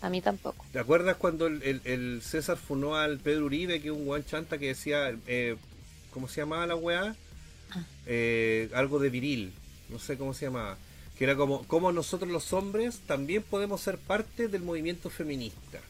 [0.00, 0.64] A mí tampoco.
[0.72, 4.24] ¿Te acuerdas cuando el, el- el César funó al Pedro Uribe, que es un guan
[4.24, 5.56] chanta que decía, eh,
[6.12, 7.16] ¿cómo se llamaba la weá?
[7.70, 7.82] Ah.
[8.06, 9.52] Eh, algo de viril,
[9.88, 10.76] no sé cómo se llamaba.
[11.18, 15.80] Que era como, como nosotros los hombres también podemos ser parte del movimiento feminista.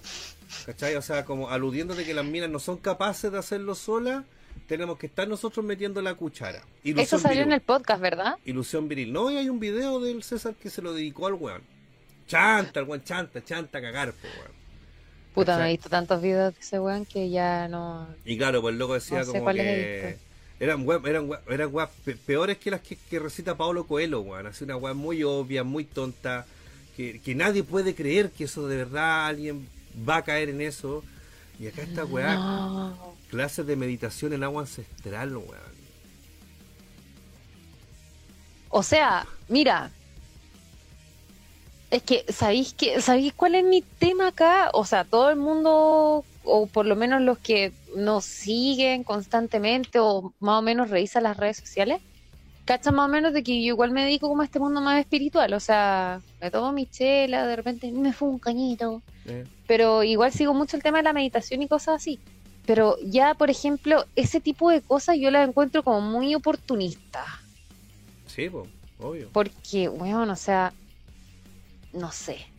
[0.65, 0.95] ¿Cachai?
[0.97, 4.25] O sea, como aludiendo de que las minas no son capaces de hacerlo solas,
[4.67, 6.63] tenemos que estar nosotros metiendo la cuchara.
[6.83, 8.37] Ilusión Eso salió en el podcast, ¿verdad?
[8.47, 9.13] Ilusión viril.
[9.13, 11.61] No, y hay un video del César que se lo dedicó al weón.
[12.29, 14.53] Chanta, el weón, chanta, chanta, cagar, po, weón.
[15.35, 18.07] Puta, me he visto tantos videos de ese weón que ya no...
[18.25, 20.17] Y claro, pues el loco decía No sé como que
[20.61, 24.21] eran web, eran web- eran weas pe- peores que las que, que recita Pablo Coelho,
[24.21, 24.47] weón.
[24.49, 26.45] Así una wea muy obvia, muy tonta,
[26.97, 29.69] que, que nadie puede creer que eso de verdad alguien
[30.09, 31.05] va a caer en eso.
[31.61, 33.15] Y acá esta weá, No.
[33.31, 35.79] clases de meditación en agua ancestral, weón.
[38.71, 39.91] O sea, mira.
[41.91, 44.71] Es que, ¿sabéis que, ¿sabéis cuál es mi tema acá?
[44.75, 50.33] O sea, todo el mundo, o por lo menos los que nos siguen constantemente, o
[50.39, 52.01] más o menos revisan las redes sociales,
[52.67, 55.01] cachan más o menos de que yo igual me dedico como a este mundo más
[55.01, 55.55] espiritual.
[55.55, 60.33] O sea, me tomo mi chela, de repente me fue un cañito, Eh, pero igual
[60.33, 62.19] sigo mucho el tema de la meditación y cosas así.
[62.67, 67.27] Pero ya, por ejemplo, ese tipo de cosas yo las encuentro como muy oportunistas.
[68.27, 68.69] Sí, pues,
[69.01, 69.31] obvio.
[69.33, 70.75] Porque, weón, o sea,
[71.93, 72.53] no sé.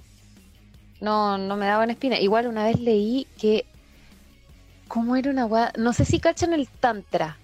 [1.01, 2.19] No, no me daban espina.
[2.19, 3.65] Igual una vez leí que,
[4.87, 5.71] ¿cómo era una weá?
[5.77, 7.41] No sé si cachan el tantra.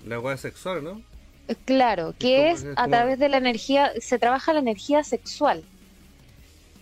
[0.00, 1.04] La wea sexual, ¿no?
[1.48, 5.68] Eh, Claro, que es es a través de la energía, se trabaja la energía sexual.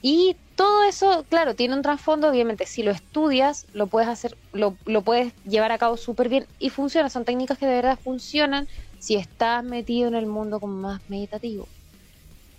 [0.02, 4.78] Y todo eso, claro, tiene un trasfondo, obviamente, si lo estudias, lo puedes hacer, lo,
[4.86, 8.68] lo puedes llevar a cabo súper bien y funciona, son técnicas que de verdad funcionan
[8.98, 11.68] si estás metido en el mundo como más meditativo.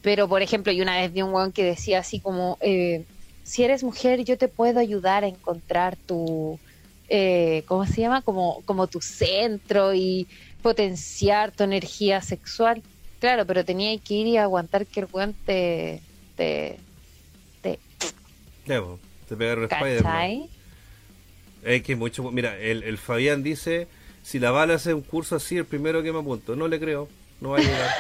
[0.08, 3.04] Pero, por ejemplo, yo una vez vi un weón que decía así como, eh,
[3.44, 6.62] si eres mujer, yo te puedo ayudar a encontrar tu,
[7.10, 8.22] eh, ¿cómo se llama?
[8.22, 10.26] Como, como tu centro y
[10.62, 12.82] potenciar tu energía sexual.
[13.20, 16.00] Claro, pero tenía que ir y aguantar que el weón te,
[16.38, 16.78] te,
[17.62, 17.78] te
[18.64, 20.48] te pegaron Spider-Man.
[21.64, 22.32] Es que mucho.
[22.32, 23.90] Mira, el, el Fabián dice:
[24.24, 26.56] si la bala hace un curso así, el primero que me apunto.
[26.56, 27.10] No le creo.
[27.42, 27.92] No va a llegar.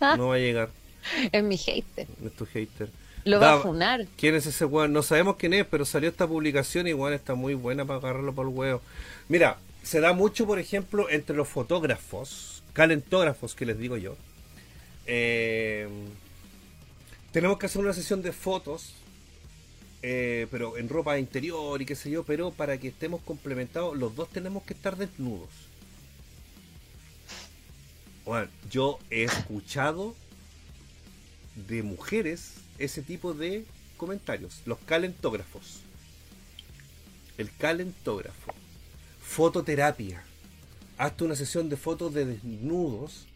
[0.16, 0.70] no va a llegar.
[1.32, 2.06] Es mi hater.
[2.24, 2.90] Es tu hater.
[3.24, 4.06] Lo va a funar.
[4.16, 4.92] ¿Quién es ese weón?
[4.92, 8.34] No sabemos quién es, pero salió esta publicación y igual está muy buena para agarrarlo
[8.34, 8.82] por el huevo.
[9.28, 14.16] Mira, se da mucho, por ejemplo, entre los fotógrafos, calentógrafos que les digo yo.
[15.06, 15.88] Eh,
[17.32, 18.94] tenemos que hacer una sesión de fotos,
[20.02, 24.14] eh, pero en ropa interior y qué sé yo, pero para que estemos complementados, los
[24.14, 25.48] dos tenemos que estar desnudos.
[28.24, 30.14] Bueno, yo he escuchado
[31.56, 33.64] de mujeres ese tipo de
[33.96, 35.80] comentarios, los calentógrafos.
[37.38, 38.52] El calentógrafo.
[39.20, 40.22] Fototerapia.
[40.98, 43.26] Hazte una sesión de fotos de desnudos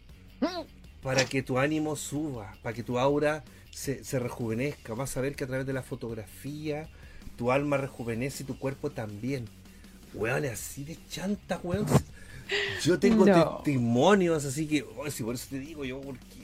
[1.03, 4.93] para que tu ánimo suba, para que tu aura se, se rejuvenezca.
[4.93, 6.87] Vas a ver que a través de la fotografía
[7.37, 9.45] tu alma rejuvenece y tu cuerpo también.
[10.13, 11.85] Weón, así de chanta, weón.
[12.83, 13.57] Yo tengo No.
[13.57, 16.38] testimonios, así que, oh, si por eso te digo yo, porque.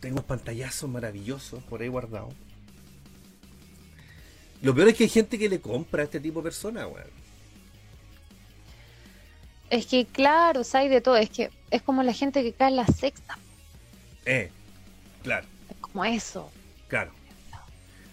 [0.00, 2.28] Tengo un pantallazo maravilloso por ahí guardado.
[4.62, 7.18] Lo peor es que hay gente que le compra a este tipo de personas, weón.
[9.70, 11.16] Es que, claro, hay de todo.
[11.16, 13.38] Es que es como la gente que cae en la sexta.
[14.24, 14.50] Eh,
[15.22, 15.46] claro.
[15.70, 16.50] Es como eso.
[16.88, 17.12] Claro.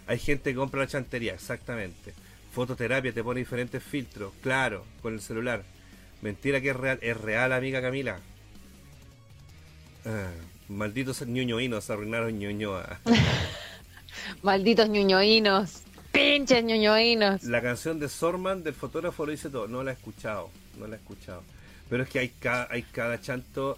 [0.07, 2.13] Hay gente que compra la chantería, exactamente.
[2.51, 5.63] Fototerapia te pone diferentes filtros, claro, con el celular.
[6.21, 8.19] Mentira que es real, es real, amiga Camila.
[10.05, 10.31] Ah,
[10.69, 12.99] malditos ñoñoínos arruinaron ñoñoa.
[14.41, 15.81] Malditos ñoñoínos.
[16.11, 17.43] Pinches ñoñoínos.
[17.43, 19.67] La canción de Sorman del fotógrafo lo dice todo.
[19.67, 21.43] No la he escuchado, no la he escuchado.
[21.89, 23.77] Pero es que hay cada, hay cada chanto,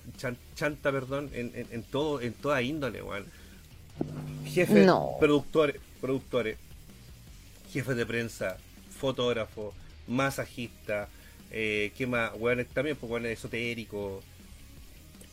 [0.56, 3.26] chanta, perdón, en, en, todo, en toda índole, weón.
[4.46, 4.88] Jefe,
[5.20, 6.58] productores, productores,
[7.74, 8.58] jefes de prensa,
[8.98, 9.74] fotógrafo,
[10.08, 11.10] masajista,
[11.52, 12.32] eh, ¿qué más?
[12.38, 14.24] Weón, también, pues, weón, esotérico,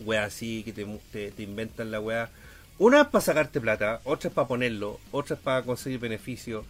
[0.05, 2.31] weón, así, que te, te, inventan la weá.
[2.79, 6.65] Una es para sacarte plata, otra es para ponerlo, otra es para conseguir beneficio.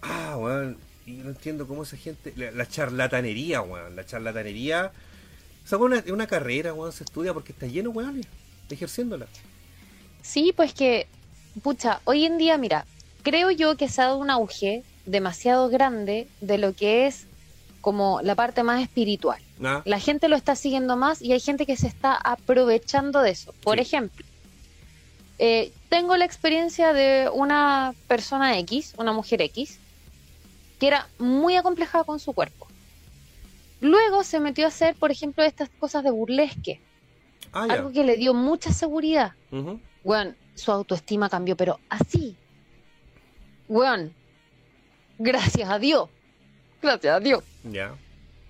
[0.00, 4.92] Ah, weón, y no entiendo cómo esa gente, la, charlatanería, weón, la charlatanería.
[5.70, 8.20] O una, una carrera, weón, se estudia porque está lleno, weón,
[8.70, 9.26] ejerciéndola.
[10.22, 11.06] Sí, pues que,
[11.62, 12.86] pucha, hoy en día, mira,
[13.22, 17.26] creo yo que se ha dado un auge demasiado grande de lo que es
[17.82, 19.42] como la parte más espiritual.
[19.62, 19.82] Ah.
[19.84, 23.52] La gente lo está siguiendo más y hay gente que se está aprovechando de eso.
[23.62, 24.24] Por ejemplo,
[25.38, 29.78] eh, tengo la experiencia de una persona X, una mujer X,
[30.78, 32.68] que era muy acomplejada con su cuerpo.
[33.80, 36.80] Luego se metió a hacer, por ejemplo, estas cosas de burlesque.
[37.52, 39.32] Ah, algo que le dio mucha seguridad.
[40.04, 42.36] Bueno, su autoestima cambió, pero así.
[43.66, 44.10] Bueno,
[45.18, 46.08] gracias a Dios.
[46.80, 47.42] Gracias a Dios.
[47.64, 47.94] Ya.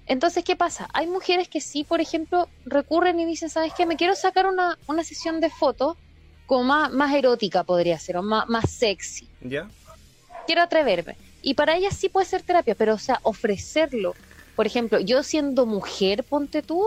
[0.06, 0.88] Entonces, ¿qué pasa?
[0.92, 3.86] Hay mujeres que sí, por ejemplo, recurren y dicen, ¿sabes qué?
[3.86, 5.96] Me quiero sacar una, una sesión de fotos
[6.46, 9.28] como más, más erótica podría ser, o más, más sexy.
[9.40, 9.70] Ya.
[10.46, 11.16] Quiero atreverme.
[11.40, 14.14] Y para ellas sí puede ser terapia, pero o sea, ofrecerlo.
[14.54, 16.84] Por ejemplo, yo siendo mujer, ponte tú,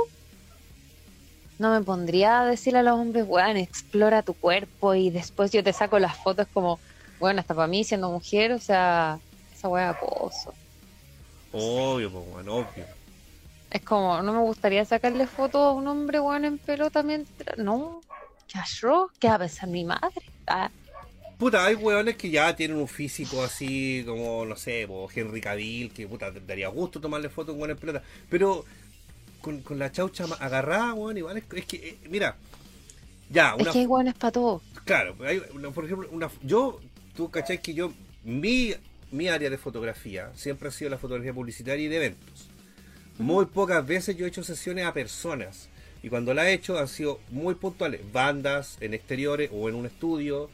[1.57, 5.64] no me pondría a decirle a los hombres, weón, explora tu cuerpo y después yo
[5.64, 6.80] te saco las fotos como,
[7.18, 9.19] bueno, hasta para mí siendo mujer, o sea,
[9.53, 10.53] esa weá acoso.
[11.57, 12.86] Obvio, pues, bueno, obvio.
[13.72, 17.57] Es como, no me gustaría sacarle fotos a un hombre, weón, en pelota mientras.
[17.57, 18.02] No,
[18.48, 19.10] ¿qué yo?
[19.19, 20.22] ¿Qué va a pensar mi madre?
[20.48, 20.69] Ah.
[21.38, 26.07] Puta, hay weones que ya tienen un físico así como, no sé, Henry Cavill, que
[26.07, 28.02] puta, te daría gusto tomarle fotos con en pelota.
[28.30, 28.64] Pero
[29.41, 32.36] con, con la chaucha agarrada, weón, igual es, que, eh, mira,
[33.30, 33.65] ya, una.
[33.65, 34.61] Es que hay weones para todo.
[34.86, 35.40] Claro, hay,
[35.73, 36.80] por ejemplo, una, yo
[37.15, 37.91] tú cachai que yo,
[38.23, 38.73] mi,
[39.11, 42.49] mi área de fotografía siempre ha sido la fotografía publicitaria y de eventos.
[43.18, 45.69] Muy pocas veces yo he hecho sesiones a personas.
[46.03, 48.02] Y cuando la he hecho han sido muy puntuales.
[48.11, 50.49] Bandas en exteriores o en un estudio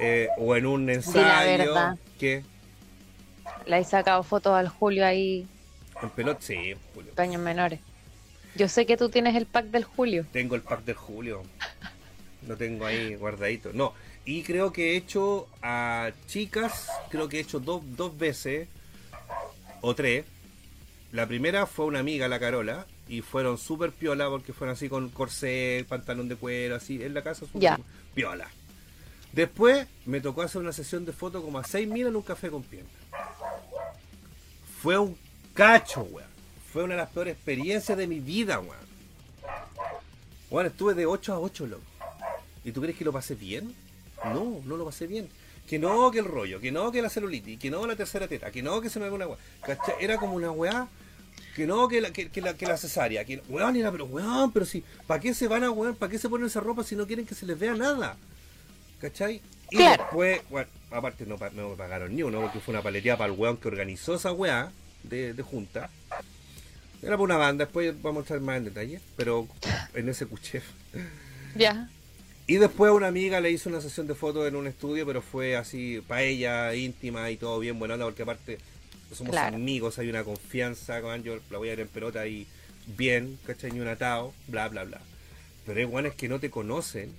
[0.00, 1.72] eh, o en un ensayo.
[1.72, 2.44] La ¿Qué?
[3.66, 5.46] Le he sacado fotos al Julio ahí.
[6.02, 7.12] En pelota, sí, Julio.
[7.14, 7.80] Paños menores.
[8.56, 10.26] Yo sé que tú tienes el pack del Julio.
[10.32, 11.42] Tengo el pack del Julio.
[12.46, 13.70] Lo tengo ahí guardadito.
[13.72, 13.94] No,
[14.24, 18.68] y creo que he hecho a chicas, creo que he hecho dos, dos veces
[19.80, 20.24] o tres.
[21.12, 25.10] La primera fue una amiga, la Carola, y fueron súper piola porque fueron así con
[25.10, 27.78] corsé, pantalón de cuero, así en la casa, super
[28.14, 28.48] piola.
[29.32, 32.50] Después me tocó hacer una sesión de fotos como a seis mil en un café
[32.50, 32.88] con pierna.
[34.80, 35.16] Fue un
[35.54, 36.28] cacho, weón.
[36.72, 38.84] Fue una de las peores experiencias de mi vida, weón.
[40.50, 41.82] Bueno, estuve de 8 a 8, loco.
[42.64, 43.74] ¿Y tú crees que lo pasé bien?
[44.32, 45.28] No, no lo pasé bien.
[45.68, 48.50] Que no, que el rollo, que no, que la celulitis, que no, la tercera teta,
[48.50, 49.38] que no, que se me haga una weá.
[49.98, 50.88] Era como una weá,
[51.56, 54.66] que no, que la, que, la, que la cesárea, que weón, era, pero weón, pero
[54.66, 55.96] si, ¿para qué se van a weón?
[55.96, 58.16] ¿Para qué se ponen esa ropa si no quieren que se les vea nada?
[59.00, 59.40] ¿Cachai?
[59.70, 63.38] Y después, bueno, aparte no, me pagaron ni uno, porque fue una paleteada para el
[63.38, 64.70] weón que organizó esa weá
[65.02, 65.88] de, de junta.
[67.02, 69.48] Era para una banda, después vamos a estar más en detalle, pero
[69.94, 70.64] en ese cuchef.
[71.54, 71.88] Ya.
[72.46, 75.56] Y después una amiga le hizo una sesión de fotos en un estudio, pero fue
[75.56, 78.58] así para ella, íntima y todo bien buena porque aparte
[79.14, 82.46] somos amigos, hay una confianza, con yo la voy a ir en pelota y
[82.86, 83.70] bien, ¿cachai?
[83.70, 85.00] Ni un atado, bla, bla, bla.
[85.64, 87.12] Pero hay guanes que no te conocen,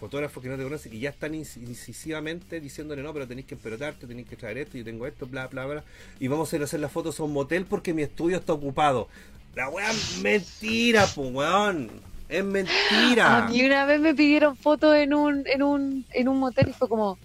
[0.00, 4.06] fotógrafos que no te conocen y ya están incisivamente diciéndole no, pero tenéis que empelotarte,
[4.06, 5.84] tenéis que traer esto, yo tengo esto, bla, bla, bla.
[6.18, 8.52] Y vamos a ir a hacer las fotos a un motel porque mi estudio está
[8.52, 9.08] ocupado.
[9.54, 12.15] La weá mentira, pues weón.
[12.28, 13.44] Es mentira.
[13.46, 16.72] A mí una vez me pidieron fotos en un, en un, en un motel y
[16.72, 17.18] fue como,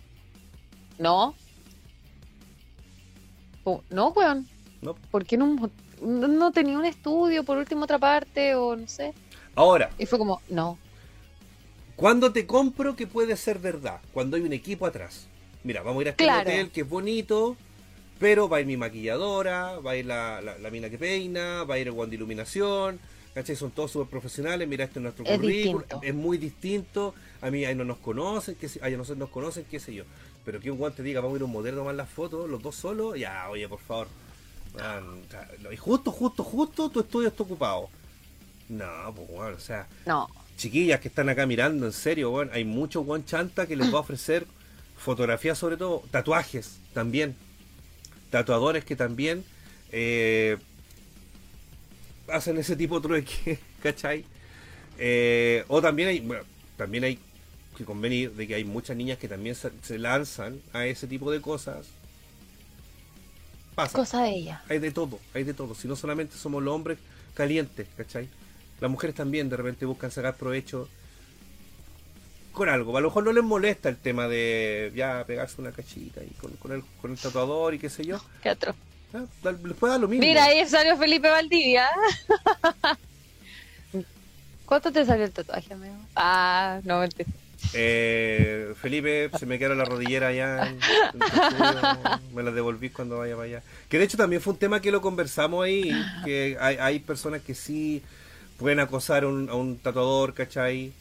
[1.00, 1.36] no.
[3.90, 4.48] no, weón.
[4.82, 4.96] No.
[5.12, 5.72] Porque en un
[6.02, 9.14] no tenía un estudio, por último otra parte, o no sé.
[9.56, 9.90] Ahora.
[10.00, 10.78] Y fue como, no.
[11.96, 14.02] ¿Cuándo te compro que puede ser verdad?
[14.14, 15.28] Cuando hay un equipo atrás.
[15.64, 16.42] Mira, vamos a ir a este Claro.
[16.42, 17.56] hotel que es bonito,
[18.20, 21.64] pero va a ir mi maquilladora, va a ir la, la- la mina que peina,
[21.66, 23.00] va a ir el guan de iluminación,
[23.34, 23.56] ¿cachai?
[23.56, 26.00] Son todos súper profesionales, mira, este es nuestro Es currículum, distinto.
[26.06, 29.66] es muy distinto, a mí ahí no nos conocen, que ahí a nosotros nos conocen,
[29.70, 30.04] qué sé yo.
[30.46, 32.10] Pero que un guan te diga, vamos a ir a un modelo a tomar las
[32.10, 34.08] fotos, los dos solos, ya, oye, por favor.
[34.76, 35.04] Man,
[35.72, 37.90] y justo, justo, justo tu estudio está ocupado.
[38.70, 40.30] No, pues bueno, o sea, No.
[40.58, 43.98] chiquillas que están acá mirando, en serio, weón, hay muchos guan chanta que les va
[43.98, 44.48] a ofrecer
[44.98, 47.36] fotografías sobre todo, tatuajes también,
[48.30, 49.44] tatuadores que también
[49.92, 50.58] eh,
[52.32, 54.26] hacen ese tipo de trueque, ¿cachai?
[54.98, 56.44] Eh, o también hay, bueno,
[56.78, 57.20] también hay
[57.78, 61.32] que convenir de que hay muchas niñas que también se, se lanzan a ese tipo
[61.32, 61.88] de cosas.
[63.76, 63.98] Pasa.
[63.98, 64.64] Cosa de ella.
[64.70, 65.76] Hay de todo, hay de todo.
[65.76, 66.98] Si no solamente somos los hombres
[67.34, 68.28] calientes, ¿cachai?
[68.80, 70.90] Las mujeres también de repente buscan sacar provecho
[72.52, 72.96] con algo.
[72.98, 76.52] A lo mejor no les molesta el tema de ya pegarse una cachita y con,
[76.54, 78.22] con el, con el tatuador y qué sé yo.
[78.44, 78.76] Qué otro.
[79.14, 80.26] Ah, da- les puede dar lo mismo.
[80.26, 81.88] Mira, ahí salió Felipe Valdivia.
[84.66, 85.96] ¿Cuánto te salió el tatuaje, amigo?
[86.16, 87.30] Ah, no, mentira.
[87.74, 90.66] Eh, Felipe, se me quedaron la rodillera ya.
[90.68, 93.64] en- en me las devolví cuando vaya para allá.
[93.90, 95.92] Que de hecho también fue un tema que lo conversamos ahí.
[96.24, 98.02] Que hay, hay personas que sí
[98.58, 100.94] pueden acosar a un, a un tatuador, ¿cachai?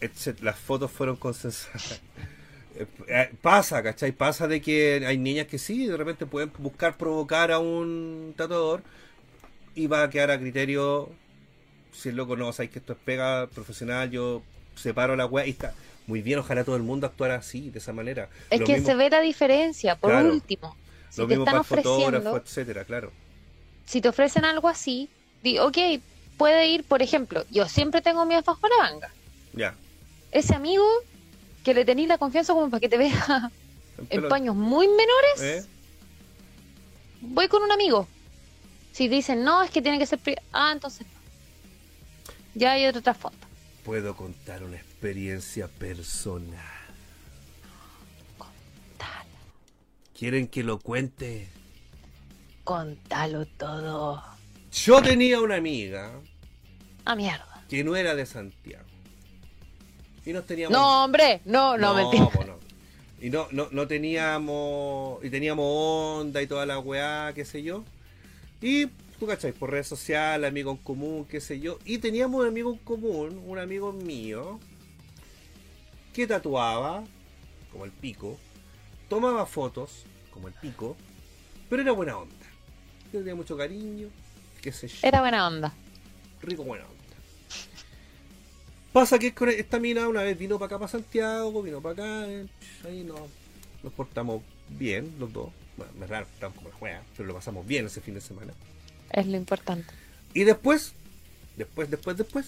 [0.00, 0.52] Etcétera.
[0.52, 2.00] Las fotos fueron consensuadas.
[2.76, 4.12] Eh, eh, Pasa, ¿cachai?
[4.12, 8.82] Pasa de que hay niñas que sí, de repente pueden buscar provocar a un tatuador
[9.74, 11.10] y va a quedar a criterio
[11.92, 14.42] si el loco no, sabes que esto es pega profesional, yo
[14.74, 15.72] separo la weá y está
[16.08, 18.28] muy bien, ojalá todo el mundo actuara así, de esa manera.
[18.50, 20.32] Es Lo que mismo- se ve la diferencia, por Claro.
[20.32, 20.76] último.
[21.10, 23.12] Si lo te mismo están para ofreciendo, etcétera, claro.
[23.86, 25.08] si te ofrecen algo así,
[25.42, 25.78] di, ok,
[26.36, 29.10] puede ir, por ejemplo, yo siempre tengo mi abajo la manga.
[29.52, 29.74] Ya.
[30.32, 30.84] Ese amigo
[31.64, 33.50] que le tenéis la confianza como para que te vea
[34.10, 35.66] en paños muy menores, ¿eh?
[37.20, 38.06] voy con un amigo.
[38.92, 40.20] Si dicen, no, es que tiene que ser...
[40.52, 41.04] Ah, entonces.
[42.54, 43.36] Ya hay otro trasfondo.
[43.84, 46.60] Puedo contar una experiencia personal.
[48.96, 49.26] Tal,
[50.16, 51.48] ¿Quieren que lo cuente?
[52.62, 54.22] contalo todo.
[54.72, 56.12] Yo tenía una amiga
[57.04, 57.62] Ah, mierda.
[57.68, 58.86] que no era de Santiago.
[60.26, 62.28] Y nos teníamos No, hombre, no, no, mentira.
[62.46, 62.54] no.
[63.20, 65.24] Y no, no, no teníamos.
[65.24, 67.84] Y teníamos onda y toda la weá, qué sé yo.
[68.60, 68.86] Y
[69.18, 71.78] tú cachai, por redes sociales, amigo en común, qué sé yo.
[71.84, 74.58] Y teníamos un amigo en común, un amigo mío,
[76.12, 77.04] que tatuaba,
[77.72, 78.38] como el pico,
[79.08, 80.96] tomaba fotos, como el pico,
[81.68, 82.34] pero era buena onda.
[83.12, 84.08] Tenía mucho cariño,
[84.60, 85.72] qué sé yo Era buena onda.
[86.42, 86.93] rico buena onda.
[88.94, 92.46] Pasa que esta mina una vez vino para acá, para Santiago, vino para acá, eh,
[92.84, 93.22] ahí nos,
[93.82, 95.48] nos portamos bien los dos.
[95.76, 98.52] Bueno, es raro, estamos como la juega, pero lo pasamos bien ese fin de semana.
[99.10, 99.92] Es lo importante.
[100.32, 100.92] Y después,
[101.56, 102.46] después, después, después,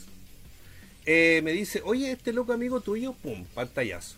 [1.04, 4.14] eh, me dice, oye, este loco amigo tuyo, pum, pantallazo.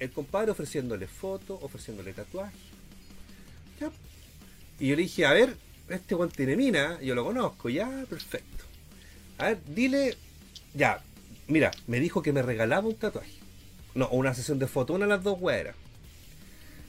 [0.00, 2.60] El compadre ofreciéndole fotos, ofreciéndole tatuajes.
[3.80, 3.90] Ya.
[4.78, 5.56] Y yo le dije, a ver,
[5.88, 8.64] este guante tiene mina, yo lo conozco, ya, perfecto.
[9.38, 10.18] A ver, dile,
[10.74, 11.02] ya,
[11.50, 13.32] mira, me dijo que me regalaba un tatuaje.
[13.94, 15.74] No, una sesión de fotos, una de las dos güeras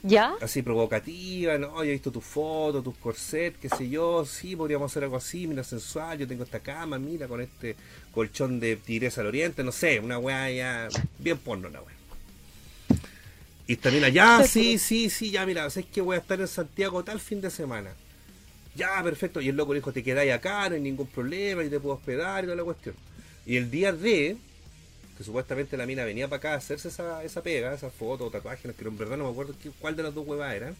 [0.04, 0.34] ¿Ya?
[0.40, 4.90] así provocativa, no, yo he visto tus fotos, tus corsets, qué sé yo, sí, podríamos
[4.90, 7.76] hacer algo así, mira, sensual, yo tengo esta cama, mira, con este
[8.12, 11.94] colchón de tigresa al oriente, no sé, una weá ya, bien porno la weá.
[13.68, 17.04] Y también allá, sí, sí, sí, ya, mira, sabes que voy a estar en Santiago
[17.04, 17.92] tal fin de semana.
[18.74, 21.70] Ya, perfecto, y el loco le dijo, te quedáis acá, no hay ningún problema, yo
[21.70, 22.96] te puedo hospedar y toda la cuestión.
[23.46, 24.36] Y el día de,
[25.16, 28.72] que supuestamente la mina venía para acá a hacerse esa, esa pega, esa foto tatuaje,
[28.74, 30.76] que en verdad no me acuerdo qué- cuál de las dos huevas eran.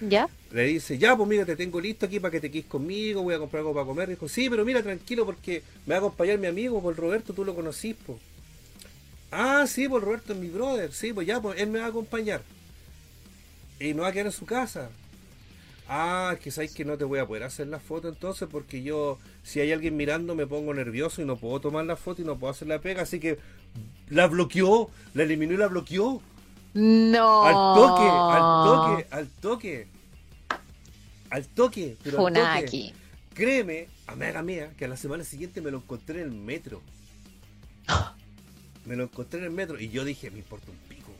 [0.00, 0.28] ¿Ya?
[0.50, 3.34] Le dice, ya, pues mira, te tengo listo aquí para que te quedes conmigo, voy
[3.34, 4.08] a comprar algo para comer.
[4.08, 7.44] Dijo, sí, pero mira, tranquilo, porque me va a acompañar mi amigo, por Roberto, tú
[7.44, 8.18] lo conocís, pues.
[9.30, 11.88] Ah, sí, por Roberto es mi brother, sí, pues ya, pues él me va a
[11.88, 12.42] acompañar.
[13.78, 14.90] Y me va a quedar en su casa.
[15.88, 18.82] Ah, es que sabes que no te voy a poder hacer la foto entonces porque
[18.82, 22.24] yo, si hay alguien mirando, me pongo nervioso y no puedo tomar la foto y
[22.24, 23.38] no puedo hacer la pega, así que
[24.08, 26.20] la bloqueó, la eliminó y la bloqueó.
[26.74, 27.44] No.
[27.44, 29.88] Al toque, al toque, al toque.
[31.30, 32.44] Al toque, pero al toque.
[32.44, 32.94] Funaki.
[33.34, 36.82] Créeme, amiga mía, que a la semana siguiente me lo encontré en el metro.
[38.86, 41.10] Me lo encontré en el metro y yo dije, me importa un pico.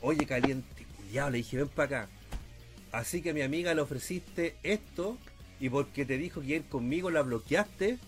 [0.00, 2.08] Oye, caliente, culiao, le dije, ven para acá.
[2.92, 5.18] Así que a mi amiga le ofreciste esto
[5.60, 7.98] y porque te dijo que ir conmigo la bloqueaste.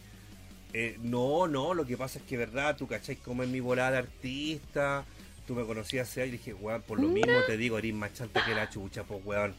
[0.72, 3.98] Eh, no, no, lo que pasa es que, verdad, tú cachai como en mi volada
[3.98, 5.04] artista,
[5.46, 8.54] tú me conocías y dije, weón, por lo mismo te digo, eres más chanta que
[8.54, 9.54] la chucha, pues, weón.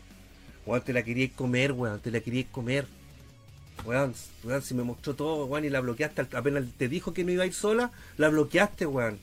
[0.65, 2.86] Weón, te la querías comer, weón, te la querías comer.
[3.86, 4.14] Weón,
[4.44, 7.44] weón, si me mostró todo, weón, y la bloqueaste, apenas te dijo que no iba
[7.44, 9.19] a ir sola, la bloqueaste, weón.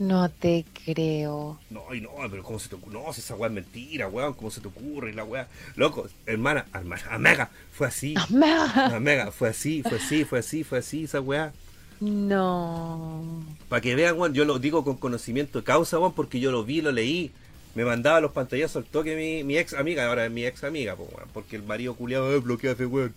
[0.00, 1.60] No te creo.
[1.68, 2.94] No, y no, pero ¿cómo se te ocurre?
[2.94, 5.12] No, si esa weá es mentira, weón, ¿cómo se te ocurre?
[5.12, 5.46] La weá.
[5.76, 8.14] Loco, hermana, hermana, Amega, fue así.
[8.16, 8.96] Amega.
[8.96, 11.52] Amega, fue así, fue así, fue así, fue así, esa weá.
[12.00, 13.44] No.
[13.68, 16.64] Para que vean, weón, yo lo digo con conocimiento de causa, weón, porque yo lo
[16.64, 17.30] vi, lo leí.
[17.74, 20.94] Me mandaba los pantallazos al toque mi, mi ex amiga, ahora es mi ex amiga,
[20.94, 23.14] weón, porque el marido culiado eh, bloquea ese weón.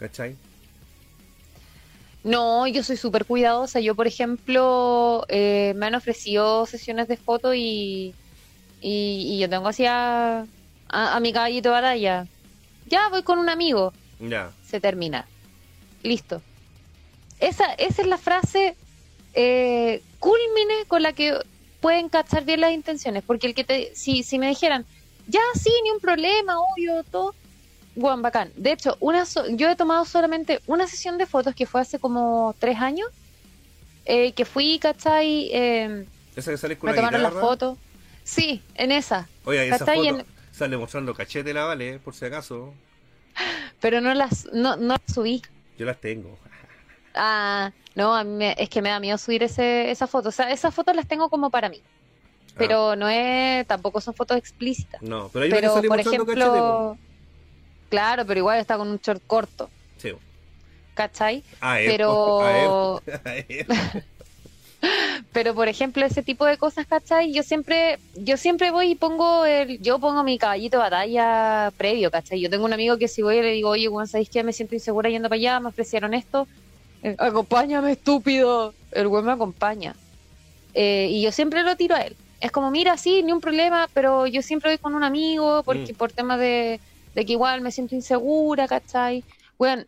[0.00, 0.34] ¿Cachai?
[2.28, 3.80] No, yo soy súper cuidadosa.
[3.80, 8.14] Yo, por ejemplo, eh, me han ofrecido sesiones de fotos y,
[8.82, 10.44] y, y yo tengo así a,
[10.88, 12.26] a, a mi caballito batalla.
[12.86, 13.94] Ya voy con un amigo.
[14.20, 14.50] Ya.
[14.62, 15.26] Se termina.
[16.02, 16.42] Listo.
[17.40, 18.76] Esa, esa es la frase
[19.32, 21.34] eh, culmine con la que
[21.80, 23.22] pueden cachar bien las intenciones.
[23.26, 24.84] Porque el que te, si, si me dijeran,
[25.28, 27.34] ya sí, ni un problema, obvio, todo.
[28.00, 28.52] Guau, bacán.
[28.56, 31.98] De hecho, una so- yo he tomado solamente una sesión de fotos que fue hace
[31.98, 33.08] como tres años.
[34.10, 35.50] eh, que fui, ¿cachai?
[35.52, 37.76] Eh, Esa que sale con me la tomaron las fotos.
[38.24, 39.28] Sí, en esa.
[39.44, 42.72] Oye, esa foto En- sale mostrando cachete la vale, por si acaso.
[43.80, 45.42] Pero no las, no, no las subí.
[45.78, 46.38] Yo las tengo.
[47.20, 50.28] Ah, no, a mí me- es que me da miedo subir ese, esa foto.
[50.28, 51.82] O sea, esas fotos las tengo como para mí.
[52.56, 55.02] Pero no es, tampoco son fotos explícitas.
[55.02, 56.46] No, pero hay una que Pero, sale por mostrando cachete.
[56.48, 56.98] po.
[57.88, 60.12] Claro, pero igual está con un short corto, Sí.
[60.94, 61.42] ¿cachai?
[61.60, 63.66] A él, Pero- a él, a él.
[65.32, 67.32] Pero, por ejemplo, ese tipo de cosas, ¿cachai?
[67.32, 72.10] Yo siempre, yo siempre voy y pongo el, yo pongo mi caballito de batalla previo,
[72.12, 72.40] ¿cachai?
[72.40, 74.44] Yo tengo un amigo que si voy y le digo, oye, ¿sabéis qué?
[74.44, 76.46] Me siento insegura yendo para allá, me ofrecieron esto.
[77.02, 78.72] Eh, acompáñame, estúpido.
[78.92, 79.94] El güey me acompaña.
[80.74, 82.14] Eh, y yo siempre lo tiro a él.
[82.40, 85.92] Es como, mira, sí, ni un problema, pero yo siempre voy con un amigo, porque
[85.92, 85.96] Mm.
[85.96, 86.78] por temas de,
[87.18, 89.24] de que igual me siento insegura, ¿cachai?
[89.58, 89.82] Bueno,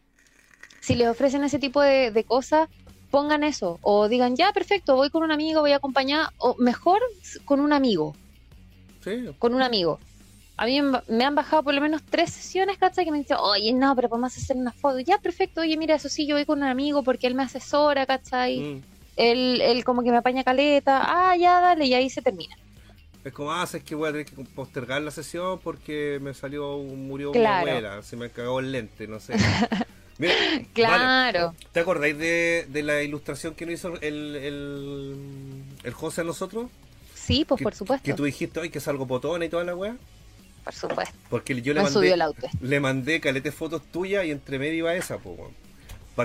[0.80, 2.68] si les ofrecen ese tipo de, de cosas,
[3.12, 3.78] pongan eso.
[3.82, 6.30] O digan, ya, perfecto, voy con un amigo, voy a acompañar.
[6.38, 7.00] O mejor,
[7.44, 8.16] con un amigo.
[9.04, 9.30] Sí.
[9.38, 10.00] Con un amigo.
[10.56, 13.04] A mí me me han bajado por lo menos tres sesiones, ¿cachai?
[13.04, 14.98] Que me dicen, oye, no, pero podemos hacer una foto.
[14.98, 18.06] Ya, perfecto, oye, mira, eso sí, yo voy con un amigo porque él me asesora,
[18.06, 18.58] ¿cachai?
[18.58, 18.82] Mm.
[19.14, 21.00] Él, él como que me apaña caleta.
[21.04, 22.56] Ah, ya, dale, y ahí se termina.
[23.24, 26.78] Es como, ah, es que voy a tener que postergar la sesión porque me salió,
[26.78, 27.64] murió Claro.
[27.66, 29.34] mi abuela, se me cagó el lente, no sé.
[30.18, 31.54] Mira, vale, Claro.
[31.72, 35.14] ¿te acordáis de, de la ilustración que nos hizo el, el,
[35.82, 36.70] el José a nosotros?
[37.14, 38.04] Sí, pues que, por supuesto.
[38.04, 39.96] Que tú dijiste, ay, que salgo potona y toda la weá.
[40.64, 41.14] Por supuesto.
[41.30, 42.46] Porque yo le Me subió mandé, el auto.
[42.60, 45.38] le mandé calete fotos tuyas y entre medio iba esa, pues,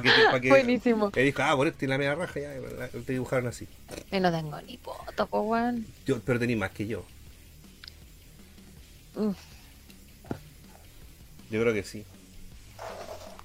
[0.01, 1.11] Para que, pa' que Buenísimo.
[1.15, 3.65] Él dijo, ah, y la media raja, ya, la- te dibujaron así.
[4.11, 5.85] Y no tengo ni poto, pues, weón.
[6.05, 7.05] Yo, pero tení más que yo.
[9.15, 9.29] Mm,
[11.51, 12.03] Yo creo que sí.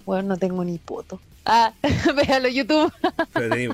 [0.07, 1.21] Weón, no tengo ni poto.
[1.45, 1.73] Ah,
[2.27, 2.93] véalo YouTube.
[3.33, 3.69] Pero tení,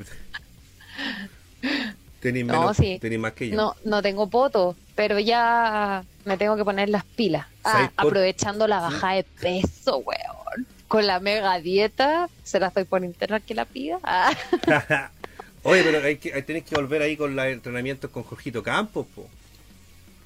[2.20, 2.98] tení No, menos- sí.
[3.01, 3.57] tení más que yo.
[3.57, 7.47] No, no tengo poto, pero ya me tengo que poner las pilas.
[7.65, 10.66] Ah, ¿Sabes por- aprovechando la bajada de peso, weón.
[10.88, 13.98] Con la mega dieta, se la estoy por internet que la pida.
[14.04, 14.32] Ah.
[15.64, 19.06] Oye, pero hay que, hay- tenés que volver ahí con los entrenamientos con Jorgito Campos,
[19.14, 19.22] po.
[19.22, 19.30] Con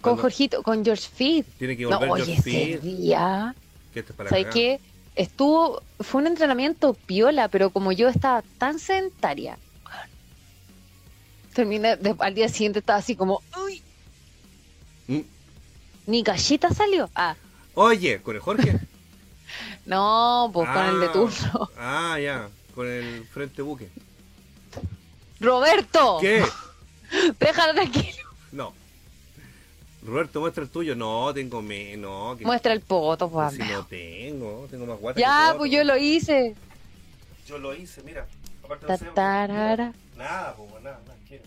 [0.03, 1.47] Cuando- Jorgito, con George Fit.
[1.59, 3.55] Tiene que No, volver oye, George ese Fit, día,
[3.95, 4.81] que esto es para ¿sabes qué?
[5.17, 9.59] Estuvo, fue un entrenamiento piola, pero como yo estaba tan sedentaria,
[11.55, 13.83] terminé, de- al día siguiente estaba así como, uy,
[15.09, 15.21] Mm.
[16.07, 17.11] ni galleta salió.
[17.15, 17.35] Ah,
[17.75, 18.79] Oye, con el Jorge.
[19.91, 21.71] no, pues con el de Ah, turno.
[21.77, 23.89] Ah, ya, con el frente buque.
[25.41, 26.45] Roberto, ¿Qué?
[27.39, 28.29] déjalo tranquilo.
[28.53, 28.73] No.
[30.03, 30.95] Roberto, muestra el tuyo.
[30.95, 32.39] No, tengo menos.
[32.39, 33.53] que- Muestra el poto, pues.
[33.55, 35.21] Si no tengo, tengo más guata.
[35.21, 36.55] Ya, pues yo lo hice.
[37.47, 38.27] Yo lo hice, mira.
[38.65, 39.87] Aparte no sé, tarara.
[39.87, 41.17] mira, Nada, pues, nada, nada.
[41.29, 41.43] Mira.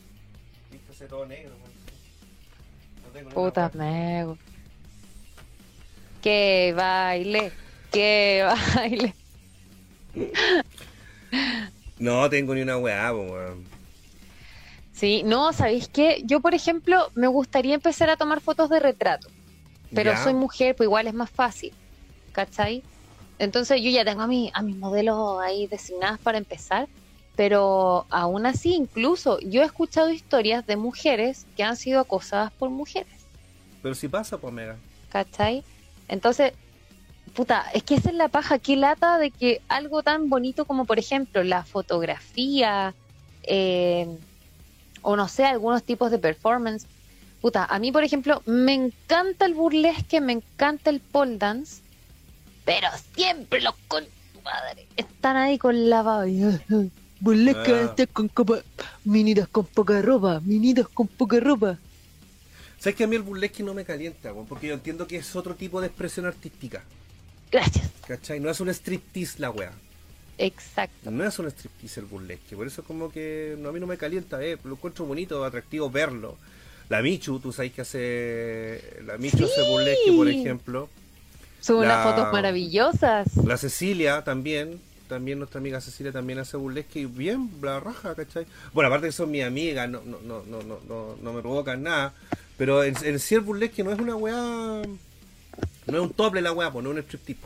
[0.72, 1.72] Vístese todo negro, pues.
[3.04, 4.38] No tengo Puta mego.
[6.22, 7.52] Que baile,
[7.94, 8.46] que
[8.76, 9.16] baile.
[12.00, 13.64] No tengo ni una weá, weón.
[14.92, 16.22] Sí, no, ¿sabéis qué?
[16.26, 19.30] Yo, por ejemplo, me gustaría empezar a tomar fotos de retrato.
[19.94, 20.18] Pero Ya.
[20.24, 21.72] soy mujer, pues igual es más fácil.
[22.32, 22.84] ¿Cachai?
[23.40, 26.88] Entonces yo ya tengo a, mi, a mis modelos ahí designadas para empezar.
[27.36, 32.70] Pero aún así, incluso yo he escuchado historias de mujeres que han sido acosadas por
[32.70, 33.26] mujeres.
[33.82, 34.76] Pero si pasa, pues, mega.
[35.10, 35.64] ¿cachai?
[36.08, 36.54] Entonces,
[37.34, 40.86] puta, es que esa es la paja, qué lata de que algo tan bonito como,
[40.86, 42.94] por ejemplo, la fotografía,
[43.44, 44.08] eh,
[45.02, 46.86] o no sé, algunos tipos de performance.
[47.42, 51.82] Puta, a mí, por ejemplo, me encanta el burlesque, me encanta el pole dance,
[52.64, 56.62] pero siempre los con tu madre están ahí con la babia.
[57.20, 57.82] Burlesque Ah.
[57.90, 58.60] este con copa,
[59.06, 61.78] minitas con poca ropa, minitas con poca ropa.
[62.80, 64.34] ¿Sabes que a mí el burlesque no me calienta?
[64.34, 66.84] Porque yo entiendo que es otro tipo de expresión artística.
[67.54, 67.90] Gracias.
[68.08, 68.40] ¿Cachai?
[68.42, 69.72] No es un striptease la weá.
[70.38, 71.10] Exacto.
[71.12, 72.56] No es un striptease el burlesque.
[72.56, 74.58] Por eso como que no, a mí no me calienta, eh.
[74.64, 76.36] Lo encuentro bonito, atractivo verlo.
[76.90, 79.02] La Michu, tú sabes que hace...
[79.06, 80.90] La Michu hace burlesque, por ejemplo.
[81.62, 83.38] Son La- unas fotos maravillosas.
[83.46, 88.46] La Cecilia también, también nuestra amiga Cecilia también hace burlesque y bien, la raja, ¿cachai?
[88.74, 91.84] Bueno, aparte que son mis amigas, no, no, no, no, no, no, no me provocan
[91.84, 92.14] nada,
[92.58, 94.82] pero en, en sí el burlesque no es una weá,
[95.88, 97.42] no es un tople la weá, pues no es un striptease.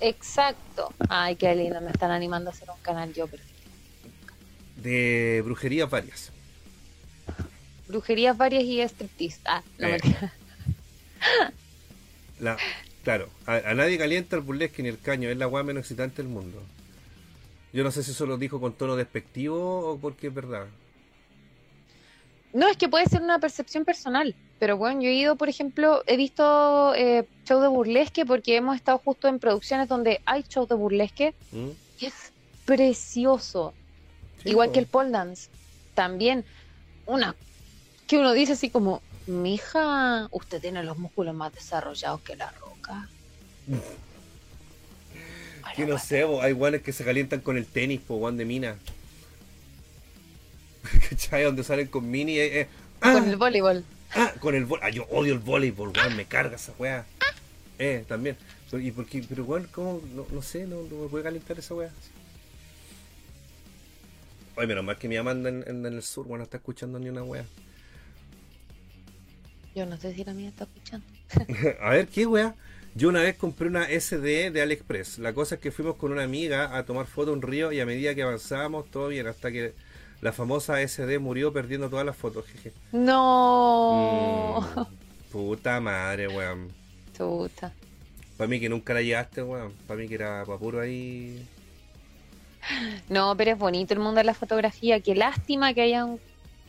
[0.00, 0.92] Exacto.
[1.08, 3.26] Ay, qué lindo, me están animando a hacer un canal yo.
[3.28, 3.42] pero-
[4.76, 6.30] De brujerías varias.
[7.88, 9.40] Brujerías varias y striptease.
[9.44, 9.90] Ah, no Eh.
[9.92, 10.32] mentira.
[12.40, 12.56] La,
[13.04, 16.22] claro, a, a nadie calienta el burlesque ni el caño, es la weá menos excitante
[16.22, 16.60] del mundo.
[17.72, 20.66] Yo no sé si eso lo dijo con tono despectivo o porque es verdad.
[22.52, 24.34] No, es que puede ser una percepción personal.
[24.62, 28.76] Pero bueno, yo he ido, por ejemplo, he visto eh, show de burlesque porque hemos
[28.76, 31.70] estado justo en producciones donde hay show de burlesque ¿Mm?
[31.98, 32.14] y es
[32.64, 33.74] precioso.
[34.40, 35.48] Sí, Igual que el pole dance.
[35.94, 36.44] También
[37.06, 37.34] una
[38.06, 43.08] que uno dice así como, mija, usted tiene los músculos más desarrollados que la roca.
[45.74, 48.44] Que no sé, bo, hay guanes que se calientan con el tenis, po, guan de
[48.44, 48.76] mina.
[51.08, 51.42] ¿Cachai?
[51.42, 52.38] Donde salen con mini.
[52.38, 52.68] eh, eh,
[53.00, 53.84] ah, Con el voleibol.
[54.14, 54.80] Ah, con el voleibol.
[54.82, 57.04] Ah, yo odio el voleibol, weón, me carga esa weá.
[57.78, 58.36] Eh, también.
[58.70, 59.24] Pero, ¿y por qué?
[59.28, 60.00] Pero, weón, ¿cómo?
[60.14, 61.90] No, no sé, no, no me puede calentar esa weá.
[64.56, 66.58] Oye, menos mal que mi mamá anda en, en- en el sur, weón, no está
[66.58, 67.44] escuchando ni una weá.
[69.74, 71.06] Yo no sé si la mía está escuchando.
[71.80, 72.54] A ver, ¿qué weá?
[72.94, 75.18] Yo una vez compré una SD de AliExpress.
[75.18, 77.80] La cosa es que fuimos con una amiga a tomar foto a un río y
[77.80, 79.72] a medida que avanzábamos, todo bien, hasta que
[80.22, 82.72] la famosa SD murió perdiendo todas las fotos, jeje.
[82.92, 84.66] No.
[84.76, 86.72] Mm, puta madre, weón.
[87.16, 87.72] Chuta.
[88.36, 89.72] Para mí que nunca la llevaste, weón.
[89.86, 91.46] Para mí que era pa' puro ahí.
[93.08, 95.00] No, pero es bonito el mundo de la fotografía.
[95.00, 96.18] Qué lástima que hayan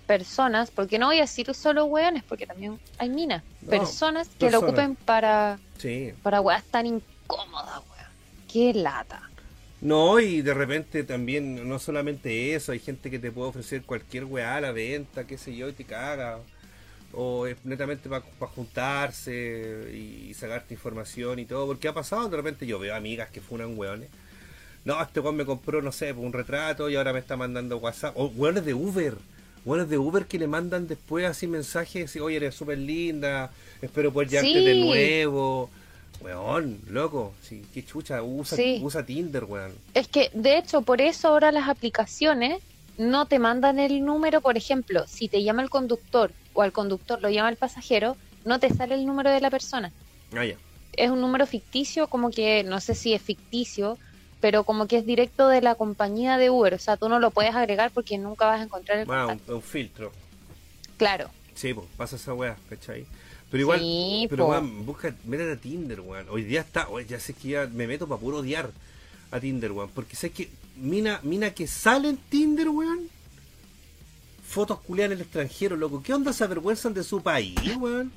[0.08, 3.44] personas, porque no voy a decir solo weones, porque también hay minas.
[3.62, 6.12] No, personas que lo ocupen para, Sí.
[6.24, 8.08] para weas tan incómodas, weón.
[8.52, 9.30] Qué lata.
[9.84, 14.24] No, y de repente también, no solamente eso, hay gente que te puede ofrecer cualquier
[14.24, 16.40] weá a la venta, qué sé yo, y te caga.
[17.12, 18.24] O es netamente para
[18.56, 21.68] juntarse y sacarte información y todo.
[21.68, 24.10] Porque ha pasado, de repente yo veo amigas que funan weones.
[24.86, 28.14] No, este weón me compró, no sé, un retrato y ahora me está mandando WhatsApp.
[28.18, 29.16] O weones de Uber.
[29.66, 33.52] Weones de Uber que le mandan después así mensajes, y, oye, eres súper linda,
[33.82, 35.70] espero poder llevarte de nuevo.
[36.24, 38.80] Weón, loco, sí, qué chucha, usa, Sí.
[38.82, 39.74] usa Tinder, weón.
[39.94, 42.62] Es que, de hecho, por eso ahora las aplicaciones
[42.98, 47.22] no te mandan el número, por ejemplo, si te llama el conductor o al conductor
[47.22, 49.92] lo llama el pasajero, no te sale el número de la persona.
[50.36, 50.56] Ah, ya.
[50.94, 53.98] Es un número ficticio, como que, no sé si es ficticio,
[54.40, 56.74] pero como que es directo de la compañía de Uber.
[56.76, 59.52] O sea, tú no lo puedes agregar porque nunca vas a encontrar el contacto.
[59.54, 60.12] un, un filtro.
[60.98, 61.30] Claro.
[61.56, 63.06] Sí, pues, pasa esa weá, ¿cachai?
[63.54, 66.26] Pero igual, Sí, pero weón, busca, métete a Tinder, weón.
[66.30, 68.72] Hoy día está, oye, ya sé que ya me meto para puro odiar
[69.30, 69.92] a Tinder, weón.
[69.94, 73.08] Porque sé que, mina, mina que sale en Tinder, weón.
[74.48, 76.02] Fotos culiadas en el extranjero, loco.
[76.02, 78.12] ¿Qué onda se avergüenzan de su país, weón?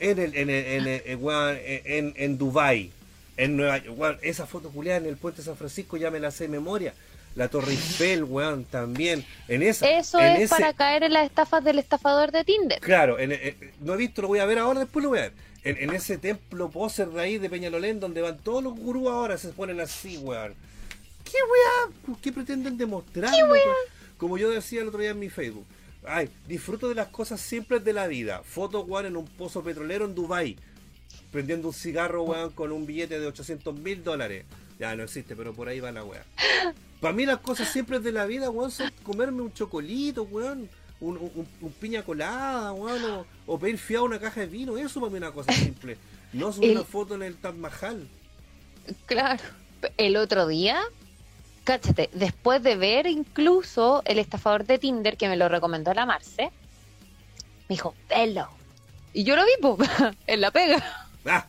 [0.00, 2.90] En el, en el, en el- en, weón, en, en Dubai,
[3.36, 6.18] en Nueva York, weón, esa foto culiada en el puente de San Francisco ya me
[6.18, 6.92] la sé de memoria.
[7.36, 9.24] La Torre Eiffel, weón, también.
[9.46, 9.88] En esa.
[9.90, 12.80] Eso en es ese- para caer en las estafas del estafador de Tinder.
[12.80, 15.22] Claro, en- en- no he visto, lo voy a ver ahora, después lo voy a
[15.22, 15.32] ver.
[15.62, 19.36] En, en ese templo poser de ahí de Peñalolén, donde van todos los gurús ahora,
[19.36, 20.54] se ponen así, weón.
[21.24, 22.16] ¿Qué weá?
[22.22, 23.32] ¿Qué pretenden demostrar?
[24.16, 25.66] Como yo decía el otro día en mi Facebook.
[26.06, 28.42] Ay, disfruto de las cosas simples de la vida.
[28.44, 30.56] Foto, weón, en un pozo petrolero en Dubai
[31.32, 34.44] Prendiendo un cigarro, weón, con un billete de 800 mil dólares.
[34.78, 36.24] Ya no existe, pero por ahí va la weá.
[37.00, 40.68] Para mí las cosas simples de la vida, weón, son comerme un chocolito, weón.
[40.98, 44.98] Un, un- un piña colada, weón, o, o pedir fiado una caja de vino, eso
[45.00, 45.98] para mí es una cosa simple.
[46.32, 48.08] No subir El- una foto en el Taj Mahal.
[49.04, 49.42] Claro.
[49.98, 50.80] El otro día,
[51.64, 56.44] cáchate, después de ver incluso el estafador de Tinder que me lo recomendó la Marce,
[57.68, 58.48] me dijo, velo.
[59.12, 59.76] Y yo lo vi, po,
[60.26, 60.82] en la pega.
[61.26, 61.46] ¡Ah!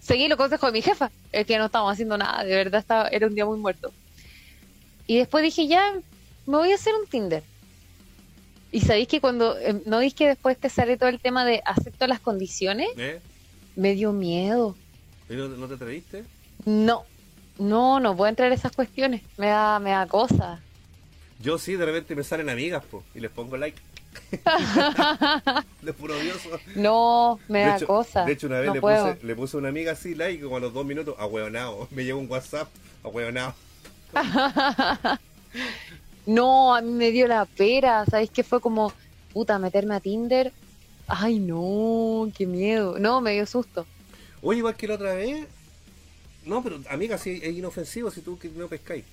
[0.00, 3.08] Seguí los consejos de mi jefa, es que no estábamos haciendo nada, de verdad estaba,
[3.08, 3.92] era un día muy muerto.
[5.06, 5.94] Y después dije, ya,
[6.46, 7.42] me voy a hacer un Tinder.
[8.70, 11.62] Y sabéis que cuando, eh, no dije que después te sale todo el tema de
[11.64, 13.20] acepto las condiciones, ¿Eh?
[13.76, 14.76] me dio miedo.
[15.28, 16.24] ¿Y no, no te atreviste?
[16.64, 17.04] No,
[17.58, 20.60] no, no puedo entrar en esas cuestiones, me da, me da cosa.
[21.40, 23.80] Yo sí, de repente me salen amigas, po, y les pongo like.
[25.82, 26.50] de puro odioso.
[26.74, 28.24] No, me de da hecho, cosa.
[28.24, 29.14] De hecho, una vez no le, puedo.
[29.14, 31.88] puse, le puse a una amiga así, like, como a los dos minutos, ahueonado.
[31.92, 32.68] Me llegó un WhatsApp,
[33.04, 33.54] ahueonado.
[36.24, 38.92] No, a mí me dio la pera, ¿sabéis que fue como,
[39.32, 40.52] puta, meterme a Tinder?
[41.08, 42.96] Ay, no, qué miedo.
[42.98, 43.86] No, me dio susto.
[44.40, 45.46] Oye, igual que la otra vez.
[46.44, 49.04] No, pero amiga, sí, es inofensivo si tú que no pescáis.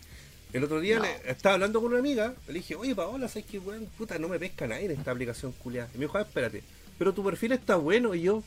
[0.53, 1.03] El otro día No.
[1.03, 3.85] le- estaba hablando con una amiga, le dije, oye Paola, ¿sabes qué weón?
[3.97, 5.89] Puta, no me pesca nadie en esta aplicación culiada.
[5.93, 6.63] Y me dijo, ah, espérate,
[6.97, 8.15] pero tu perfil está bueno.
[8.15, 8.43] Y yo,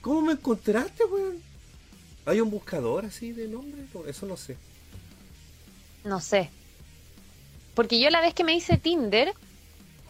[0.00, 1.42] ¿cómo me encontraste, weón?
[2.26, 3.82] ¿Hay un buscador así de nombre?
[3.92, 4.56] No, eso no sé.
[6.04, 6.50] No sé.
[7.74, 9.32] Porque yo la vez que me hice Tinder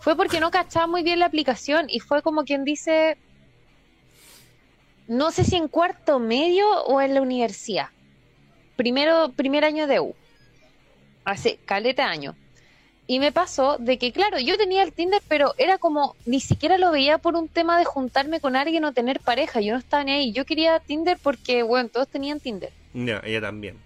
[0.00, 3.16] fue porque no cachaba muy bien la aplicación y fue como quien dice,
[5.08, 7.88] no sé si en cuarto medio o en la universidad.
[8.76, 10.14] Primero, primer año de U.
[11.24, 12.34] Hace caleta año.
[13.06, 16.78] Y me pasó de que, claro, yo tenía el Tinder, pero era como, ni siquiera
[16.78, 19.60] lo veía por un tema de juntarme con alguien o tener pareja.
[19.60, 20.32] Yo no estaba ni ahí.
[20.32, 22.72] Yo quería Tinder porque, bueno, todos tenían Tinder.
[22.94, 23.76] Ya, ella también.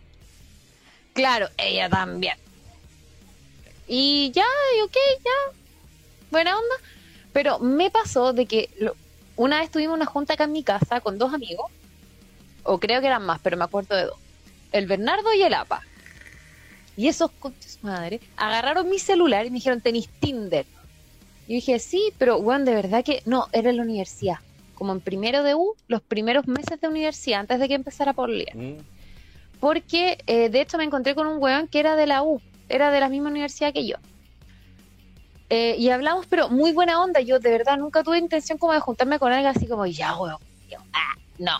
[1.14, 2.36] Claro, ella también.
[3.88, 4.44] Y ya,
[4.76, 5.58] y ok, ya.
[6.30, 6.74] Buena onda.
[7.32, 8.96] Pero me pasó de que lo-
[9.36, 11.70] una vez tuvimos una junta acá en mi casa con dos amigos,
[12.64, 14.18] o creo que eran más, pero me acuerdo de dos.
[14.72, 15.82] El Bernardo y el APA.
[16.96, 20.64] Y esos conches madre agarraron mi celular y me dijeron, tenéis Tinder.
[21.46, 24.38] Y dije, sí, pero bueno, de verdad que no, era en la universidad.
[24.74, 28.28] Como en primero de U, los primeros meses de universidad, antes de que empezara por
[28.28, 28.78] leer Mm.
[29.60, 32.90] porque eh, de hecho me encontré con un weón que era de la U, era
[32.90, 33.96] de la misma universidad que yo.
[35.48, 37.20] Eh, y hablamos, pero muy buena onda.
[37.20, 40.38] Yo de verdad nunca tuve intención como de juntarme con alguien así como, ya, weón.
[40.68, 41.58] Yo, ah, no.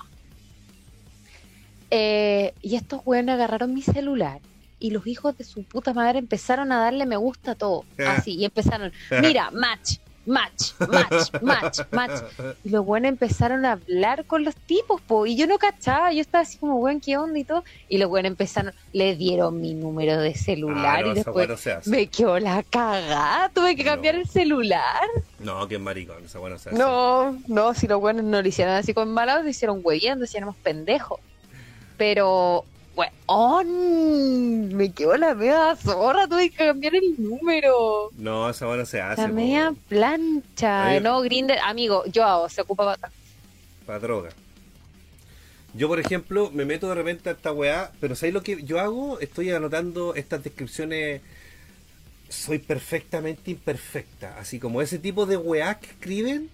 [1.91, 4.41] Eh, y estos weones agarraron mi celular
[4.79, 7.85] y los hijos de su puta madre empezaron a darle me gusta a todo.
[8.07, 8.93] Así, y empezaron,
[9.23, 12.23] mira, match, match, match, match, match.
[12.65, 16.21] Y los buenos empezaron a hablar con los tipos, po, y yo no cachaba, yo
[16.21, 17.65] estaba así como, weón, ¿qué onda y todo?
[17.89, 21.47] Y los buenos empezaron, le dieron mi número de celular Ah, no, y después weá
[21.47, 21.89] no se hace.
[21.89, 24.21] me quedó la cagada, tuve que cambiar No.
[24.23, 25.09] el celular.
[25.39, 26.79] No, que maricón, esa buena se hace.
[26.79, 30.37] No, no, si los buenos no lo hicieron así con malados, lo hicieron hueviendo, si
[30.37, 31.21] éramos pendejos.
[31.97, 32.65] Pero,
[32.97, 38.11] weón, me quedó la media zorra, tuve que cambiar el número.
[38.17, 39.23] No, esa buena se hace.
[39.23, 40.99] La po, media plancha.
[41.01, 43.13] No, Grinder, amigo, yo hago, se ocupa para
[43.87, 44.31] para droga.
[45.75, 48.81] Yo, por ejemplo, me meto de repente a esta weá, pero ¿sabéis lo que yo
[48.81, 49.21] hago?
[49.21, 51.21] Estoy anotando estas descripciones.
[52.29, 54.37] Soy perfectamente imperfecta.
[54.39, 56.51] Así como ese tipo de weá que escriben,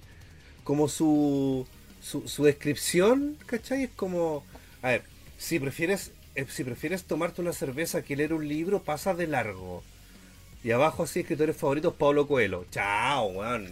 [0.65, 1.67] como su,
[2.03, 3.85] su, su descripción, ¿cachai?
[3.85, 4.45] Es como.
[4.83, 5.03] A ver,
[5.39, 6.11] si prefieres,
[6.49, 9.83] si prefieres tomarte una cerveza que leer un libro, pasa de largo.
[10.65, 12.65] Y abajo así, escritores favoritos, Pablo Coelho.
[12.71, 13.69] Chao, weón.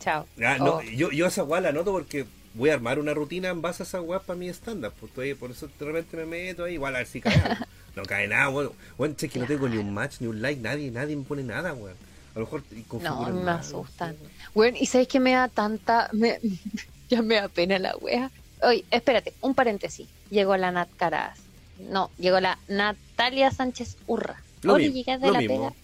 [0.00, 0.26] Chao.
[0.44, 0.82] Ah, no, Oh.
[0.82, 2.24] yo, yo esa weá la anoto porque
[2.54, 4.92] voy a armar una rutina en base a esa weá para mi estándar.
[4.98, 7.64] Pues, por eso de repente me meto ahí, igual a ver si cae algo.
[7.96, 8.70] No cae nada, weón.
[8.96, 11.42] Bueno, che, que no tengo ni un match, ni un like, nadie, nadie me pone
[11.42, 11.96] nada, weón.
[12.36, 12.62] A lo mejor
[13.02, 14.14] No, me asustan.
[14.54, 16.08] Bueno, y sabéis que me da tanta.
[16.12, 16.38] me-
[17.08, 18.30] ya me da pena la wea.
[18.62, 20.06] Oye, espérate, un paréntesis.
[20.30, 21.40] Llegó la Nat Caras.
[21.78, 24.42] No, llegó la Natalia Sánchez Urra.
[24.62, 25.56] Lo mismo, de lo la mismo.
[25.56, 25.74] pega.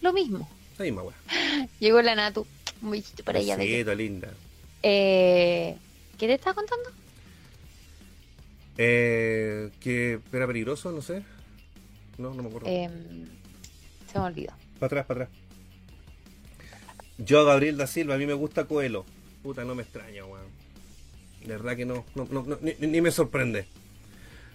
[0.00, 0.48] Lo mismo.
[0.78, 1.02] La misma.
[1.80, 2.46] Llegó la Natu.
[2.80, 3.56] Un besito para ella.
[3.56, 4.28] Besito, linda.
[4.82, 5.76] Eh,
[6.16, 6.90] ¿Qué te estaba contando?
[8.78, 11.24] Eh, que era peligroso, no sé.
[12.16, 12.68] No, no me acuerdo.
[12.68, 13.26] Em,
[14.10, 14.52] se me olvidó.
[14.78, 15.38] Para atrás, para atrás.
[17.18, 19.04] Yo, Gabriel da Silva, a mí me gusta Coelho.
[19.42, 20.46] Puta, no me extraña, weón.
[21.40, 23.66] De verdad que no, no, no, no, ni, ni me sorprende.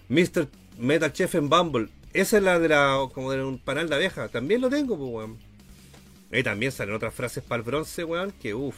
[0.08, 0.48] Mr.
[0.78, 1.88] Metal Chef en Bumble.
[2.12, 4.28] Esa es la de la, como de un panal de abeja.
[4.28, 5.38] También lo tengo, pues, weón.
[6.32, 8.76] Ahí también salen otras frases para el bronce, weón, que uff.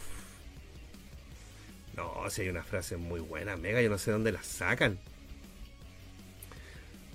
[1.96, 4.98] No, si hay unas frases muy buenas, mega, yo no sé dónde las sacan.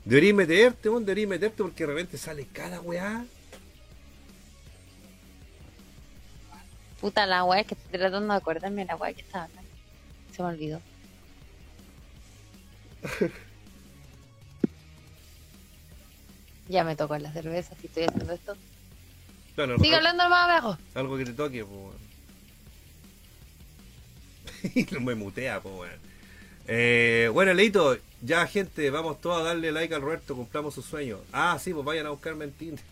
[0.05, 3.25] Deberías meterte, weón, deberías meterte porque de repente sale cada weá.
[6.99, 9.71] Puta la wea que estoy tratando de acordarme de la wea que estaba hablando.
[10.31, 10.81] Se me olvidó.
[16.71, 18.55] ya me tocó la cerveza si estoy haciendo esto.
[19.55, 20.77] Bueno, Sigue hablando más abajo.
[20.95, 21.95] Algo que te toque, pues.
[24.91, 26.11] no me mutea, pues, weón.
[26.67, 31.19] Eh, bueno, Leito, ya gente, vamos todos a darle like al Roberto, cumplamos su sueño.
[31.33, 32.85] Ah, sí, pues vayan a buscarme en Tinder.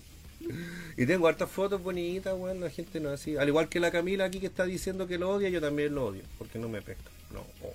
[0.96, 3.36] y tengo hartas fotos bonitas, weón, la gente no es así.
[3.36, 6.06] Al igual que la Camila aquí que está diciendo que lo odia, yo también lo
[6.06, 7.10] odio, porque no me pesca.
[7.30, 7.74] No, oh.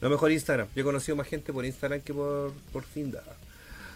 [0.00, 0.68] no mejor Instagram.
[0.74, 3.22] Yo he conocido más gente por Instagram que por, por Tinder.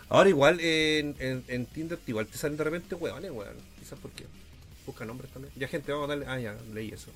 [0.08, 3.56] Ahora igual en, Tinder igual te salen de repente weones, weón.
[3.78, 4.24] Quizás por qué.
[4.86, 5.52] Busca nombres también.
[5.56, 6.26] Ya gente, vamos a darle.
[6.28, 7.10] Ah, ya, leí eso.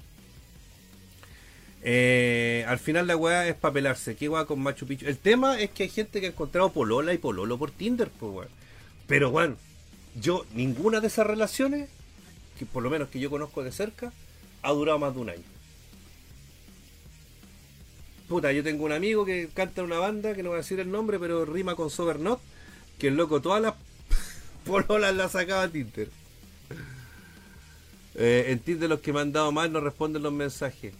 [1.82, 4.16] Eh, al final la weá es papelarse.
[4.16, 5.06] ¿Qué weá con Machu Picchu?
[5.06, 8.32] El tema es que hay gente que ha encontrado polola y pololo por Tinder, pues
[8.32, 8.48] weón.
[9.06, 9.56] Pero weón,
[10.20, 11.88] yo, ninguna de esas relaciones,
[12.58, 14.12] que por lo menos que yo conozco de cerca,
[14.62, 15.44] ha durado más de un año.
[18.28, 20.78] Puta, yo tengo un amigo que canta en una banda, que no voy a decir
[20.78, 22.40] el nombre, pero rima con Sobernot,
[23.00, 23.74] que el loco todas las
[24.64, 26.08] pololas las sacaba a Tinder.
[28.14, 30.92] Eh, en Tinder los que me han dado mal no responden los mensajes.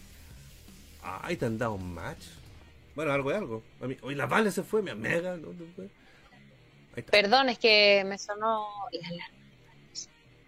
[1.03, 2.25] Ay, te han dado un match.
[2.97, 3.63] Bueno, algo de algo.
[3.83, 5.37] A mí, hoy la Vale se fue, mi amiga.
[5.37, 5.49] ¿no?
[7.11, 9.37] Perdón, es que me sonó la alarma.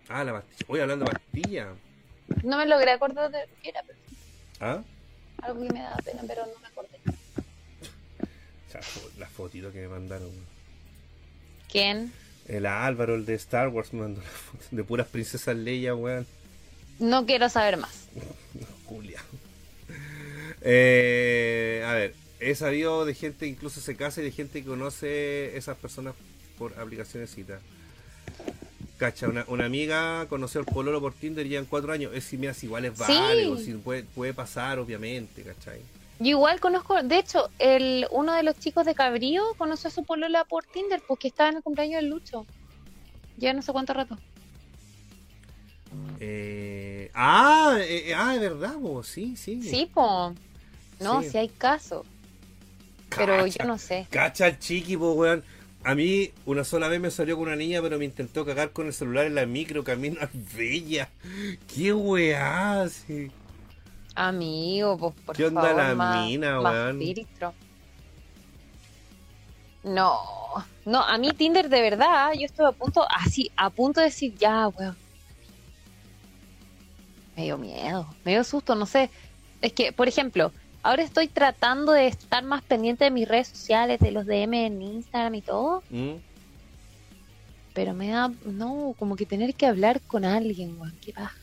[0.08, 0.66] Ah, la pastilla.
[0.68, 1.68] Hoy hablando de pastilla.
[2.42, 3.98] No me logré acordar de qué era, pero
[4.60, 4.82] ¿Ah?
[5.42, 6.98] algo que me daba pena, pero no me acordé.
[8.68, 8.80] O sea,
[9.18, 10.30] la fotito que me mandaron.
[11.72, 12.12] ¿Quién?
[12.46, 16.26] El Álvaro, el de Star Wars, mandó la foto de puras princesas Leia, weón.
[16.98, 18.08] No quiero saber más.
[18.84, 19.20] Julia.
[20.60, 24.68] Eh, a ver, he sabido de gente que incluso se casa y de gente que
[24.68, 26.14] conoce esas personas
[26.58, 27.60] por aplicaciones citas.
[28.98, 32.12] Cacha, una, una amiga conoció al pololo por Tinder y ya en cuatro años.
[32.14, 33.02] Es si me hace igual es Sí.
[33.08, 35.80] válido, si puede, puede pasar, obviamente, ¿cachai?
[36.22, 40.04] Yo igual conozco, de hecho, el uno de los chicos de Cabrío conoció a su
[40.04, 42.46] polola por Tinder porque estaba en el cumpleaños del Lucho.
[43.38, 44.16] Ya no sé cuánto rato.
[46.20, 49.60] Eh, ah, eh, eh, ah, es verdad, vos, sí, sí.
[49.62, 50.32] Sí, po.
[51.00, 51.30] No, Sí.
[51.30, 52.04] si hay caso.
[53.16, 54.06] Pero yo no sé.
[54.08, 55.42] Cacha el chiqui, po, weón.
[55.82, 58.86] A mí una sola vez me salió con una niña, pero me intentó cagar con
[58.86, 61.10] el celular en la micro, camino a bella.
[61.74, 63.32] Qué weá, sí.
[64.14, 66.98] Amigo, pues por ¿Qué onda favor, la más, mina, más weón?
[66.98, 67.54] filtro.
[69.84, 70.20] No,
[70.84, 74.34] no, a mí Tinder de verdad, yo estuve a punto, así, a punto de decir
[74.36, 74.96] ya, weón.
[77.36, 79.10] Me dio miedo, me dio susto, no sé.
[79.60, 80.52] Es que, por ejemplo,
[80.82, 84.82] ahora estoy tratando de estar más pendiente de mis redes sociales, de los DM en
[84.82, 86.16] Instagram y todo, ¿Mm?
[87.72, 91.34] pero me da, no, como que tener que hablar con alguien, weón, qué paja.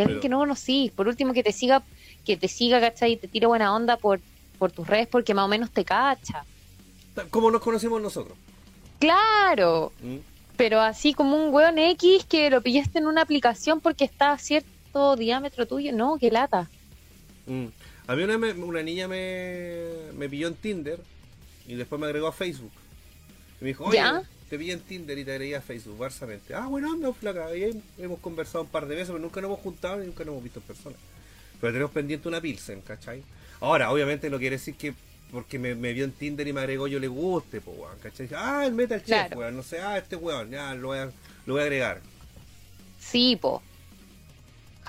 [0.00, 1.82] Y alguien Pero- que no conocí, por último que te siga,
[2.24, 3.12] que te siga, ¿cachai?
[3.12, 4.18] Y te tire buena onda por,
[4.58, 6.44] por tus redes porque más o menos te cacha.
[7.30, 8.36] ¿Cómo nos conocemos nosotros?
[8.98, 10.16] Claro, ¿Mm?
[10.56, 14.38] pero así como un weón X que lo pillaste en una aplicación porque está a
[14.38, 16.68] cierto diámetro tuyo, no, qué lata.
[17.46, 17.66] Mm.
[18.06, 19.84] A mí una, me- una niña me,
[20.16, 21.00] me pilló en Tinder
[21.66, 22.72] y después me agregó a Facebook.
[23.60, 24.22] Y me dijo, oye, ¿Ya?
[24.50, 26.54] Te pillé en Tinder y te agregué a Facebook, barsamente.
[26.54, 27.56] Ah, bueno, anda, flaca.
[27.56, 30.24] Y ahí hemos conversado un par de veces, pero nunca nos hemos juntado y nunca
[30.24, 30.96] nos hemos visto en persona.
[31.60, 33.22] Pero tenemos pendiente una Pilsen, ¿cachai?
[33.60, 34.92] Ahora, obviamente no quiere decir que
[35.30, 38.28] porque me, me vio en Tinder y me agregó yo le guste, pues, weón, ¿cachai?
[38.34, 39.38] Ah, el Metal Chef, Claro.
[39.38, 41.04] weón, no sé, ah, este weón, ya lo voy a,
[41.46, 42.00] lo voy a agregar.
[42.98, 43.62] Sí, po.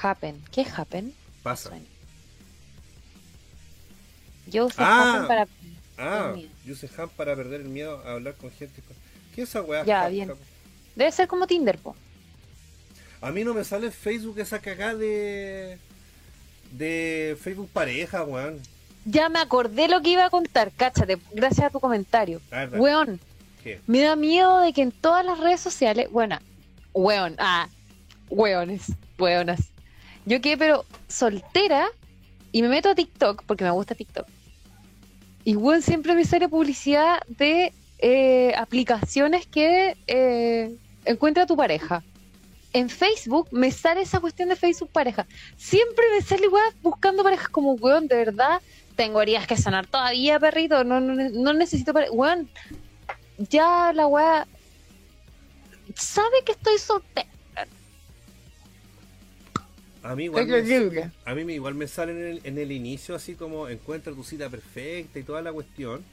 [0.02, 0.42] Happen.
[0.52, 1.14] ¿Qué Happen?
[1.44, 1.70] Pasa.
[1.70, 1.86] Suena.
[4.48, 5.48] Yo usé Ah, Happen para...
[5.98, 6.36] Ah,
[6.66, 8.82] yo usé para perder el miedo a hablar con gente.
[9.34, 9.84] ¿Qué es esa weá?
[9.86, 10.32] Ya, bien.
[10.96, 11.96] Debe ser como Tinder, po.
[13.22, 15.78] A mí no me sale en Facebook esa cagada de.
[16.72, 18.60] de Facebook pareja, weón.
[19.06, 22.40] Ya me acordé lo que iba a contar, cáchate, gracias a tu comentario.
[22.74, 23.20] Weón,
[23.64, 23.80] ¿Qué?
[23.88, 26.38] me da miedo de que en todas las redes sociales, bueno,
[26.94, 27.68] weón, ah,
[28.30, 29.72] weones, weonas.
[30.26, 31.88] Yo quedé pero soltera
[32.52, 34.28] y me meto a TikTok porque me gusta TikTok.
[35.44, 40.76] Y weón, siempre me sale publicidad de eh, aplicaciones que eh,
[41.06, 42.04] encuentra tu pareja.
[42.74, 45.28] En Facebook me sale esa cuestión de Facebook pareja.
[45.58, 48.62] Siempre me sale weón buscando parejas como weón, de verdad.
[48.96, 50.84] Tengo heridas que sanar todavía, perrito.
[50.84, 52.12] No, no, no necesito pareja.
[52.14, 52.50] Weón,
[53.38, 54.48] ya la weá
[55.96, 57.28] sabe que estoy soltera.
[60.04, 63.14] A mí igual, me, a mí me- igual me sale en el, en el inicio
[63.14, 66.04] así como encuentra tu cita perfecta y toda la cuestión.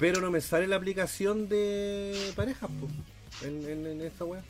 [0.00, 4.42] Pero no me sale la aplicación de parejas, po, en, en, en esta weá.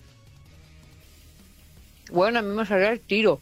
[2.12, 3.40] Bueno, a mí me salió el tiro.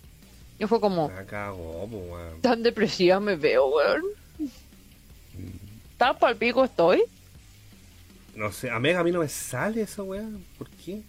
[0.58, 2.40] Yo fue como, La cagó, po, weón.
[2.40, 4.02] tan depresiva me veo, weón.
[5.96, 7.02] Tan pal pico estoy.
[8.34, 10.26] No sé, a Mega a mí no me sale esa weá.
[10.56, 11.02] ¿Por qué?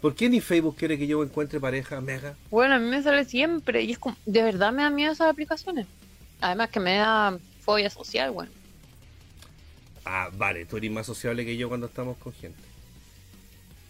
[0.00, 2.34] ¿Por qué ni Facebook quiere que yo encuentre pareja, Mega?
[2.50, 3.82] Bueno, a mí me sale siempre.
[3.82, 5.86] Y es como, de verdad me da miedo esas aplicaciones.
[6.40, 8.50] Además que me da fobia social, weón.
[10.04, 12.58] Ah, vale, tú eres más sociable que yo cuando estamos con gente.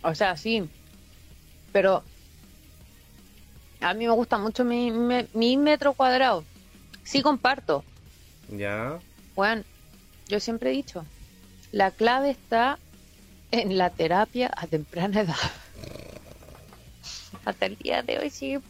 [0.03, 0.69] O sea, sí.
[1.73, 2.03] Pero
[3.81, 6.45] a mí me gusta mucho mi, mi, mi metro cuadrado.
[7.03, 7.85] Sí comparto.
[8.51, 8.99] Ya.
[9.35, 9.65] Bueno,
[10.29, 11.05] yo siempre he dicho,
[11.73, 12.79] la clave está
[13.51, 15.37] en la terapia a temprana edad.
[17.45, 18.61] Hasta el día de hoy sigue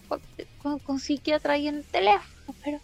[0.58, 2.80] con, con, psiquiatra ahí en el teléfono, pero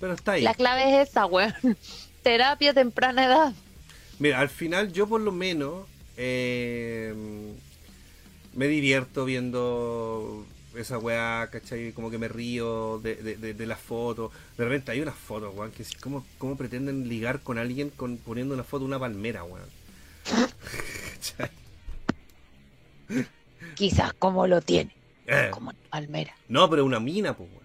[0.00, 0.42] Pero está ahí.
[0.42, 1.54] la clave es esa, weón.
[2.22, 3.52] Terapia a temprana edad.
[4.24, 5.86] Mira, al final yo por lo menos
[6.16, 7.12] eh,
[8.54, 11.92] me divierto viendo esa weá, ¿cachai?
[11.92, 14.32] Como que me río de, de, de, de las fotos.
[14.56, 18.54] De repente hay unas fotos, weón, que ¿cómo, cómo pretenden ligar con alguien con poniendo
[18.54, 19.68] una foto de una palmera, weón?
[23.74, 24.96] Quizás como lo tiene,
[25.26, 26.34] Eh, como Palmera.
[26.48, 27.62] no, pero una mina, pues, weón.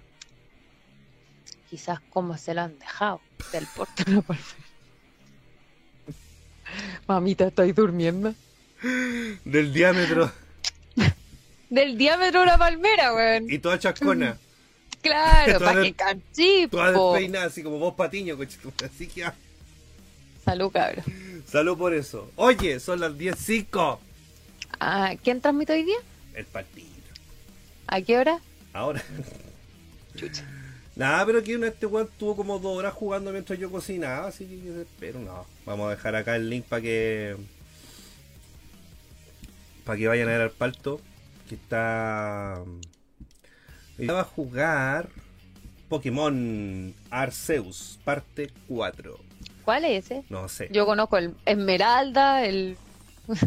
[1.69, 3.21] Quizás como se lo han dejado
[3.53, 4.68] del porte de la Palmera.
[7.07, 8.33] Mamita, estoy durmiendo.
[9.45, 10.31] Del diámetro
[11.69, 13.49] Del diámetro de una palmera, weón.
[13.51, 14.37] y toda chascona.
[15.01, 16.75] Claro, para que canchipo.
[16.75, 18.85] Toda despeinada, así como vos patiño, cochetumare.
[18.85, 19.33] Así que ah,
[20.43, 21.05] Salud, cabrón.
[21.49, 22.29] salud por eso.
[22.35, 23.97] Oye, son las 10.05.
[24.81, 25.99] Ah, ¿Quién transmite hoy día?
[26.33, 26.89] El partido.
[27.87, 28.39] ¿A qué hora?
[28.73, 29.01] Ahora.
[30.99, 34.61] Nada, pero aquí este weón estuvo como dos horas jugando mientras yo cocinaba, así que
[34.61, 35.45] yo espero, no.
[35.65, 37.37] Vamos a dejar acá el link para que.
[39.85, 40.99] Para que vayan a ver al palto.
[41.47, 42.61] Que está.
[43.97, 45.07] Hoy va a jugar
[45.87, 49.17] Pokémon Arceus, parte 4.
[49.63, 50.25] ¿Cuál es ese?
[50.29, 50.67] No sé.
[50.69, 52.75] Yo conozco el Esmeralda, el...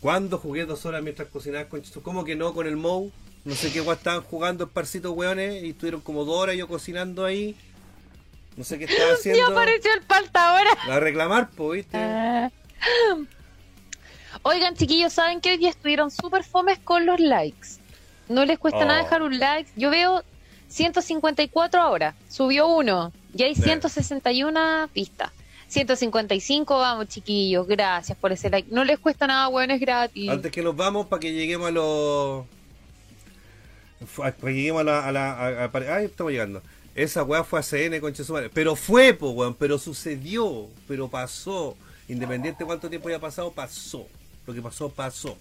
[0.00, 3.12] ¿Cuándo jugué dos horas mientras cocinaba con ¿Cómo que no con el Mou?
[3.44, 6.68] No sé qué weón estaban jugando el parcito weones y estuvieron como dos horas yo
[6.68, 7.56] cocinando ahí.
[8.56, 9.46] No sé qué estaba haciendo.
[9.46, 10.70] apareció el palta ahora.
[10.90, 11.96] A reclamar, pues, ¿viste?
[11.98, 12.50] Ah.
[14.42, 17.68] Oigan, chiquillos, ¿saben que hoy día estuvieron súper fomes con los likes?
[18.28, 18.84] No les cuesta Oh.
[18.84, 19.70] nada dejar un like.
[19.76, 20.22] Yo veo
[20.68, 22.14] 154 ahora.
[22.28, 23.12] Subió uno.
[23.34, 23.62] Y hay Sí.
[23.62, 25.30] 161 vistas.
[25.68, 27.66] 155, vamos, chiquillos.
[27.66, 28.68] Gracias por ese like.
[28.72, 30.28] No les cuesta nada, bueno, es gratis.
[30.30, 32.44] Antes que nos vamos, para que lleguemos a los.
[34.40, 35.06] Que lleguemos a la.
[35.06, 36.62] A la a- a- ay, estamos llegando.
[36.94, 38.50] Esa weá fue a CN, concha su madre.
[38.52, 39.54] Pero fue, po, weón.
[39.54, 40.68] Pero sucedió.
[40.88, 41.76] Pero pasó.
[42.08, 44.06] Independiente de cuánto tiempo haya pasado, pasó.
[44.46, 45.36] Lo que pasó, pasó.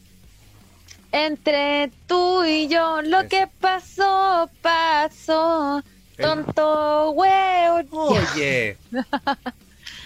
[1.12, 3.30] Entre tú y yo, lo Eso.
[3.30, 5.84] que pasó, pasó.
[6.18, 8.10] Tonto huevo.
[8.36, 8.78] Oye.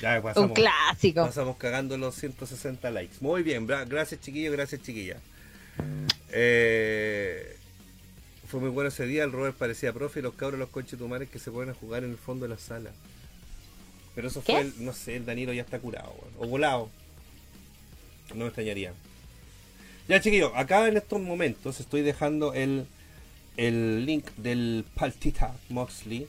[0.02, 0.52] Ya Un pasamos.
[0.54, 1.26] clásico.
[1.26, 3.16] Pasamos cagando los 160 likes.
[3.22, 5.18] Muy bien, gracias chiquillos, gracias chiquilla.
[6.30, 7.58] Eh,
[8.54, 11.40] fue muy bueno ese día, el Robert parecía profe y los cabros los conchetumares que
[11.40, 12.92] se pueden a jugar en el fondo de la sala.
[14.14, 14.52] Pero eso ¿Qué?
[14.52, 16.88] fue, el, no sé, el Danilo ya está curado, o volado.
[18.30, 18.94] No me extrañaría.
[20.08, 22.86] Ya chiquillos, acá en estos momentos estoy dejando el,
[23.58, 26.28] el link del Paltita Moxley.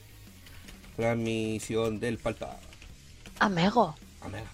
[0.95, 2.57] Transmisión del Palta.
[3.37, 4.45] Amigo, Amén.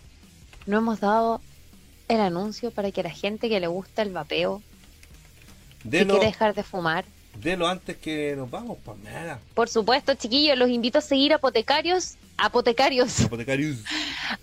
[0.65, 1.39] no hemos dado
[2.09, 4.61] el anuncio para que la gente que le gusta el vapeo,
[5.83, 7.05] que Delo, quiere dejar de fumar,
[7.39, 9.39] delo antes que nos vamos, pues nada.
[9.53, 13.79] por supuesto, chiquillos, los invito a seguir apotecarios, apotecarios, Apotecarius.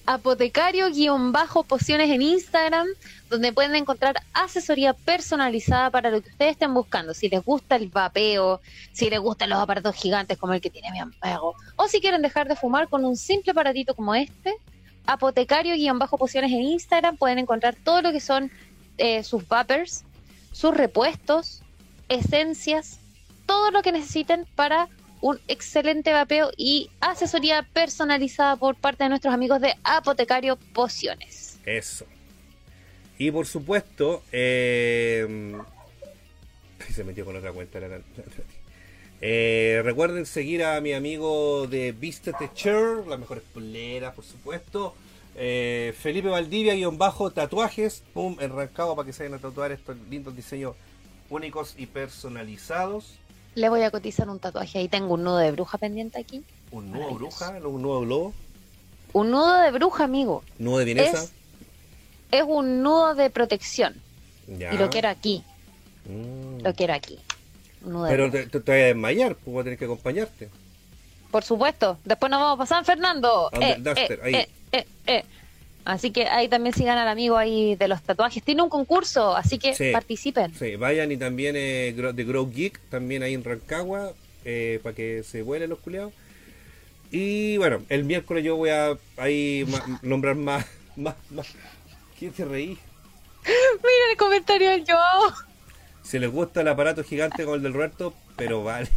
[0.07, 2.87] apotecario-pociones en Instagram,
[3.29, 7.15] donde pueden encontrar asesoría personalizada para lo que ustedes estén buscando.
[7.15, 8.61] Si les gusta el vapeo,
[8.93, 12.23] si les gustan los aparatos gigantes como el que tiene mi amigo, o si quieren
[12.23, 14.55] dejar de fumar con un simple aparatito como este,
[15.07, 18.51] apotecario-pociones en Instagram pueden encontrar todo lo que son
[18.99, 20.05] eh, sus vapers,
[20.53, 21.63] sus repuestos,
[22.09, 23.01] esencias,
[23.47, 24.89] todo lo que necesiten para
[25.21, 31.59] un excelente vapeo y asesoría personalizada por parte de nuestros amigos de Apotecario Pociones.
[31.65, 32.07] Eso.
[33.19, 35.57] Y por supuesto, eh,
[36.95, 37.79] se metió con otra cuenta.
[39.21, 44.95] Eh, recuerden seguir a mi amigo de Vístete Chair, las mejores poleras, por supuesto.
[45.35, 49.73] Eh, Felipe Valdivia, guion bajo, tatuajes, pum, en Rancagua para que se vayan a tatuar
[49.73, 50.77] estos lindos diseños
[51.31, 53.15] únicos y personalizados.
[53.55, 54.79] Le voy a cotizar un tatuaje.
[54.79, 56.43] Ahí tengo un nudo de bruja pendiente aquí.
[56.71, 57.45] Un nuevo Maravilloso.
[57.53, 58.35] bruja, un nuevo globo,
[59.13, 60.43] Un nudo de bruja, amigo.
[60.59, 61.23] nuevo de vienesa.
[61.23, 61.33] Es,
[62.31, 63.95] es un nudo de protección.
[64.47, 64.73] Ya.
[64.73, 65.43] Y lo quiero aquí.
[66.07, 66.63] Mm.
[66.63, 67.19] Lo quiero aquí.
[67.83, 70.51] Nudo de Pero te, te, te vas a desmayar, pues voy a tener que acompañarte.
[71.31, 71.99] Por supuesto.
[72.05, 73.51] Después nos vamos a San Fernando.
[73.53, 74.35] Eh, eh, ahí.
[74.35, 75.25] eh, eh, eh.
[75.89, 78.43] Así que ahí también sigan al amigo ahí de los tatuajes.
[78.43, 79.91] Tiene un concurso, así que Sí.
[79.91, 80.53] participen.
[80.55, 84.13] Sí, vayan y también eh, de Grow Geek, también ahí en Rancagua,
[84.45, 86.13] eh, para que se vuelen los culiados.
[87.11, 90.67] Y bueno, el miércoles yo voy a ahí ma- nombrar más,
[90.97, 91.47] más, más.
[92.19, 92.77] ¿Quién te reí?
[93.47, 95.33] Mira el comentario del Joao.
[96.03, 98.91] Si les gusta el aparato gigante como el del Roberto, pero vale.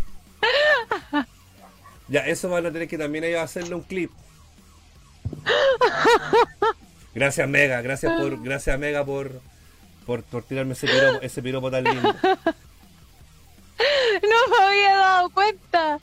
[2.09, 4.11] Ya, eso van a tener que también ellos hacerle un clip.
[7.13, 9.41] Gracias Mega, gracias por, gracias Mega por,
[10.05, 12.15] por, por tirarme ese piropo, ese piropo tan lindo.
[14.21, 15.99] No me había dado cuenta.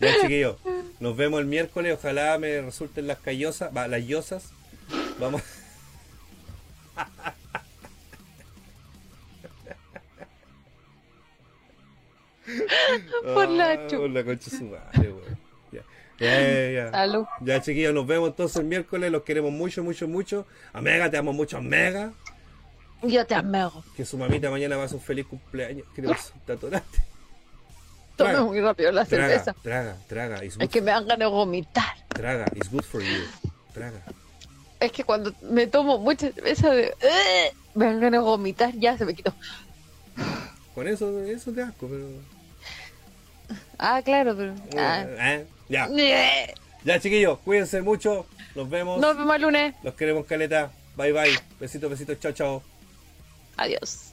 [0.00, 0.56] Ya chiquillos,
[0.98, 4.50] nos vemos el miércoles, ojalá me resulten las callosas, va, las yosas.
[5.20, 5.42] Vamos.
[13.34, 15.39] Por la Ah, Por la concha su madre, weón.
[16.20, 16.90] Ya, ya, ya, ya.
[16.90, 17.26] Salud.
[17.40, 19.10] Ya, chiquillos, nos vemos entonces el miércoles.
[19.10, 20.46] Los queremos mucho, mucho, mucho.
[20.72, 22.12] A Mega, te amo mucho a Mega.
[23.02, 23.82] Yo te amo.
[23.96, 25.86] Que su mamita mañana va a hacer un feliz cumpleaños.
[25.94, 26.34] ¿Qué te pasa?
[26.46, 26.98] ¿Te atoraste?
[28.16, 29.54] Tome Traga, muy rápido la Traga, cerveza.
[29.62, 30.42] traga, traga.
[30.42, 31.94] Es que me dan ganas de vomitar.
[32.08, 33.22] Traga, it's good for you.
[33.72, 34.02] Traga.
[34.78, 36.94] Es que cuando me tomo mucha cerveza de...
[37.74, 39.32] Me dan ganas de vomitar, ya se me quitó.
[40.74, 42.06] Con eso, eso te asco, pero.
[43.78, 44.54] Ah, claro, pero...
[44.78, 45.04] ah.
[45.06, 45.88] Eh, Ya,
[46.84, 48.26] ya, chiquillos, cuídense mucho.
[48.54, 49.00] Nos vemos.
[49.00, 49.74] Nos vemos el lunes.
[49.82, 50.72] Los queremos, caleta.
[50.96, 51.38] Bye, bye.
[51.58, 52.18] Besitos, besitos.
[52.18, 52.62] Chao, chao.
[53.56, 54.09] Adiós.